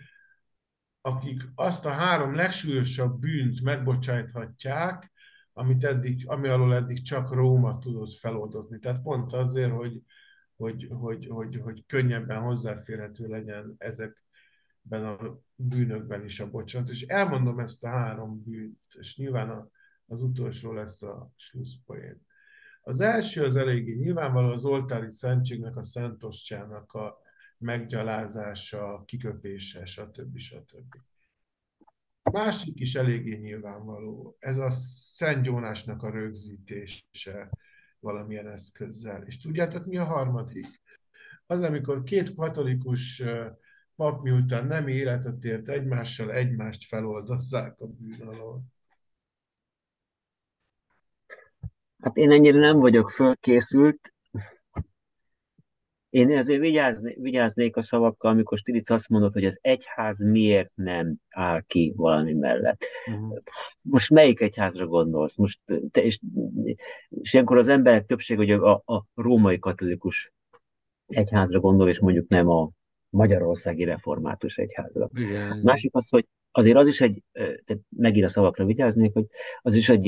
akik 1.03 1.43
azt 1.55 1.87
a 1.87 1.91
három 1.91 2.35
legsúlyosabb 2.35 3.21
bűnt 3.21 3.63
megbocsájthatják, 3.63 5.13
amit 5.53 5.85
eddig, 5.85 6.29
ami 6.29 6.49
alól 6.49 6.75
eddig 6.75 7.03
csak 7.03 7.33
Róma 7.33 7.79
tudott 7.79 8.13
feloldozni. 8.13 8.79
Tehát 8.79 9.03
pont 9.03 9.33
azért, 9.33 9.73
hogy, 9.73 10.03
hogy, 10.57 10.89
hogy, 10.91 11.27
hogy, 11.27 11.61
hogy 11.63 11.87
könnyebben 11.87 12.41
hozzáférhető 12.41 13.27
legyen 13.27 13.75
ezekben 13.79 15.05
a 15.05 15.39
bűnökben 15.55 16.25
is 16.25 16.41
a 16.41 16.51
bocsánat. 16.51 16.89
És 16.89 17.03
elmondom 17.03 17.59
ezt 17.59 17.85
a 17.85 17.89
három 17.89 18.43
bűnt, 18.43 18.79
és 18.99 19.17
nyilván 19.17 19.51
a, 19.51 19.69
az 20.07 20.23
utolsó 20.23 20.73
lesz 20.73 21.03
a 21.03 21.33
slusszpoén. 21.37 22.27
Az 22.83 23.01
első 23.01 23.45
az 23.45 23.57
eléggé 23.57 23.95
nyilvánvaló 23.95 24.49
az 24.49 24.65
oltári 24.65 25.11
szentségnek, 25.11 25.77
a 25.77 25.83
szentostjának 25.83 26.93
a 26.93 27.22
meggyalázása, 27.63 29.03
kiköpése, 29.07 29.85
stb. 29.85 30.39
stb. 30.39 30.95
Másik 32.33 32.81
is 32.81 32.95
eléggé 32.95 33.37
nyilvánvaló. 33.37 34.37
Ez 34.39 34.59
a 34.59 34.71
Szent 34.71 35.47
Jónásnak 35.47 36.03
a 36.03 36.11
rögzítése 36.11 37.51
valamilyen 38.01 38.49
eszközzel. 38.49 39.23
És 39.23 39.39
tudjátok, 39.39 39.87
mi 39.87 39.97
a 39.97 40.05
harmadik? 40.05 40.81
Az, 41.47 41.63
amikor 41.63 42.03
két 42.03 42.35
katolikus 42.35 43.23
pap 43.97 44.23
miután 44.23 44.67
nem 44.67 44.89
életet 44.89 45.45
ért 45.45 45.69
egymással, 45.69 46.33
egymást 46.33 46.85
feloldozzák 46.85 47.81
a 47.81 47.87
bűn 47.87 48.21
alól. 48.21 48.63
Hát 52.03 52.17
én 52.17 52.31
ennyire 52.31 52.59
nem 52.59 52.79
vagyok 52.79 53.11
fölkészült. 53.11 54.12
Én 56.13 56.31
ezért 56.31 56.61
vigyáznék, 56.61 57.17
vigyáznék 57.21 57.77
a 57.77 57.83
szavakkal, 57.83 58.31
amikor 58.31 58.59
Stilic 58.59 58.91
azt 58.91 59.09
mondott, 59.09 59.33
hogy 59.33 59.45
az 59.45 59.59
egyház 59.61 60.19
miért 60.19 60.71
nem 60.75 61.15
áll 61.29 61.61
ki 61.61 61.93
valami 61.97 62.33
mellett. 62.33 62.85
Uh-huh. 63.07 63.39
Most 63.81 64.11
melyik 64.11 64.41
egyházra 64.41 64.87
gondolsz? 64.87 65.37
Most 65.37 65.61
te, 65.91 66.03
és, 66.03 66.21
és 67.09 67.33
ilyenkor 67.33 67.59
az 67.59 67.69
emberek 67.69 68.07
többség, 68.07 68.37
hogy 68.37 68.51
a, 68.51 68.73
a 68.73 69.05
római 69.15 69.59
katolikus 69.59 70.33
egyházra 71.07 71.61
gondol, 71.61 71.89
és 71.89 72.01
mondjuk 72.01 72.29
nem 72.29 72.49
a 72.49 72.71
Magyarországi 73.09 73.85
Református 73.85 74.57
Egyházra. 74.57 75.09
Igen. 75.15 75.61
Másik 75.63 75.95
az, 75.95 76.09
hogy 76.09 76.27
azért 76.51 76.77
az 76.77 76.87
is 76.87 77.01
egy, 77.01 77.23
tehát 77.33 77.83
megint 77.97 78.25
a 78.25 78.29
szavakra 78.29 78.65
vigyáznék, 78.65 79.13
hogy 79.13 79.27
az 79.61 79.75
is 79.75 79.89
egy 79.89 80.03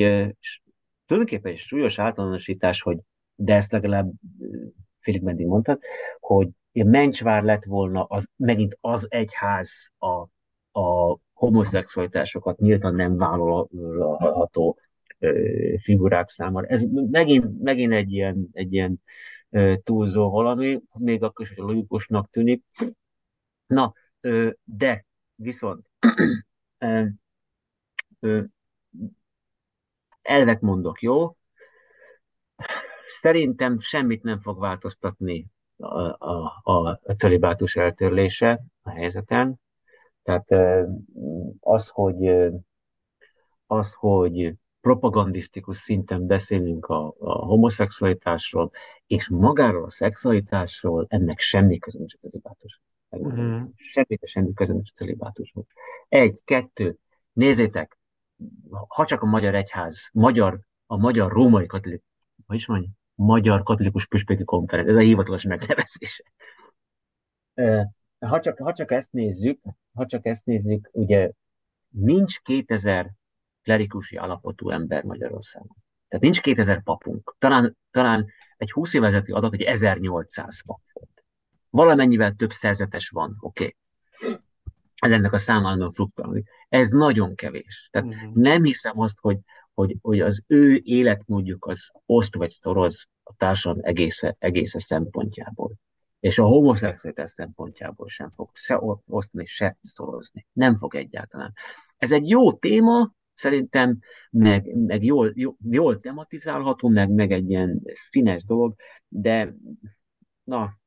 tulajdonképpen 1.07 1.53
egy 1.53 1.59
súlyos 1.59 1.99
általánosítás, 1.99 2.83
hogy 2.83 2.99
de 3.35 3.55
ezt 3.55 3.73
legalább 3.73 4.13
Filip 5.05 5.23
Mendi 5.23 5.45
mondta, 5.45 5.79
hogy 6.21 6.49
Mencsvár 6.73 7.43
lett 7.43 7.65
volna 7.65 8.05
az, 8.05 8.29
megint 8.37 8.79
az 8.81 9.07
egyház 9.09 9.71
a, 9.99 10.27
a 10.81 11.19
homoszexualitásokat 11.33 12.59
nyíltan 12.59 12.95
nem 12.95 13.17
vállalható 13.17 14.79
figurák 15.79 16.29
számára. 16.29 16.67
Ez 16.67 16.83
megint, 17.11 17.63
megint 17.63 17.93
egy 17.93 18.13
ilyen, 18.13 18.49
egy 18.53 18.73
ilyen 18.73 19.03
túlzó 19.83 20.31
valami, 20.31 20.83
még 20.93 21.23
akkor 21.23 21.47
is, 21.47 21.55
hogy 21.55 21.67
logikusnak 21.67 22.31
tűnik. 22.31 22.65
Na, 23.67 23.93
de 24.65 25.07
viszont 25.35 25.87
elvet 30.23 30.61
mondok, 30.61 31.03
jó? 31.03 31.37
Szerintem 33.07 33.79
semmit 33.79 34.23
nem 34.23 34.39
fog 34.39 34.59
változtatni 34.59 35.47
a, 35.77 35.99
a, 35.99 36.61
a, 36.63 37.01
a 37.03 37.13
celibátus 37.17 37.77
eltörlése 37.77 38.65
a 38.83 38.91
helyzeten. 38.91 39.61
Tehát 40.23 40.47
az, 41.61 41.89
hogy 41.89 42.53
az, 43.67 43.93
hogy 43.93 44.55
propagandisztikus 44.81 45.77
szinten 45.77 46.27
beszélünk 46.27 46.87
a, 46.87 47.15
a 47.19 47.33
homoszexualitásról, 47.45 48.71
és 49.07 49.29
magáról 49.29 49.85
a 49.85 49.91
szexualitásról, 49.91 51.07
ennek 51.09 51.41
semmi 51.41 51.79
nincs 51.93 52.15
a 52.15 52.19
celibátushoz. 52.21 52.83
Mm. 53.17 53.57
Semmi, 53.77 54.19
semmi 54.23 54.53
nincs 54.57 54.91
a 54.91 54.95
celibátushoz. 54.95 55.65
Egy, 56.09 56.43
kettő, 56.45 56.99
nézzétek, 57.33 57.99
ha 58.89 59.07
csak 59.07 59.23
a 59.23 59.27
magyar 59.27 59.55
egyház, 59.55 60.09
magyar, 60.13 60.61
a 60.87 60.97
magyar 60.97 61.33
római 61.33 61.67
katolikus, 61.67 62.07
hogy 62.47 62.57
is 62.57 62.67
mondja, 62.67 62.89
magyar 63.15 63.63
katolikus 63.63 64.07
püspöki 64.07 64.45
konferencia, 64.45 64.95
ez 64.95 64.99
a 64.99 65.07
hivatalos 65.07 65.43
megnevezése. 65.43 66.25
Ha 68.19 68.41
csak, 68.41 68.59
ha 68.59 68.73
csak 68.73 68.91
ezt 68.91 69.13
nézzük, 69.13 69.61
ha 69.95 70.07
csak 70.07 70.27
ezt 70.27 70.47
nézzük, 70.47 70.89
ugye 70.93 71.31
nincs 71.89 72.41
2000 72.41 73.13
klerikusi 73.63 74.17
alapotú 74.17 74.71
ember 74.71 75.05
Magyarországon. 75.05 75.77
Tehát 76.09 76.25
nincs 76.25 76.41
2000 76.41 76.83
papunk. 76.83 77.35
Talán, 77.39 77.77
talán 77.91 78.27
egy 78.57 78.71
20 78.71 78.95
évezeti 78.95 79.33
adat, 79.33 79.51
hogy 79.51 79.63
1800 79.63 80.63
pap 80.67 80.81
volt. 80.93 81.25
Valamennyivel 81.71 82.33
több 82.33 82.53
szerzetes 82.53 83.09
van, 83.09 83.37
oké. 83.41 83.75
Okay. 84.21 84.39
Ez 84.95 85.13
ennek 85.13 85.33
a 85.33 85.39
számára 85.39 85.91
fluktuálni. 85.91 86.45
Ez 86.69 86.89
nagyon 86.89 87.35
kevés. 87.35 87.89
Tehát 87.93 88.09
uh-huh. 88.09 88.35
nem 88.35 88.65
hiszem 88.65 89.01
azt, 89.01 89.17
hogy, 89.21 89.39
hogy, 89.75 89.97
hogy 90.01 90.21
az 90.21 90.43
ő 90.47 90.81
életmódjuk 90.83 91.67
az 91.67 91.91
oszt 92.07 92.35
vagy 92.35 92.51
szoroz 92.51 93.09
a 93.23 93.35
társadalom 93.37 93.85
egész, 93.85 94.23
egész 94.39 94.75
szempontjából. 94.79 95.73
És 96.21 96.39
a 96.39 96.45
homoszexualitás 96.45 97.31
szempontjából 97.31 98.09
sem 98.09 98.31
fog 98.31 98.51
se 98.53 98.79
osztani, 99.07 99.47
se 99.47 99.77
szorozni. 99.83 100.47
Nem 100.53 100.77
fog 100.77 100.95
egyáltalán. 100.95 101.53
Ez 101.97 102.13
egy 102.13 102.29
jó 102.29 102.53
téma, 102.53 103.15
szerintem, 103.35 103.99
meg, 104.31 104.75
meg 104.75 105.05
jól, 105.05 105.33
jól, 105.35 105.57
jól 105.71 106.01
tematizálható, 106.01 106.89
meg, 106.89 107.11
meg 107.11 107.33
egy 107.33 107.51
ilyen 107.51 107.83
színes 107.85 108.45
dolog, 108.45 108.75
de 109.09 109.55
na, 110.45 110.79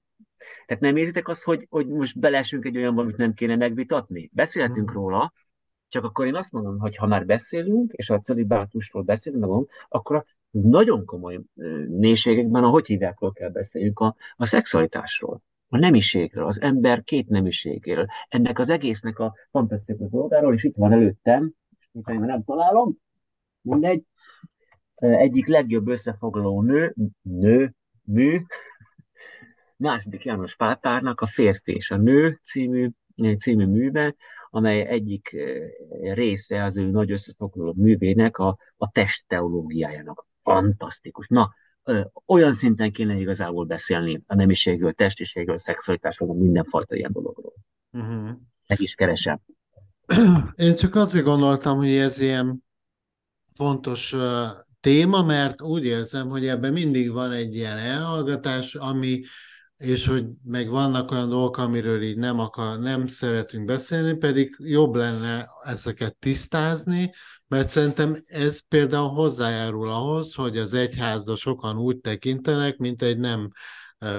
tehát 0.66 0.84
nem 0.84 0.96
érzitek 0.96 1.28
azt, 1.28 1.44
hogy, 1.44 1.66
hogy 1.70 1.88
most 1.88 2.20
belesünk 2.20 2.66
egy 2.66 2.78
olyan, 2.78 2.98
amit 2.98 3.18
nem 3.18 3.34
kéne 3.34 3.56
megvitatni? 3.56 4.30
Beszélhetünk 4.34 4.90
hmm. 4.90 5.00
róla, 5.00 5.34
csak 5.88 6.04
akkor 6.04 6.26
én 6.26 6.36
azt 6.36 6.52
mondom, 6.52 6.80
hogy 6.80 6.96
ha 6.96 7.08
már 7.08 7.26
beszélünk, 7.26 7.92
és 7.92 8.10
a 8.10 8.20
celibátusról 8.20 9.04
beszélünk, 9.04 9.46
mondom, 9.46 9.68
akkor 9.90 10.16
a 10.16 10.26
nagyon 10.50 11.06
komoly 11.06 11.40
mélységekben, 11.88 12.64
ahogy 12.64 12.86
hívjákról 12.86 13.32
kell 13.32 13.50
beszéljünk, 13.50 14.00
a, 14.00 14.16
a 14.36 14.46
szexualitásról, 14.46 15.42
a 15.70 15.78
nemiségről, 15.78 16.46
az 16.46 16.62
ember 16.62 17.04
két 17.04 17.30
nemiségéről, 17.30 18.06
ennek 18.30 18.60
az 18.60 18.70
egésznek 18.70 19.20
a 19.20 19.34
fantasztikus 19.52 20.10
dolgáról, 20.10 20.54
és 20.54 20.64
itt 20.64 20.76
van 20.76 20.92
előttem, 20.92 21.52
mint 21.92 22.10
én 22.10 22.20
nem 22.20 22.44
találom, 22.44 22.98
mindegy, 23.62 24.04
egyik 24.96 25.48
legjobb 25.48 25.88
összefoglaló 25.88 26.62
nő, 26.62 26.96
nő, 27.22 27.74
mű, 28.04 28.42
második 29.76 30.26
János 30.26 30.56
Pálpárnak 30.56 31.22
a 31.22 31.26
Férfi 31.26 31.72
és 31.72 31.92
a 31.92 31.98
Nő 31.98 32.40
című, 32.44 32.90
című 33.38 33.66
műve, 33.66 34.16
amely 34.50 34.82
egyik 34.82 35.36
része 36.02 36.64
az 36.64 36.78
ő 36.78 36.90
nagy 36.90 37.12
összefoglaló 37.12 37.74
művének 37.78 38.38
a, 38.38 38.58
a 38.78 38.92
test 38.92 39.24
teológiájának. 39.28 40.26
Fantasztikus. 40.44 41.28
Na, 41.28 41.54
olyan 42.26 42.54
szinten 42.54 42.92
kéne 42.92 43.16
igazából 43.16 43.66
beszélni 43.66 44.22
a 44.26 44.36
nemiségről, 44.36 44.94
testiségről, 44.94 45.58
szexualitásról, 45.58 46.36
mindenfajta 46.36 46.96
ilyen 46.96 47.12
dologról. 47.14 47.54
Uh-huh. 47.92 48.30
Meg 48.68 48.82
is 48.82 48.94
keresem. 48.94 49.40
Én 50.56 50.76
csak 50.76 50.96
azért 50.96 51.26
gondoltam, 51.26 51.78
hogy 51.78 51.92
ez 51.92 52.20
ilyen 52.20 52.64
fontos 53.52 54.16
téma, 54.80 55.24
mert 55.24 55.62
úgy 55.62 55.86
érzem, 55.86 56.30
hogy 56.30 56.48
ebben 56.48 56.74
mindig 56.74 57.12
van 57.12 57.32
egy 57.32 57.56
ilyen 57.56 57.78
elhallgatás, 57.78 58.76
ami, 58.76 59.22
és 59.78 60.08
hogy 60.08 60.26
meg 60.44 60.70
vannak 60.70 61.12
olyan 61.12 61.30
dolgok, 61.30 61.58
amiről 61.58 62.02
így 62.02 62.18
nem, 62.18 62.40
akar, 62.40 62.80
nem 62.80 63.08
szeretünk 63.08 63.66
beszélni, 63.66 64.14
pedig 64.14 64.56
jobb 64.60 64.96
lenne 64.96 65.50
ezeket 65.64 66.16
tisztázni, 66.16 67.12
mert 67.48 67.68
szerintem 67.68 68.24
ez 68.28 68.68
például 68.68 69.10
hozzájárul 69.10 69.92
ahhoz, 69.92 70.34
hogy 70.34 70.58
az 70.58 70.74
egyházda 70.74 71.36
sokan 71.36 71.78
úgy 71.78 72.00
tekintenek, 72.00 72.78
mint 72.78 73.02
egy 73.02 73.18
nem 73.18 73.52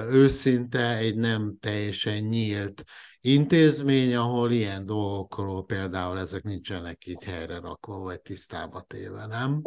őszinte, 0.09 0.97
egy 0.97 1.15
nem 1.15 1.57
teljesen 1.59 2.23
nyílt 2.23 2.83
intézmény, 3.19 4.15
ahol 4.15 4.51
ilyen 4.51 4.85
dolgokról 4.85 5.65
például 5.65 6.19
ezek 6.19 6.43
nincsenek 6.43 7.05
így 7.05 7.23
helyre 7.23 7.59
rakva, 7.59 7.99
vagy 7.99 8.21
tisztába 8.21 8.81
téve, 8.81 9.25
nem? 9.25 9.61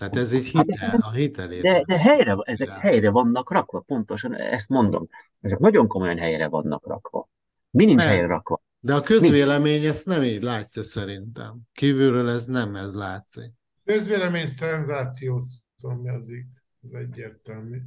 Tehát 0.00 0.16
ez 0.16 0.32
egy 0.32 0.50
hát 0.52 0.66
hitel, 0.66 0.98
a 1.00 1.10
hitelét. 1.10 1.62
De, 1.62 1.82
de 1.86 1.98
helyre, 1.98 2.36
ezek 2.42 2.68
helyre 2.68 3.10
vannak 3.10 3.50
rakva, 3.50 3.80
pontosan 3.80 4.34
ezt 4.34 4.68
mondom. 4.68 5.08
Ezek 5.40 5.58
nagyon 5.58 5.86
komolyan 5.86 6.18
helyre 6.18 6.48
vannak 6.48 6.86
rakva. 6.86 7.28
Mi 7.70 7.84
nincs 7.84 8.02
helyre 8.02 8.26
rakva? 8.26 8.62
De 8.78 8.94
a 8.94 9.00
közvélemény 9.00 9.80
Mi? 9.80 9.86
ezt 9.86 10.06
nem 10.06 10.22
így 10.22 10.42
látja 10.42 10.82
szerintem. 10.82 11.60
Kívülről 11.72 12.28
ez 12.28 12.46
nem 12.46 12.76
ez 12.76 12.94
látszik. 12.94 13.52
Közvélemény 13.84 14.46
szenzációt 14.46 15.44
szomjazik, 15.74 16.46
ez 16.82 16.90
egyértelmű. 16.90 17.78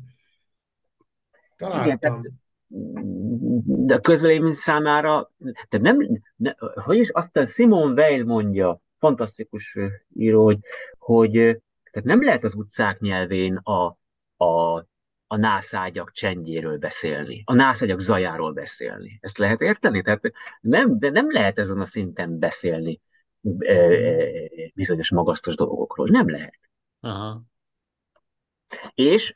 Találtam. 1.57 1.85
Igen, 1.85 1.99
tehát 1.99 2.21
de 3.65 3.95
a 3.95 3.99
közvélemény 3.99 4.53
számára, 4.53 5.31
de 5.69 5.77
nem, 5.77 5.97
ne, 6.35 6.51
hogy 6.83 6.97
is 6.97 7.09
azt 7.09 7.37
a 7.37 7.45
Simon 7.45 7.91
Weil 7.91 8.23
mondja, 8.23 8.81
fantasztikus 8.97 9.77
író, 10.15 10.43
hogy, 10.43 10.59
hogy 10.97 11.61
tehát 11.93 12.07
nem 12.07 12.23
lehet 12.23 12.43
az 12.43 12.55
utcák 12.55 12.99
nyelvén 12.99 13.55
a, 13.55 13.97
a, 14.37 14.77
a 15.27 15.37
nászágyak 15.37 16.11
csendjéről 16.11 16.77
beszélni, 16.77 17.41
a 17.45 17.53
nászágyak 17.53 17.99
zajáról 17.99 18.53
beszélni. 18.53 19.17
Ezt 19.21 19.37
lehet 19.37 19.61
érteni? 19.61 20.01
Tehát 20.01 20.21
nem, 20.61 20.99
de 20.99 21.09
nem 21.09 21.31
lehet 21.31 21.59
ezen 21.59 21.79
a 21.79 21.85
szinten 21.85 22.39
beszélni 22.39 23.01
e, 23.59 23.73
e, 23.73 24.27
bizonyos 24.73 25.11
magasztos 25.11 25.55
dolgokról. 25.55 26.07
Nem 26.09 26.29
lehet. 26.29 26.59
Aha. 26.99 27.41
És 28.93 29.35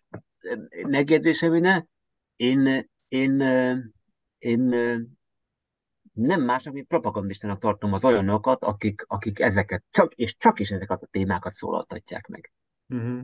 megjegyzésem, 0.84 1.54
én, 1.54 1.94
én, 2.36 2.90
én, 3.08 3.42
én 4.38 4.70
nem 6.18 6.42
másnak, 6.42 6.74
mint 6.74 6.88
propagandistának 6.88 7.60
tartom 7.60 7.94
az 7.94 8.06
olyanokat, 8.06 8.64
akik, 8.64 9.04
akik 9.08 9.40
ezeket, 9.40 9.84
csak 9.92 10.14
és 10.14 10.36
csak 10.38 10.60
is 10.60 10.70
ezeket 10.70 11.02
a 11.02 11.08
témákat 11.12 11.54
szólaltatják 11.54 12.28
meg. 12.28 12.52
Uh-huh. 12.88 13.22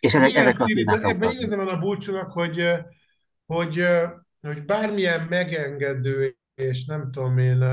És 0.00 0.14
ezek, 0.14 0.28
Igen, 0.28 0.46
ezek 0.46 0.60
a 0.60 0.64
témákat... 0.64 1.10
Ebben 1.10 1.30
igazán 1.30 1.64
van 1.64 1.74
a 1.74 1.78
búcsúnak, 1.78 2.30
hogy, 2.30 2.62
hogy, 3.46 3.84
hogy 4.40 4.64
bármilyen 4.64 5.26
megengedő 5.28 6.36
és 6.54 6.84
nem 6.84 7.10
tudom 7.10 7.38
én, 7.38 7.64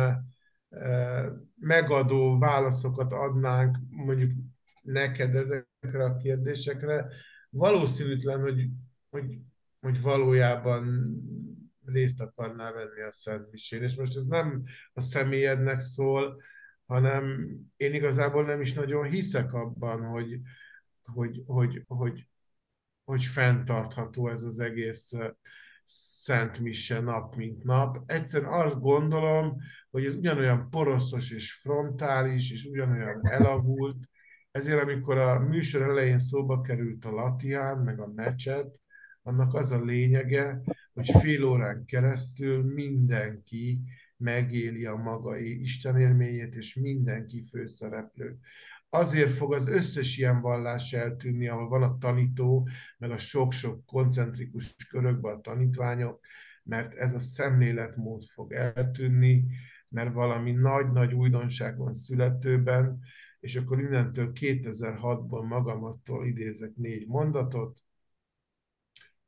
megadó 1.59 2.37
válaszokat 2.39 3.13
adnánk 3.13 3.77
mondjuk 3.89 4.31
neked 4.81 5.35
ezekre 5.35 6.03
a 6.03 6.17
kérdésekre, 6.17 7.07
valószínűtlen, 7.49 8.41
hogy, 8.41 8.67
hogy, 9.09 9.37
hogy 9.79 10.01
valójában 10.01 11.05
részt 11.85 12.21
akarná 12.21 12.71
venni 12.71 13.01
a 13.01 13.11
Szent 13.11 13.51
Misén. 13.51 13.83
És 13.83 13.95
most 13.95 14.17
ez 14.17 14.25
nem 14.25 14.63
a 14.93 15.01
személyednek 15.01 15.79
szól, 15.79 16.41
hanem 16.85 17.55
én 17.77 17.93
igazából 17.93 18.45
nem 18.45 18.61
is 18.61 18.73
nagyon 18.73 19.09
hiszek 19.09 19.53
abban, 19.53 20.05
hogy, 20.05 20.39
hogy, 21.03 21.43
hogy, 21.45 21.83
hogy, 21.87 22.27
hogy 23.03 23.23
fenntartható 23.23 24.29
ez 24.29 24.41
az 24.43 24.59
egész 24.59 25.11
Szent 25.83 26.59
Mise 26.59 26.99
nap, 26.99 27.35
mint 27.35 27.63
nap. 27.63 28.03
Egyszerűen 28.05 28.51
azt 28.51 28.79
gondolom, 28.79 29.57
hogy 29.89 30.05
ez 30.05 30.15
ugyanolyan 30.15 30.69
poroszos 30.69 31.31
és 31.31 31.53
frontális, 31.53 32.51
és 32.51 32.65
ugyanolyan 32.65 33.27
elavult, 33.27 33.97
ezért 34.51 34.81
amikor 34.81 35.17
a 35.17 35.39
műsor 35.39 35.81
elején 35.81 36.19
szóba 36.19 36.61
került 36.61 37.05
a 37.05 37.11
latián, 37.11 37.77
meg 37.77 37.99
a 37.99 38.11
mecset, 38.15 38.79
annak 39.21 39.53
az 39.53 39.71
a 39.71 39.83
lényege, 39.83 40.61
hogy 40.95 41.09
fél 41.19 41.43
órán 41.43 41.85
keresztül 41.85 42.63
mindenki 42.73 43.79
megéli 44.17 44.85
a 44.85 44.95
maga 44.95 45.37
Isten 45.37 45.99
élményét, 45.99 46.55
és 46.55 46.75
mindenki 46.75 47.41
főszereplő. 47.41 48.37
Azért 48.89 49.31
fog 49.31 49.53
az 49.53 49.67
összes 49.67 50.17
ilyen 50.17 50.41
vallás 50.41 50.93
eltűnni, 50.93 51.47
ahol 51.47 51.67
van 51.67 51.83
a 51.83 51.97
tanító, 51.97 52.67
meg 52.97 53.11
a 53.11 53.17
sok-sok 53.17 53.85
koncentrikus 53.85 54.75
körökben 54.89 55.35
a 55.35 55.41
tanítványok, 55.41 56.19
mert 56.63 56.93
ez 56.93 57.13
a 57.13 57.19
szemléletmód 57.19 58.23
fog 58.23 58.53
eltűnni, 58.53 59.45
mert 59.91 60.13
valami 60.13 60.51
nagy-nagy 60.51 61.13
újdonság 61.13 61.77
van 61.77 61.93
születőben, 61.93 62.99
és 63.39 63.55
akkor 63.55 63.79
innentől 63.79 64.31
2006-ból 64.33 65.47
magamattól 65.47 66.25
idézek 66.25 66.75
négy 66.75 67.07
mondatot. 67.07 67.84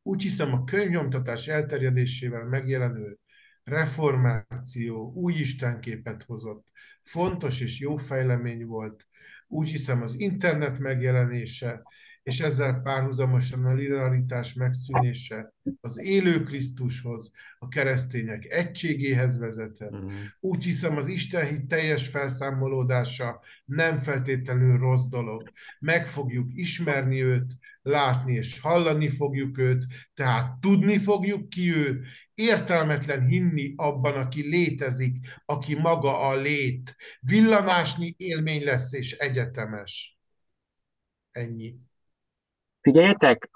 Úgy 0.08 0.22
hiszem, 0.22 0.53
a 0.53 0.64
könyvnyomtatás 0.64 1.47
elterjedésével 1.47 2.43
megjelenő 2.43 3.18
reformáció 3.64 5.12
új 5.16 5.34
istenképet 5.34 6.24
hozott, 6.24 6.66
fontos 7.01 7.62
és 7.62 7.80
jó 7.80 7.95
fejlemény 7.95 8.66
volt, 8.66 9.08
úgy 9.47 9.70
hiszem 9.70 10.01
az 10.01 10.20
internet 10.20 10.80
megjelenése, 10.80 11.82
és 12.24 12.39
ezzel 12.39 12.82
párhuzamosan 12.82 13.66
a 13.66 13.74
liberalitás 13.74 14.53
megszűnése 14.53 15.53
az 15.82 15.99
élő 15.99 16.43
Krisztushoz, 16.43 17.32
a 17.60 17.68
keresztények 17.68 18.45
egységéhez 18.45 19.38
vezetett. 19.38 19.91
Uh-huh. 19.91 20.12
Úgy 20.39 20.64
hiszem, 20.64 20.97
az 20.97 21.08
Istenhit 21.08 21.66
teljes 21.66 22.08
felszámolódása 22.08 23.39
nem 23.66 23.99
feltétlenül 23.99 24.78
rossz 24.78 25.05
dolog. 25.05 25.51
Meg 25.80 26.08
fogjuk 26.08 26.49
ismerni 26.53 27.24
őt, 27.24 27.58
látni 27.88 28.33
és 28.33 28.59
hallani 28.59 29.09
fogjuk 29.09 29.57
őt, 29.57 29.85
tehát 30.13 30.59
tudni 30.59 30.97
fogjuk 30.97 31.49
ki 31.49 31.75
ő, 31.75 32.03
értelmetlen 32.33 33.25
hinni 33.25 33.73
abban, 33.75 34.13
aki 34.13 34.49
létezik, 34.49 35.27
aki 35.45 35.79
maga 35.79 36.19
a 36.19 36.35
lét. 36.35 36.95
Villanásnyi 37.19 38.13
élmény 38.17 38.63
lesz 38.63 38.93
és 38.93 39.11
egyetemes. 39.11 40.17
Ennyi. 41.31 41.75
Figyeljetek, 42.81 43.49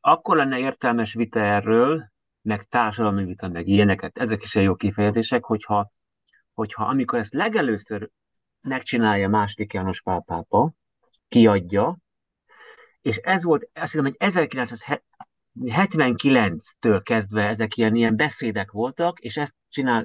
akkor 0.00 0.36
lenne 0.36 0.58
értelmes 0.58 1.12
vita 1.12 1.40
erről, 1.40 2.12
meg 2.42 2.66
társadalmi 2.68 3.24
vita, 3.24 3.48
meg 3.48 3.68
ilyeneket, 3.68 4.18
ezek 4.18 4.42
is 4.42 4.54
jó 4.54 4.74
kifejezések, 4.74 5.44
hogyha, 5.44 5.92
hogyha 6.54 6.84
amikor 6.84 7.18
ezt 7.18 7.32
legelőször 7.32 8.10
megcsinálja 8.60 9.28
második 9.28 9.72
János 9.72 10.02
Pálpápa, 10.02 10.72
kiadja, 11.28 11.98
és 13.04 13.16
ez 13.16 13.44
volt, 13.44 13.68
azt 13.74 13.92
hiszem, 13.92 14.04
hogy 14.04 14.16
1979-től 14.18 17.00
kezdve 17.02 17.48
ezek 17.48 17.76
ilyen, 17.76 17.94
ilyen 17.94 18.16
beszédek 18.16 18.70
voltak, 18.70 19.20
és 19.20 19.36
ezt 19.36 19.54
csinál, 19.68 20.02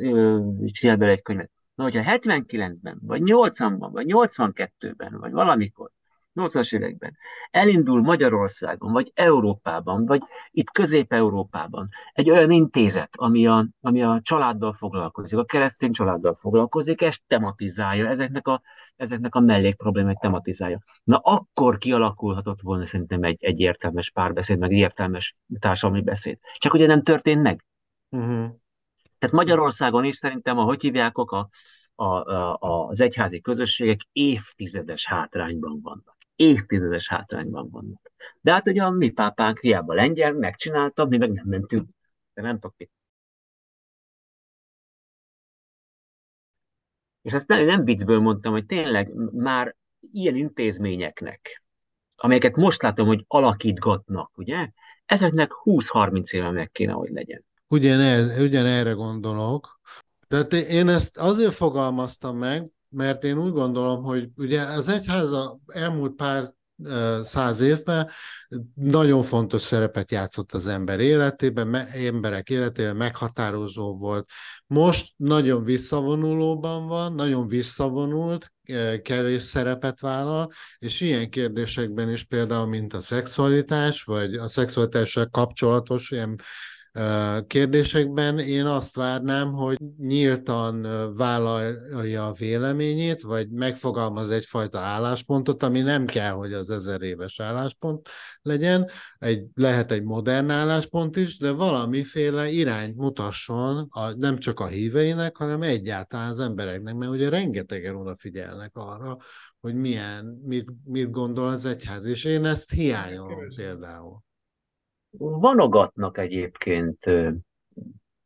csinál 0.71 0.97
bele 0.97 1.11
egy 1.11 1.21
könyvet. 1.21 1.51
Na, 1.75 1.83
hogyha 1.83 2.03
79-ben, 2.05 2.97
vagy 3.01 3.21
80-ban, 3.25 3.89
vagy 3.91 4.05
82-ben, 4.09 5.17
vagy 5.19 5.31
valamikor 5.31 5.91
80-as 6.35 6.73
években 6.73 7.17
elindul 7.51 8.01
Magyarországon, 8.01 8.91
vagy 8.91 9.11
Európában, 9.13 10.05
vagy 10.05 10.21
itt 10.51 10.69
Közép-Európában 10.69 11.89
egy 12.13 12.29
olyan 12.29 12.51
intézet, 12.51 13.09
ami 13.15 13.47
a, 13.47 13.67
ami 13.81 14.03
a 14.03 14.19
családdal 14.23 14.73
foglalkozik, 14.73 15.37
a 15.37 15.45
keresztény 15.45 15.91
családdal 15.91 16.35
foglalkozik, 16.35 17.01
ezt 17.01 17.21
tematizálja, 17.27 18.07
ezeknek 18.07 18.47
a, 18.47 18.61
ezeknek 18.95 19.35
a 19.35 19.39
mellék 19.39 19.75
problémák 19.75 20.17
tematizálja. 20.17 20.79
Na 21.03 21.17
akkor 21.17 21.77
kialakulhatott 21.77 22.61
volna 22.61 22.85
szerintem 22.85 23.23
egy, 23.23 23.43
egy 23.43 23.59
értelmes 23.59 24.11
párbeszéd, 24.11 24.57
meg 24.57 24.71
egy 24.71 24.77
értelmes 24.77 25.35
társadalmi 25.59 26.03
beszéd. 26.03 26.37
Csak 26.57 26.73
ugye 26.73 26.87
nem 26.87 27.03
történt 27.03 27.41
meg. 27.41 27.65
Uh-huh. 28.09 28.49
Tehát 29.19 29.35
Magyarországon 29.35 30.03
is 30.03 30.15
szerintem, 30.15 30.57
a 30.57 30.63
hogy 30.63 30.81
hívjákok, 30.81 31.31
a, 31.31 31.49
a, 31.95 32.05
a, 32.05 32.87
az 32.87 33.01
egyházi 33.01 33.41
közösségek 33.41 33.99
évtizedes 34.11 35.05
hátrányban 35.05 35.79
vannak 35.81 36.17
évtizedes 36.39 37.07
hátrányban 37.07 37.69
vannak. 37.69 38.11
De 38.41 38.51
hát 38.51 38.67
ugye 38.67 38.83
a 38.83 38.89
mi 38.89 39.09
pápánk 39.09 39.59
hiába 39.59 39.93
lengyel, 39.93 40.33
megcsinálta, 40.33 41.05
mi 41.05 41.17
meg 41.17 41.31
nem 41.31 41.45
mentünk. 41.47 41.89
De 42.33 42.41
nem 42.41 42.59
tudok 42.59 42.75
mit. 42.77 42.91
És 47.21 47.33
azt 47.33 47.47
nem, 47.47 47.65
nem 47.65 47.83
viccből 47.83 48.19
mondtam, 48.19 48.51
hogy 48.51 48.65
tényleg 48.65 49.13
már 49.31 49.75
ilyen 50.11 50.35
intézményeknek, 50.35 51.63
amelyeket 52.15 52.55
most 52.55 52.81
látom, 52.81 53.07
hogy 53.07 53.23
alakítgatnak, 53.27 54.37
ugye? 54.37 54.69
Ezeknek 55.05 55.51
20-30 55.63 56.29
éve 56.31 56.51
meg 56.51 56.71
kéne, 56.71 56.91
hogy 56.91 57.09
legyen. 57.09 57.45
Ugyan, 57.67 58.29
ugyan 58.41 58.65
erre 58.65 58.91
gondolok. 58.91 59.79
Tehát 60.27 60.53
én 60.53 60.87
ezt 60.87 61.17
azért 61.17 61.53
fogalmaztam 61.53 62.37
meg, 62.37 62.69
mert 62.89 63.23
én 63.23 63.37
úgy 63.37 63.51
gondolom, 63.51 64.03
hogy 64.03 64.29
ugye 64.35 64.61
az 64.61 64.87
egyház 64.87 65.31
a 65.31 65.59
elmúlt 65.67 66.15
pár 66.15 66.53
száz 67.21 67.61
évben 67.61 68.09
nagyon 68.73 69.23
fontos 69.23 69.61
szerepet 69.61 70.11
játszott 70.11 70.53
az 70.53 70.67
ember 70.67 70.99
életében, 70.99 71.75
emberek 71.93 72.49
életében, 72.49 72.95
meghatározó 72.95 73.97
volt. 73.97 74.29
Most 74.67 75.13
nagyon 75.17 75.63
visszavonulóban 75.63 76.87
van, 76.87 77.13
nagyon 77.13 77.47
visszavonult, 77.47 78.53
kevés 79.01 79.43
szerepet 79.43 79.99
vállal, 79.99 80.51
és 80.77 81.01
ilyen 81.01 81.29
kérdésekben 81.29 82.09
is 82.11 82.23
például, 82.23 82.65
mint 82.67 82.93
a 82.93 83.01
szexualitás, 83.01 84.03
vagy 84.03 84.35
a 84.35 84.47
szexualitással 84.47 85.25
kapcsolatos 85.25 86.11
ilyen 86.11 86.41
kérdésekben 87.47 88.39
én 88.39 88.65
azt 88.65 88.95
várnám, 88.95 89.51
hogy 89.51 89.77
nyíltan 89.97 90.81
vállalja 91.15 92.27
a 92.27 92.33
véleményét, 92.33 93.21
vagy 93.21 93.49
megfogalmaz 93.49 94.29
egyfajta 94.29 94.79
álláspontot, 94.79 95.63
ami 95.63 95.81
nem 95.81 96.05
kell, 96.05 96.31
hogy 96.31 96.53
az 96.53 96.69
ezer 96.69 97.01
éves 97.01 97.39
álláspont 97.39 98.09
legyen, 98.41 98.89
egy, 99.17 99.45
lehet 99.53 99.91
egy 99.91 100.03
modern 100.03 100.49
álláspont 100.49 101.15
is, 101.15 101.37
de 101.37 101.51
valamiféle 101.51 102.47
irányt 102.47 102.95
mutasson 102.95 103.87
a, 103.89 104.11
nem 104.17 104.37
csak 104.37 104.59
a 104.59 104.67
híveinek, 104.67 105.37
hanem 105.37 105.61
egyáltalán 105.61 106.29
az 106.29 106.39
embereknek, 106.39 106.95
mert 106.95 107.11
ugye 107.11 107.29
rengetegen 107.29 107.95
odafigyelnek 107.95 108.71
arra, 108.75 109.17
hogy 109.59 109.75
milyen, 109.75 110.41
mit, 110.45 110.73
mit 110.83 111.11
gondol 111.11 111.47
az 111.47 111.65
egyház, 111.65 112.05
és 112.05 112.23
én 112.23 112.45
ezt 112.45 112.71
hiányolom 112.71 113.47
például 113.55 114.27
vanogatnak 115.17 116.17
egyébként 116.17 117.05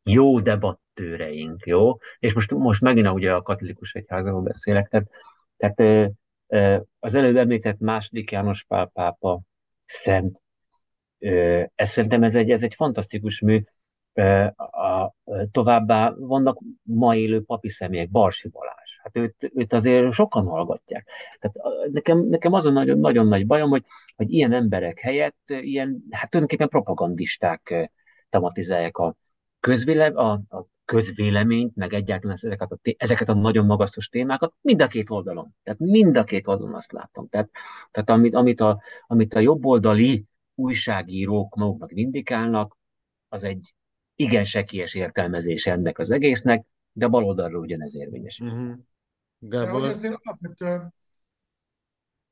jó 0.02 0.40
debattőreink, 0.40 1.66
jó? 1.66 1.96
És 2.18 2.34
most, 2.34 2.50
most 2.50 2.80
megint 2.80 3.08
ugye 3.08 3.32
a 3.32 3.42
katolikus 3.42 3.94
egyházról 3.94 4.42
beszélek, 4.42 4.88
tehát, 4.88 5.08
tehát 5.56 6.12
az 6.98 7.14
előbb 7.14 7.36
említett 7.36 7.78
második 7.78 8.30
János 8.30 8.64
Pál 8.64 8.86
pápa 8.86 9.40
szent, 9.84 10.40
ez 11.74 11.90
szerintem 11.90 12.22
ez 12.22 12.34
egy, 12.34 12.50
ez 12.50 12.62
egy 12.62 12.74
fantasztikus 12.74 13.40
mű, 13.40 13.62
a, 14.56 15.12
továbbá 15.50 16.14
vannak 16.16 16.58
ma 16.82 17.16
élő 17.16 17.42
papi 17.42 17.68
személyek, 17.68 18.10
Barsi 18.10 18.48
Balázs. 18.48 18.83
Hát 19.04 19.16
őt, 19.16 19.50
őt 19.54 19.72
azért 19.72 20.12
sokan 20.12 20.46
hallgatják. 20.46 21.08
Tehát 21.38 21.56
nekem, 21.92 22.18
nekem 22.18 22.52
azon 22.52 22.72
nagyon, 22.72 22.98
nagyon 22.98 23.26
nagy 23.26 23.46
bajom, 23.46 23.70
hogy, 23.70 23.84
hogy 24.16 24.32
ilyen 24.32 24.52
emberek 24.52 24.98
helyett 24.98 25.42
ilyen, 25.46 26.04
hát 26.10 26.30
tulajdonképpen 26.30 26.68
propagandisták 26.68 27.90
tematizálják 28.28 28.96
a 28.96 29.16
közvéle, 29.60 30.06
a, 30.06 30.32
a 30.32 30.66
közvéleményt, 30.84 31.76
meg 31.76 31.94
egyáltalán 31.94 32.36
ezeket 32.42 32.70
a, 32.70 32.78
ezeket 32.96 33.28
a 33.28 33.34
nagyon 33.34 33.66
magasztos 33.66 34.08
témákat, 34.08 34.54
mind 34.60 34.82
a 34.82 34.86
két 34.86 35.10
oldalon. 35.10 35.54
Tehát 35.62 35.80
mind 35.80 36.16
a 36.16 36.24
két 36.24 36.46
oldalon 36.46 36.74
azt 36.74 36.92
látom. 36.92 37.28
Tehát, 37.28 37.50
tehát 37.90 38.10
amit, 38.10 38.34
amit, 38.34 38.60
a, 38.60 38.82
amit 39.06 39.34
a 39.34 39.40
jobboldali 39.40 40.24
újságírók 40.54 41.54
maguknak 41.54 41.90
indikálnak, 41.92 42.76
az 43.28 43.44
egy 43.44 43.74
igen 44.16 44.44
sekélyes 44.44 44.94
értelmezés 44.94 45.66
ennek 45.66 45.98
az 45.98 46.10
egésznek, 46.10 46.66
de 46.92 47.04
a 47.04 47.08
baloldalról 47.08 47.60
ugyanez 47.60 47.94
érvényes. 47.94 48.42
Mm-hmm. 48.42 48.72
De 49.48 49.68
hogy 49.68 49.82
azért 49.82 50.18
alapvetően 50.22 50.94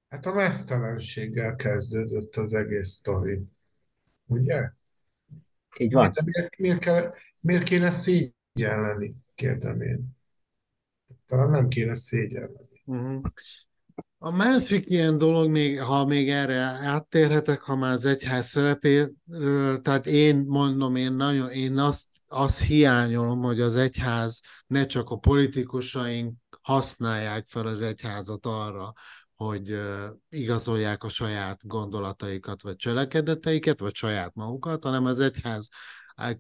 hát 0.09 0.27
a 0.27 0.33
mesztelenséggel 0.33 1.55
kezdődött 1.55 2.37
az 2.37 2.55
egész 2.55 2.89
sztori. 2.89 3.43
Ugye? 4.27 4.71
Így 5.79 5.93
van. 5.93 6.11
Miért, 6.15 6.37
miért, 6.37 6.59
miért, 6.59 6.79
kell, 6.79 7.15
miért 7.41 7.63
kéne 7.63 7.91
szégyelleni, 7.91 9.15
kérdem 9.35 9.81
én. 9.81 10.17
Talán 11.27 11.51
nem 11.51 11.69
kéne 11.69 11.95
szégyelleni. 11.95 12.83
Uh-huh. 12.85 13.23
A 14.19 14.31
másik 14.31 14.91
ilyen 14.91 15.19
dolog, 15.19 15.51
még, 15.51 15.81
ha 15.81 16.05
még 16.05 16.31
erre 16.31 16.61
áttérhetek, 16.63 17.61
ha 17.61 17.77
már 17.77 17.93
az 17.93 18.05
egyház 18.05 18.47
szerepéről, 18.47 19.81
tehát 19.83 20.07
én 20.07 20.45
mondom, 20.47 20.97
én 20.97 21.13
nagyon, 21.13 21.51
én 21.51 21.79
azt, 21.79 22.09
azt 22.27 22.61
hiányolom, 22.63 23.41
hogy 23.41 23.61
az 23.61 23.75
egyház 23.75 24.41
ne 24.67 24.87
csak 24.87 25.11
a 25.11 25.17
politikusaink 25.17 26.42
használják 26.63 27.47
fel 27.47 27.67
az 27.67 27.81
egyházat 27.81 28.47
arra, 28.47 28.93
hogy 29.35 29.81
igazolják 30.29 31.05
a 31.05 31.09
saját 31.09 31.67
gondolataikat, 31.67 32.63
vagy 32.63 32.77
cselekedeteiket, 32.77 33.81
vagy 33.81 33.95
saját 33.95 34.35
magukat, 34.35 34.85
hanem 34.85 35.05
az 35.05 35.19
egyház 35.19 35.69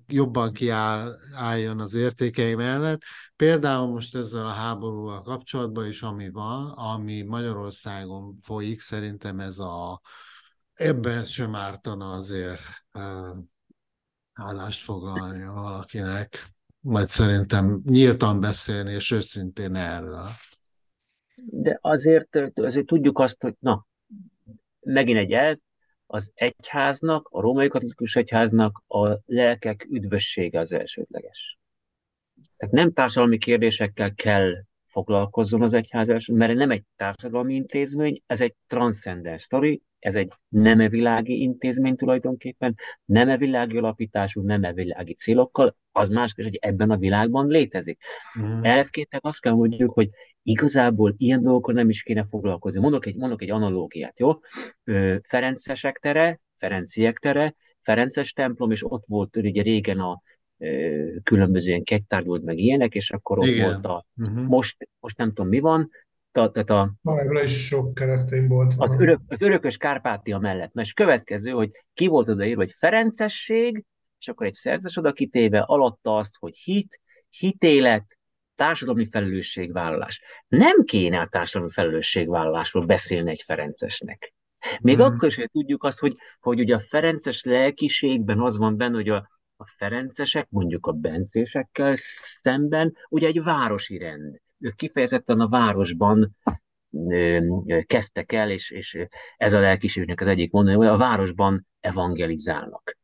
jobban 0.07 0.53
kiálljon 0.53 1.81
az 1.81 1.95
értékei 1.95 2.55
mellett. 2.55 3.01
Például 3.37 3.87
most 3.87 4.15
ezzel 4.15 4.47
a 4.47 4.51
háborúval 4.51 5.21
kapcsolatban 5.21 5.87
is, 5.87 6.03
ami 6.03 6.31
van, 6.31 6.71
ami 6.71 7.23
Magyarországon 7.23 8.37
folyik, 8.37 8.81
szerintem 8.81 9.41
ez 9.41 9.59
a 9.59 10.01
ebben 10.75 11.25
sem 11.25 11.55
ártana 11.55 12.13
azért 12.13 12.61
állást 14.33 14.83
foglalni 14.83 15.47
valakinek, 15.47 16.47
vagy 16.83 17.09
szerintem 17.09 17.83
nyíltan 17.85 18.41
beszélni, 18.41 18.93
és 18.93 19.11
őszintén 19.11 19.75
erről. 19.75 20.29
De 21.45 21.79
azért, 21.81 22.37
azért 22.55 22.87
tudjuk 22.87 23.19
azt, 23.19 23.41
hogy 23.43 23.55
na, 23.59 23.87
megint 24.81 25.19
egy 25.19 25.33
el, 25.33 25.61
az 26.07 26.31
egyháznak, 26.35 27.29
a 27.31 27.41
római 27.41 27.69
katolikus 27.69 28.17
egyháznak 28.17 28.83
a 28.87 29.19
lelkek 29.27 29.87
üdvössége 29.91 30.59
az 30.59 30.73
elsődleges. 30.73 31.59
Tehát 32.57 32.75
nem 32.75 32.93
társadalmi 32.93 33.39
kérdésekkel 33.39 34.15
kell 34.15 34.65
foglalkozzon 34.93 35.63
az 35.63 35.73
egyház, 35.73 36.27
mert 36.27 36.55
nem 36.55 36.71
egy 36.71 36.83
társadalmi 36.97 37.55
intézmény, 37.55 38.23
ez 38.27 38.41
egy 38.41 38.55
transzcendens 38.67 39.43
sztori, 39.43 39.83
ez 39.99 40.15
egy 40.15 40.33
nemevilági 40.49 41.41
intézmény 41.41 41.97
tulajdonképpen, 41.97 42.75
nemevilági 43.05 43.77
alapítású, 43.77 44.43
nemevilági 44.43 45.15
célokkal, 45.15 45.77
az 45.93 46.09
más, 46.09 46.33
hogy 46.35 46.59
ebben 46.61 46.91
a 46.91 46.97
világban 46.97 47.47
létezik. 47.47 47.99
Mm. 48.41 48.63
Elfként 48.63 49.09
azt 49.21 49.41
kell 49.41 49.53
mondjuk, 49.53 49.93
hogy 49.93 50.09
igazából 50.43 51.15
ilyen 51.17 51.43
dolgokkal 51.43 51.75
nem 51.75 51.89
is 51.89 52.03
kéne 52.03 52.25
foglalkozni. 52.25 52.81
Mondok 52.81 53.07
egy, 53.07 53.17
mondok 53.17 53.43
egy 53.43 53.51
analógiát, 53.51 54.19
jó? 54.19 54.33
Ferencesek 55.23 55.99
tere, 55.99 56.41
Ferenciek 56.59 57.19
tere, 57.19 57.55
Ferences 57.81 58.33
templom, 58.33 58.71
és 58.71 58.85
ott 58.85 59.05
volt 59.07 59.37
ugye 59.37 59.63
régen 59.63 60.01
a 60.01 60.23
különböző 61.23 61.69
ilyen 61.69 61.83
kettárgyult 61.83 62.43
meg 62.45 62.59
ilyenek, 62.59 62.95
és 62.95 63.11
akkor 63.11 63.39
ott 63.39 63.47
Igen. 63.47 63.65
volt 63.65 63.85
a, 63.85 64.07
uh-huh. 64.17 64.47
most, 64.47 64.89
most 65.01 65.17
nem 65.17 65.29
tudom 65.29 65.49
mi 65.49 65.61
van, 65.61 65.91
tehát 66.33 66.71
a, 66.71 66.93
Májra 67.03 67.43
is 67.43 67.67
sok 67.67 67.95
keresztény 67.95 68.47
volt. 68.47 68.75
Az, 68.77 68.95
örök, 68.99 69.21
az 69.29 69.43
örökös 69.43 69.77
Kárpátia 69.77 70.39
mellett. 70.39 70.73
Most 70.73 70.95
következő, 70.95 71.51
hogy 71.51 71.71
ki 71.95 72.07
volt 72.07 72.29
odaírva, 72.29 72.63
hogy 72.63 72.75
Ferencesség, 72.79 73.85
és 74.19 74.29
akkor 74.29 74.47
egy 74.47 74.55
szerzes 74.55 74.97
oda 74.97 75.13
kitéve, 75.13 75.61
alatta 75.61 76.17
azt, 76.17 76.37
hogy 76.39 76.57
hit, 76.57 77.01
hitélet, 77.31 78.19
társadalmi 78.55 79.07
felelősségvállalás. 79.07 80.23
Nem 80.49 80.85
kéne 80.85 81.21
a 81.21 81.29
társadalmi 81.31 81.73
felelősségvállalásról 81.73 82.87
beszélni 82.87 83.31
egy 83.31 83.43
Ferencesnek. 83.47 84.35
Még 84.81 84.97
hmm. 84.97 85.05
akkor 85.05 85.29
is, 85.29 85.37
hogy 85.37 85.51
tudjuk 85.51 85.85
azt, 85.85 85.99
hogy, 85.99 86.17
hogy 86.41 86.61
ugye 86.61 86.75
a 86.75 86.83
Ferences 86.89 87.43
lelkiségben 87.43 88.41
az 88.41 88.57
van 88.57 88.77
benne, 88.77 88.95
hogy 88.95 89.09
a, 89.09 89.31
a 89.63 89.75
Ferencesek, 89.77 90.47
mondjuk 90.51 90.87
a 90.87 90.93
bencésekkel 90.93 91.95
szemben, 92.43 92.97
ugye 93.09 93.27
egy 93.27 93.43
városi 93.43 93.99
rend. 93.99 94.41
Ők 94.59 94.75
kifejezetten 94.75 95.41
a 95.41 95.49
városban 95.49 96.37
kezdtek 97.87 98.33
el, 98.33 98.51
és, 98.51 98.71
és 98.71 99.07
ez 99.37 99.53
a 99.53 99.61
lelkiségnek 99.61 100.21
az 100.21 100.27
egyik 100.27 100.53
mondani, 100.53 100.77
hogy 100.77 100.87
a 100.87 100.97
városban 100.97 101.67
evangelizálnak. 101.81 102.97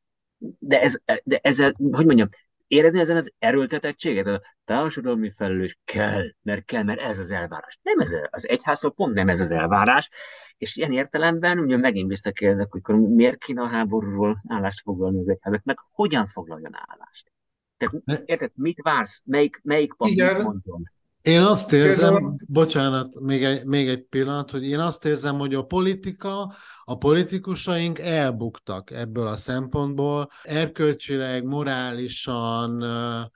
De 0.59 0.81
ez, 0.81 0.99
de 1.25 1.39
ezzel, 1.43 1.75
hogy 1.91 2.07
mondjam, 2.07 2.29
érezni 2.69 3.01
ezen 3.01 3.17
az 3.17 3.33
erőltetettséget? 3.39 4.27
A 4.27 4.43
társadalmi 4.65 5.31
felelős 5.31 5.79
kell, 5.85 6.23
mert 6.43 6.65
kell, 6.65 6.83
mert 6.83 7.01
ez 7.01 7.19
az 7.19 7.31
elvárás. 7.31 7.79
Nem 7.83 7.99
ez 7.99 8.11
az 8.31 8.49
egyházszor 8.49 8.95
pont 8.95 9.15
nem 9.15 9.29
ez 9.29 9.41
az 9.41 9.51
elvárás, 9.51 10.11
és 10.57 10.77
ilyen 10.77 10.93
értelemben 10.93 11.59
ugye 11.59 11.77
megint 11.77 12.09
visszakérdezek, 12.09 12.69
hogy 12.71 12.99
miért 13.01 13.45
kéne 13.45 13.63
a 13.63 13.69
háborúról 13.69 14.43
állást 14.49 14.81
foglalni 14.81 15.19
az 15.21 15.29
egyházaknak, 15.29 15.87
hogyan 15.91 16.27
foglaljon 16.27 16.73
állást? 16.75 17.33
Tehát 17.77 18.23
érted, 18.25 18.51
mit 18.55 18.83
vársz? 18.83 19.21
Melyik, 19.25 19.61
melyik 19.63 19.95
pap 19.95 20.09
mit 20.09 20.43
mondjon? 20.43 20.91
Én 21.23 21.41
azt 21.41 21.73
érzem, 21.73 22.13
Például... 22.13 22.37
bocsánat, 22.47 23.21
még 23.21 23.45
egy, 23.45 23.65
még 23.65 23.89
egy 23.89 24.03
pillanat, 24.03 24.51
hogy 24.51 24.65
én 24.65 24.79
azt 24.79 25.05
érzem, 25.05 25.39
hogy 25.39 25.55
a 25.55 25.63
politika, 25.63 26.55
a 26.85 26.97
politikusaink 26.97 27.99
elbuktak 27.99 28.91
ebből 28.91 29.27
a 29.27 29.37
szempontból, 29.37 30.31
erkölcsileg, 30.43 31.45
morálisan 31.45 32.85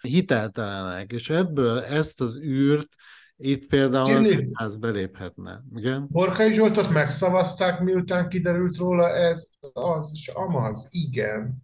hiteltelenek, 0.00 1.12
és 1.12 1.30
ebből 1.30 1.78
ezt 1.78 2.20
az 2.20 2.36
űrt 2.36 2.88
itt 3.36 3.68
például 3.68 4.26
a 4.26 4.40
ház 4.52 4.76
beléphetne. 4.76 5.62
Igen? 5.74 6.06
Borkai 6.10 6.54
Zsoltot 6.54 6.90
megszavazták, 6.90 7.80
miután 7.80 8.28
kiderült 8.28 8.76
róla 8.76 9.08
ez, 9.08 9.46
az 9.72 10.10
és 10.12 10.28
amaz. 10.28 10.88
Igen. 10.90 11.62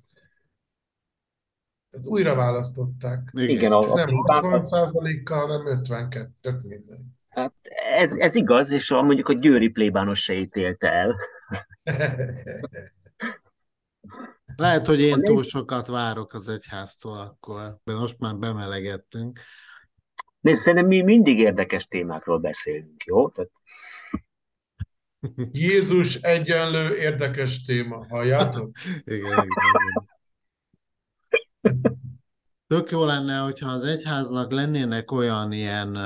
Tehát 1.98 2.12
újra 2.12 2.34
választották. 2.34 3.30
Igen, 3.32 3.48
Igen 3.48 3.72
a, 3.72 3.94
nem 3.94 4.08
60 4.08 5.22
kal 5.24 5.46
hanem 5.46 5.66
52, 5.66 6.28
tök 6.40 6.62
minden. 6.62 7.16
Hát 7.28 7.52
ez, 7.96 8.12
ez 8.12 8.34
igaz, 8.34 8.70
és 8.70 8.90
a, 8.90 9.02
mondjuk 9.02 9.28
a 9.28 9.32
győri 9.32 9.68
plébános 9.68 10.20
se 10.20 10.34
ítélte 10.34 10.92
el. 10.92 11.16
Lehet, 14.56 14.86
hogy 14.86 15.00
én 15.00 15.20
túl 15.20 15.42
sokat 15.42 15.86
várok 15.86 16.34
az 16.34 16.48
egyháztól 16.48 17.18
akkor, 17.18 17.76
de 17.84 17.92
most 17.92 18.18
már 18.18 18.36
bemelegettünk. 18.36 19.38
Nézd, 20.40 20.60
szerintem 20.60 20.88
mi 20.88 21.02
mindig 21.02 21.38
érdekes 21.38 21.86
témákról 21.86 22.38
beszélünk, 22.38 23.04
jó? 23.04 23.28
Tehát... 23.28 23.50
Jézus 25.52 26.14
egyenlő 26.14 26.96
érdekes 26.96 27.62
téma, 27.62 28.06
halljátok? 28.08 28.70
igen, 29.04 29.20
igen, 29.20 29.46
igen. 29.46 30.17
Tök 32.66 32.90
jó 32.90 33.04
lenne, 33.04 33.38
hogyha 33.38 33.70
az 33.70 33.82
egyháznak 33.82 34.52
lennének 34.52 35.10
olyan 35.10 35.52
ilyen 35.52 35.98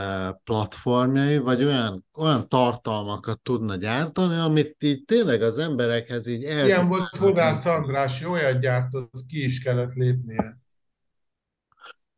platformjai, 0.45 1.39
vagy 1.39 1.65
olyan, 1.65 2.05
olyan 2.19 2.49
tartalmakat 2.49 3.41
tudna 3.41 3.77
gyártani, 3.77 4.37
amit 4.37 4.77
így 4.79 5.05
tényleg 5.05 5.43
az 5.43 5.59
emberekhez 5.59 6.27
így 6.27 6.45
el... 6.45 6.67
Ilyen 6.67 6.89
volt 6.89 7.17
Fodász 7.17 7.67
András, 7.67 8.25
olyat 8.25 8.61
gyártott, 8.61 9.27
ki 9.29 9.45
is 9.45 9.63
kellett 9.63 9.93
lépnie. 9.93 10.61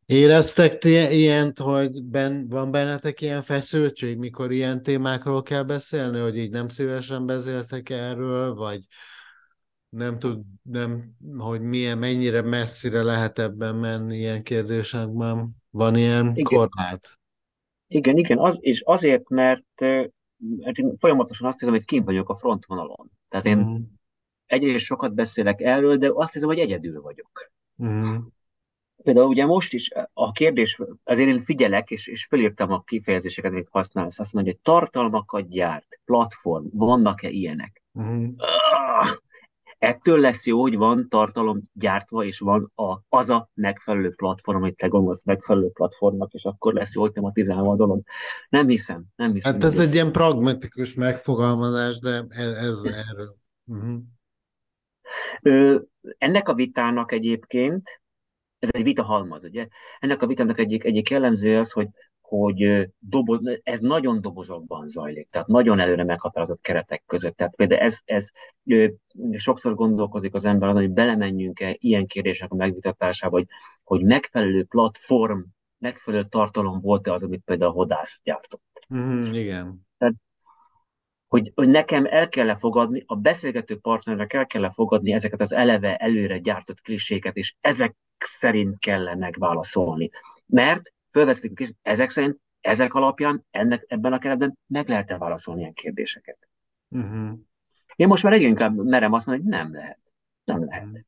Éreztek 0.05 0.77
ti 0.77 0.89
ilyent, 0.89 1.59
hogy 1.59 2.03
ben, 2.03 2.47
van 2.49 2.71
bennetek 2.71 3.21
ilyen 3.21 3.41
feszültség, 3.41 4.17
mikor 4.17 4.51
ilyen 4.51 4.83
témákról 4.83 5.41
kell 5.41 5.63
beszélni, 5.63 6.19
hogy 6.19 6.37
így 6.37 6.51
nem 6.51 6.67
szívesen 6.67 7.25
beszéltek 7.25 7.89
erről, 7.89 8.53
vagy 8.53 8.79
nem 9.95 10.19
tud, 10.19 10.41
nem, 10.61 11.15
hogy 11.37 11.61
milyen, 11.61 11.97
mennyire 11.97 12.41
messzire 12.41 13.03
lehet 13.03 13.39
ebben 13.39 13.75
menni 13.75 14.17
ilyen 14.17 14.43
kérdésekben. 14.43 15.55
Van 15.69 15.95
ilyen 15.95 16.31
igen. 16.35 16.43
korlát? 16.43 17.19
Igen, 17.87 18.17
igen, 18.17 18.37
az, 18.37 18.57
és 18.59 18.81
azért, 18.81 19.29
mert, 19.29 19.79
mert 20.57 20.77
én 20.77 20.97
folyamatosan 20.97 21.47
azt 21.47 21.59
hiszem, 21.59 21.73
hogy 21.73 21.85
kint 21.85 22.05
vagyok 22.05 22.29
a 22.29 22.35
frontvonalon. 22.35 23.11
Tehát 23.29 23.45
én 23.45 23.57
mm. 23.57 23.75
egyrészt 24.45 24.85
sokat 24.85 25.13
beszélek 25.13 25.61
erről, 25.61 25.97
de 25.97 26.11
azt 26.13 26.33
hiszem, 26.33 26.47
hogy 26.47 26.59
egyedül 26.59 27.01
vagyok. 27.01 27.51
Mm. 27.83 28.15
Például 29.03 29.27
ugye 29.27 29.45
most 29.45 29.73
is 29.73 29.91
a 30.13 30.31
kérdés, 30.31 30.81
azért 31.03 31.29
én 31.29 31.39
figyelek, 31.39 31.89
és, 31.89 32.07
és 32.07 32.25
felírtam 32.25 32.71
a 32.71 32.83
kifejezéseket, 32.83 33.51
amit 33.51 33.67
használsz. 33.71 34.19
Azt 34.19 34.33
mondja, 34.33 34.51
hogy 34.51 34.61
tartalmakat 34.61 35.49
gyárt, 35.49 35.99
platform, 36.05 36.65
vannak-e 36.71 37.29
ilyenek? 37.29 37.83
Mm 37.99 38.29
Ettől 39.77 40.19
lesz 40.19 40.45
jó, 40.45 40.61
hogy 40.61 40.75
van 40.75 41.09
tartalom 41.09 41.61
gyártva, 41.73 42.23
és 42.23 42.39
van 42.39 42.71
a, 42.75 42.99
az 43.09 43.29
a 43.29 43.49
megfelelő 43.53 44.13
platform, 44.15 44.57
amit 44.57 44.77
te 44.77 44.87
gondolsz 44.87 45.23
megfelelő 45.23 45.69
platformnak, 45.69 46.33
és 46.33 46.43
akkor 46.43 46.73
lesz 46.73 46.93
jó 46.93 47.09
tematizálva 47.09 47.71
a 47.71 47.75
dolog. 47.75 48.01
Nem 48.49 48.67
hiszem, 48.67 49.03
nem 49.15 49.33
hiszem. 49.33 49.53
Hát 49.53 49.63
ez 49.63 49.79
egy 49.79 49.93
ilyen 49.93 50.11
pragmatikus 50.11 50.93
megfogalmazás, 50.93 51.99
de 51.99 52.25
ez, 52.29 52.51
ez 52.51 52.83
erről. 52.83 53.35
Uh-huh. 53.65 53.99
Ö, 55.41 55.79
ennek 56.17 56.49
a 56.49 56.53
vitának 56.53 57.11
egyébként, 57.11 58.01
ez 58.59 58.69
egy 58.71 58.83
vita 58.83 59.03
halmaz, 59.03 59.43
ugye? 59.43 59.67
Ennek 59.99 60.21
a 60.21 60.27
vitának 60.27 60.59
egyik, 60.59 60.83
egyik 60.83 61.09
jellemző 61.09 61.57
az, 61.57 61.71
hogy 61.71 61.87
hogy 62.27 62.89
doboz, 62.99 63.39
ez 63.63 63.79
nagyon 63.79 64.21
dobozokban 64.21 64.87
zajlik, 64.87 65.27
tehát 65.29 65.47
nagyon 65.47 65.79
előre 65.79 66.03
meghatározott 66.03 66.61
keretek 66.61 67.03
között. 67.05 67.35
Tehát 67.35 67.55
például 67.55 67.81
ez, 67.81 67.99
ez 68.05 68.29
sokszor 69.33 69.75
gondolkozik 69.75 70.33
az 70.33 70.45
ember 70.45 70.71
hogy 70.71 70.89
belemenjünk-e 70.89 71.75
ilyen 71.79 72.05
kérdések 72.05 72.51
a 72.51 72.55
megvitatásába, 72.55 73.35
hogy, 73.35 73.47
hogy 73.83 74.03
megfelelő 74.03 74.63
platform, 74.63 75.39
megfelelő 75.77 76.23
tartalom 76.29 76.81
volt-e 76.81 77.13
az, 77.13 77.23
amit 77.23 77.41
például 77.45 77.71
a 77.71 77.73
hodász 77.73 78.19
gyártott. 78.23 78.87
Mm, 78.95 79.21
igen. 79.33 79.87
Tehát, 79.97 80.15
hogy, 81.27 81.51
hogy 81.55 81.67
nekem 81.67 82.05
el 82.05 82.29
kell 82.29 82.55
fogadni, 82.55 83.03
a 83.05 83.15
beszélgető 83.15 83.77
partnernek 83.77 84.33
el 84.33 84.45
kell 84.45 84.71
fogadni 84.71 85.13
ezeket 85.13 85.41
az 85.41 85.53
eleve 85.53 85.95
előre 85.95 86.39
gyártott 86.39 86.81
kliséket, 86.81 87.35
és 87.35 87.55
ezek 87.61 87.95
szerint 88.17 88.79
kellene 88.79 89.15
megválaszolni. 89.15 90.09
Mert 90.45 90.93
fölvetik 91.15 91.59
is, 91.59 91.71
ezek 91.81 92.09
szerint, 92.09 92.39
ezek 92.61 92.93
alapján 92.93 93.45
ennek, 93.51 93.83
ebben 93.87 94.13
a 94.13 94.19
keretben 94.19 94.57
meg 94.67 94.89
lehet-e 94.89 95.17
válaszolni 95.17 95.61
ilyen 95.61 95.73
kérdéseket? 95.73 96.37
Uh-huh. 96.89 97.39
Én 97.95 98.07
most 98.07 98.23
már 98.23 98.33
egyre 98.33 98.47
inkább 98.47 98.75
merem 98.75 99.13
azt 99.13 99.25
mondani, 99.25 99.49
hogy 99.49 99.59
nem 99.59 99.73
lehet. 99.73 99.99
Nem 100.43 100.65
lehet. 100.65 100.83
Uh-huh. 100.83 100.99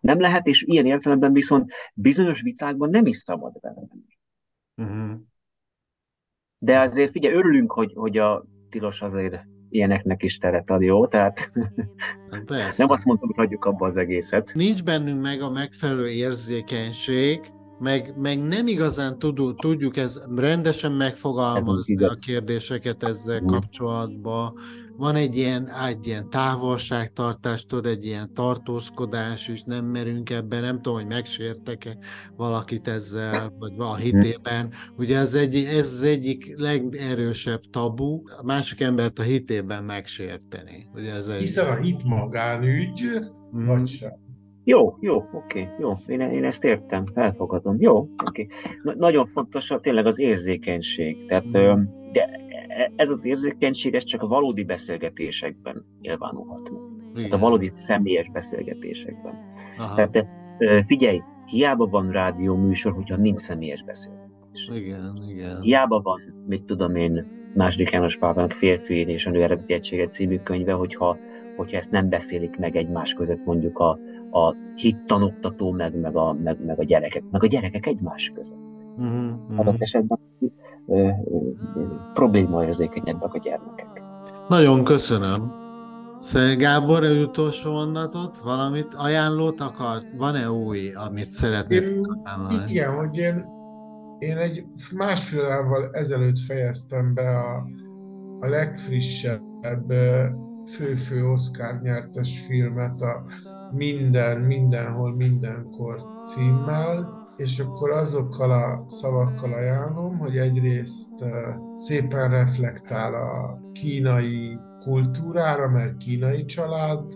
Nem 0.00 0.20
lehet, 0.20 0.46
és 0.46 0.62
ilyen 0.62 0.86
értelemben 0.86 1.32
viszont 1.32 1.72
bizonyos 1.94 2.40
vitákban 2.40 2.90
nem 2.90 3.06
is 3.06 3.16
szabad 3.16 3.52
vele 3.60 3.82
uh-huh. 4.74 5.20
De 6.58 6.80
azért 6.80 7.10
figyelj, 7.10 7.34
örülünk, 7.34 7.72
hogy, 7.72 7.92
hogy 7.94 8.18
a 8.18 8.44
tilos 8.70 9.02
azért 9.02 9.40
ilyeneknek 9.68 10.22
is 10.22 10.38
teret 10.38 10.70
ad, 10.70 10.82
jó? 10.82 11.06
Tehát 11.06 11.52
hát 12.30 12.76
nem 12.76 12.90
azt 12.90 13.04
mondtam, 13.04 13.28
hogy 13.28 13.36
hagyjuk 13.36 13.64
abba 13.64 13.86
az 13.86 13.96
egészet. 13.96 14.50
Nincs 14.54 14.84
bennünk 14.84 15.22
meg 15.22 15.40
a 15.40 15.50
megfelelő 15.50 16.10
érzékenység, 16.10 17.40
meg, 17.82 18.14
meg 18.16 18.42
nem 18.42 18.66
igazán 18.66 19.18
tudjuk, 19.18 19.60
tudjuk 19.60 19.96
ez 19.96 20.20
rendesen 20.36 20.92
megfogalmazni 20.92 22.04
a 22.04 22.16
kérdéseket 22.20 23.02
ezzel 23.02 23.40
mm. 23.40 23.46
kapcsolatban. 23.46 24.54
Van 24.96 25.14
egy 25.14 25.36
ilyen, 25.36 25.68
egy 25.88 26.06
ilyen 26.06 26.30
távolságtartás, 26.30 27.66
tudod, 27.66 27.86
egy 27.86 28.06
ilyen 28.06 28.34
tartózkodás, 28.34 29.48
és 29.48 29.62
nem 29.62 29.84
merünk 29.84 30.30
ebben, 30.30 30.60
nem 30.60 30.76
tudom, 30.76 30.94
hogy 30.94 31.06
megsértek-e 31.06 31.96
valakit 32.36 32.88
ezzel, 32.88 33.54
vagy 33.58 33.72
a 33.78 33.94
hitében. 33.94 34.72
Ugye 34.96 35.18
ez, 35.18 35.34
egy, 35.34 35.54
ez 35.54 35.92
az 35.92 36.02
egyik 36.02 36.58
legerősebb 36.58 37.60
tabu, 37.70 38.22
a 38.38 38.44
másik 38.44 38.80
embert 38.80 39.18
a 39.18 39.22
hitében 39.22 39.84
megsérteni. 39.84 40.88
Ugye 40.94 41.12
ez 41.12 41.26
egy... 41.26 41.40
Hiszen 41.40 41.66
a 41.66 41.80
hit 41.80 42.04
magánügy, 42.04 43.02
mm. 43.56 43.66
vagy 43.66 43.86
sem. 43.86 44.22
Jó, 44.64 44.96
jó, 45.00 45.24
oké, 45.32 45.68
jó, 45.78 45.96
én, 46.06 46.20
én 46.20 46.44
ezt 46.44 46.64
értem, 46.64 47.04
elfogadom. 47.14 47.76
Jó, 47.78 47.96
oké. 47.98 48.48
Okay. 48.82 48.94
nagyon 48.98 49.24
fontos 49.24 49.70
a, 49.70 49.80
tényleg 49.80 50.06
az 50.06 50.18
érzékenység. 50.18 51.26
Tehát 51.26 51.46
mm. 51.46 51.82
de 52.12 52.40
ez 52.96 53.10
az 53.10 53.24
érzékenység, 53.24 53.94
ez 53.94 54.04
csak 54.04 54.22
a 54.22 54.26
valódi 54.26 54.64
beszélgetésekben 54.64 55.84
nyilvánulhat. 56.00 56.72
Tehát 57.14 57.32
a 57.32 57.38
valódi 57.38 57.72
személyes 57.74 58.30
beszélgetésekben. 58.30 59.34
Aha. 59.78 59.94
Tehát 59.94 60.26
figyelj, 60.86 61.22
hiába 61.46 61.86
van 61.86 62.10
rádió 62.10 62.56
műsor, 62.56 62.92
hogyha 62.92 63.16
nincs 63.16 63.40
személyes 63.40 63.82
beszélgetés. 63.82 64.70
Igen, 64.74 65.18
igen. 65.28 65.60
Hiába 65.60 66.00
van, 66.00 66.20
mit 66.46 66.64
tudom 66.64 66.96
én, 66.96 67.26
második 67.54 67.90
János 67.90 68.16
Pálmának 68.16 68.52
Férfi 68.52 68.94
és 68.94 69.26
a 69.26 69.30
Nő 69.30 69.42
Eredeti 69.42 69.72
Egysége 69.72 70.06
című 70.06 70.38
könyve, 70.38 70.72
hogyha, 70.72 71.16
hogyha 71.56 71.76
ezt 71.76 71.90
nem 71.90 72.08
beszélik 72.08 72.56
meg 72.58 72.76
egymás 72.76 73.14
között 73.14 73.44
mondjuk 73.44 73.78
a, 73.78 73.98
a 74.32 74.54
hittanoktató, 74.74 75.70
meg, 75.70 76.00
meg, 76.00 76.16
a, 76.16 76.32
meg, 76.32 76.64
meg 76.64 76.78
a 76.78 76.84
gyerekek, 76.84 77.22
meg 77.30 77.42
a 77.42 77.46
gyerekek 77.46 77.86
egymás 77.86 78.32
között. 78.34 78.70
Uh-huh, 78.96 79.58
Adott 79.58 79.80
esetben 79.80 80.18
ö, 80.86 80.94
ö, 80.94 81.08
probléma 82.14 82.64
érzékenyebbek 82.64 83.34
a 83.34 83.38
gyermekek. 83.38 84.02
Nagyon 84.48 84.84
köszönöm. 84.84 85.60
Szegény 86.18 86.58
Gábor, 86.58 87.04
egy 87.04 87.22
utolsó 87.22 87.72
mondatot, 87.72 88.36
valamit 88.36 88.94
ajánlót 88.94 89.60
akart? 89.60 90.12
Van-e 90.16 90.50
új, 90.50 90.92
amit 90.92 91.28
szeretnék 91.28 91.82
ajánlani? 92.24 92.70
Igen, 92.70 92.94
hogy 92.94 93.16
én, 93.16 93.44
én 94.18 94.36
egy 94.36 94.64
másfél 94.96 95.40
évvel 95.40 95.88
ezelőtt 95.92 96.38
fejeztem 96.38 97.14
be 97.14 97.38
a, 97.38 97.66
a 98.40 98.46
legfrissebb 98.46 99.42
fő-fő 100.76 101.24
Oscar 101.24 101.80
nyertes 101.82 102.44
filmet, 102.46 103.00
a 103.00 103.24
minden, 103.72 104.40
mindenhol, 104.40 105.14
mindenkor 105.14 105.96
címmel, 106.24 107.20
és 107.36 107.58
akkor 107.58 107.90
azokkal 107.90 108.50
a 108.50 108.84
szavakkal 108.88 109.52
ajánlom, 109.52 110.18
hogy 110.18 110.36
egyrészt 110.36 111.24
szépen 111.74 112.30
reflektál 112.30 113.14
a 113.14 113.60
kínai 113.72 114.58
kultúrára, 114.80 115.68
mert 115.68 115.96
kínai 115.96 116.44
család 116.44 117.12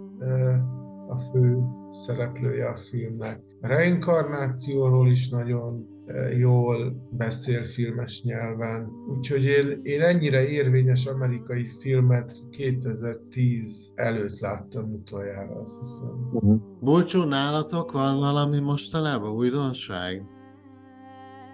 a 1.09 1.19
fő 1.19 1.59
szereplője 1.91 2.69
a 2.69 2.77
filmnek. 2.77 3.41
A 3.61 3.67
reinkarnációról 3.67 5.09
is 5.09 5.29
nagyon 5.29 5.96
jól 6.39 7.09
beszél 7.11 7.63
filmes 7.63 8.23
nyelven. 8.23 8.91
Úgyhogy 9.17 9.45
én, 9.45 9.81
én 9.83 10.01
ennyire 10.01 10.49
érvényes 10.49 11.07
amerikai 11.07 11.69
filmet 11.81 12.39
2010 12.51 13.93
előtt 13.95 14.41
láttam 14.41 14.93
utoljára, 14.93 15.61
azt 15.61 15.81
hiszem. 15.81 16.31
Uh-huh. 16.33 16.61
Bulcsú, 16.81 17.23
nálatok 17.23 17.93
van 17.93 18.19
valami 18.19 18.61
mostanában 18.61 19.31
újdonság? 19.31 20.23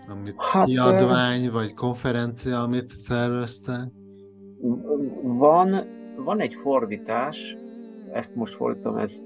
Amit 0.09 0.35
hát, 0.39 0.65
kiadvány, 0.65 1.51
vagy 1.51 1.75
konferencia, 1.75 2.63
amit 2.63 2.89
szervezte? 2.89 3.91
Van, 5.23 5.87
van 6.25 6.41
egy 6.41 6.55
fordítás, 6.55 7.57
ezt 8.13 8.35
most 8.35 8.55
fordítom, 8.55 8.97
ez 8.97 9.21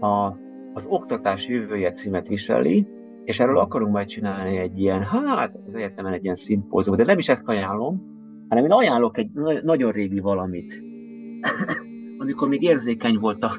a, 0.00 0.36
az 0.74 0.84
Oktatás 0.88 1.48
jövője 1.48 1.90
címet 1.90 2.28
viseli, 2.28 2.86
és 3.26 3.40
erről 3.40 3.58
akarunk 3.58 3.92
majd 3.92 4.06
csinálni 4.06 4.56
egy 4.56 4.78
ilyen, 4.78 5.02
hát 5.02 5.54
az 5.66 5.74
egyetemen 5.74 6.12
egy 6.12 6.24
ilyen 6.24 6.36
szimpózium, 6.36 6.96
de 6.96 7.04
nem 7.04 7.18
is 7.18 7.28
ezt 7.28 7.48
ajánlom, 7.48 8.02
hanem 8.48 8.64
én 8.64 8.70
ajánlok 8.70 9.18
egy 9.18 9.30
nagyon 9.62 9.92
régi 9.92 10.20
valamit. 10.20 10.82
Amikor 12.18 12.48
még 12.48 12.62
érzékeny 12.62 13.18
volt 13.18 13.44
a, 13.44 13.52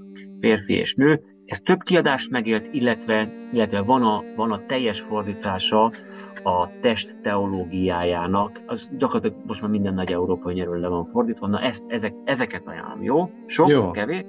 férfi 0.41 0.75
és 0.75 0.95
nő, 0.95 1.21
ez 1.45 1.61
több 1.61 1.83
kiadást 1.83 2.31
megélt, 2.31 2.69
illetve, 2.73 3.33
illetve 3.53 3.81
van, 3.81 4.03
a, 4.03 4.23
van 4.37 4.53
a 4.53 4.67
teljes 4.67 5.01
fordítása 5.01 5.93
a 6.43 6.81
test 6.81 7.19
teológiájának, 7.23 8.61
az 8.67 8.91
gyakorlatilag 8.99 9.47
most 9.47 9.61
már 9.61 9.71
minden 9.71 9.95
nagy 9.95 10.13
európai 10.13 10.55
nyelvről 10.55 10.81
le 10.81 10.89
van 10.89 11.05
fordítva, 11.05 11.47
na 11.47 11.61
ezt, 11.61 11.85
ezek, 11.89 12.15
ezeket 12.25 12.67
ajánlom, 12.67 13.03
jó? 13.03 13.31
Sok, 13.47 13.69
jó. 13.69 13.91
kevés? 13.91 14.25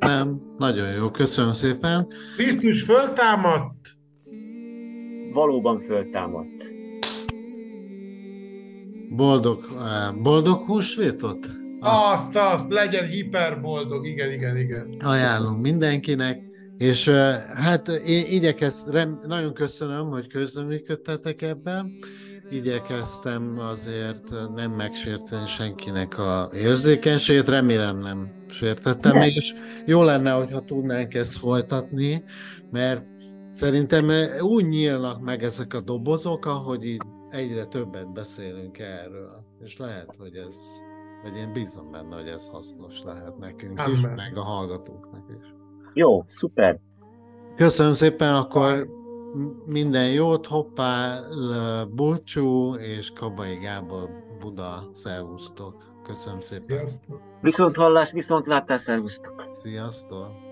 Nem, 0.00 0.40
nagyon 0.56 0.92
jó, 0.92 1.10
köszönöm 1.10 1.52
szépen. 1.52 2.06
Krisztus 2.36 2.82
föltámadt? 2.82 3.96
Valóban 5.32 5.80
föltámadt. 5.80 6.64
Boldog, 9.10 9.58
eh, 9.78 10.12
boldog 10.22 10.58
húsvétot? 10.58 11.46
Azt, 11.80 12.36
azt, 12.36 12.36
azt 12.36 12.70
legyen 12.70 13.06
hiperboldog, 13.06 14.06
igen, 14.06 14.32
igen, 14.32 14.56
igen. 14.56 14.94
Ajánlom 15.04 15.60
mindenkinek, 15.60 16.40
és 16.76 17.06
eh, 17.06 17.42
hát 17.54 17.88
én 17.88 18.26
igyekez, 18.28 18.90
nagyon 19.26 19.54
köszönöm, 19.54 20.08
hogy 20.08 20.26
közreműködtetek 20.26 21.42
ebben, 21.42 21.98
igyekeztem 22.50 23.58
azért 23.58 24.30
nem 24.54 24.72
megsérteni 24.72 25.46
senkinek 25.46 26.18
a 26.18 26.50
érzékenységét, 26.54 27.48
remélem 27.48 27.98
nem 27.98 28.44
sértettem 28.48 29.16
meg, 29.16 29.34
és 29.34 29.54
jó 29.86 30.02
lenne, 30.02 30.32
hogyha 30.32 30.64
tudnánk 30.64 31.14
ezt 31.14 31.38
folytatni, 31.38 32.24
mert 32.70 33.06
szerintem 33.50 34.10
úgy 34.40 34.68
nyílnak 34.68 35.20
meg 35.20 35.42
ezek 35.42 35.74
a 35.74 35.80
dobozok, 35.80 36.46
ahogy 36.46 36.84
így 36.84 37.00
egyre 37.30 37.64
többet 37.64 38.12
beszélünk 38.12 38.78
erről, 38.78 39.44
és 39.64 39.76
lehet, 39.76 40.14
hogy 40.18 40.34
ez, 40.34 40.56
vagy 41.22 41.36
én 41.36 41.52
bízom 41.52 41.90
benne, 41.90 42.16
hogy 42.16 42.28
ez 42.28 42.48
hasznos 42.48 43.02
lehet 43.04 43.38
nekünk 43.38 43.78
Amen. 43.78 43.92
is, 43.92 44.02
meg 44.02 44.36
a 44.36 44.42
hallgatóknak 44.42 45.24
is. 45.40 45.54
Jó, 45.94 46.24
szuper. 46.28 46.78
Köszönöm 47.56 47.92
szépen, 47.92 48.34
akkor 48.34 48.88
minden 49.66 50.12
jót, 50.12 50.46
hoppá, 50.46 51.18
Bulcsú 51.90 52.74
és 52.74 53.10
Kabai 53.10 53.56
Gábor 53.56 54.08
Buda, 54.40 54.90
szervusztok. 54.94 55.74
Köszönöm 56.02 56.40
szépen. 56.40 56.66
Sziasztok. 56.66 57.20
Viszont 57.40 57.76
hallás, 57.76 58.12
viszont 58.12 58.46
látás, 58.46 58.80
szervusztok. 58.80 59.46
Sziasztok. 59.50 60.49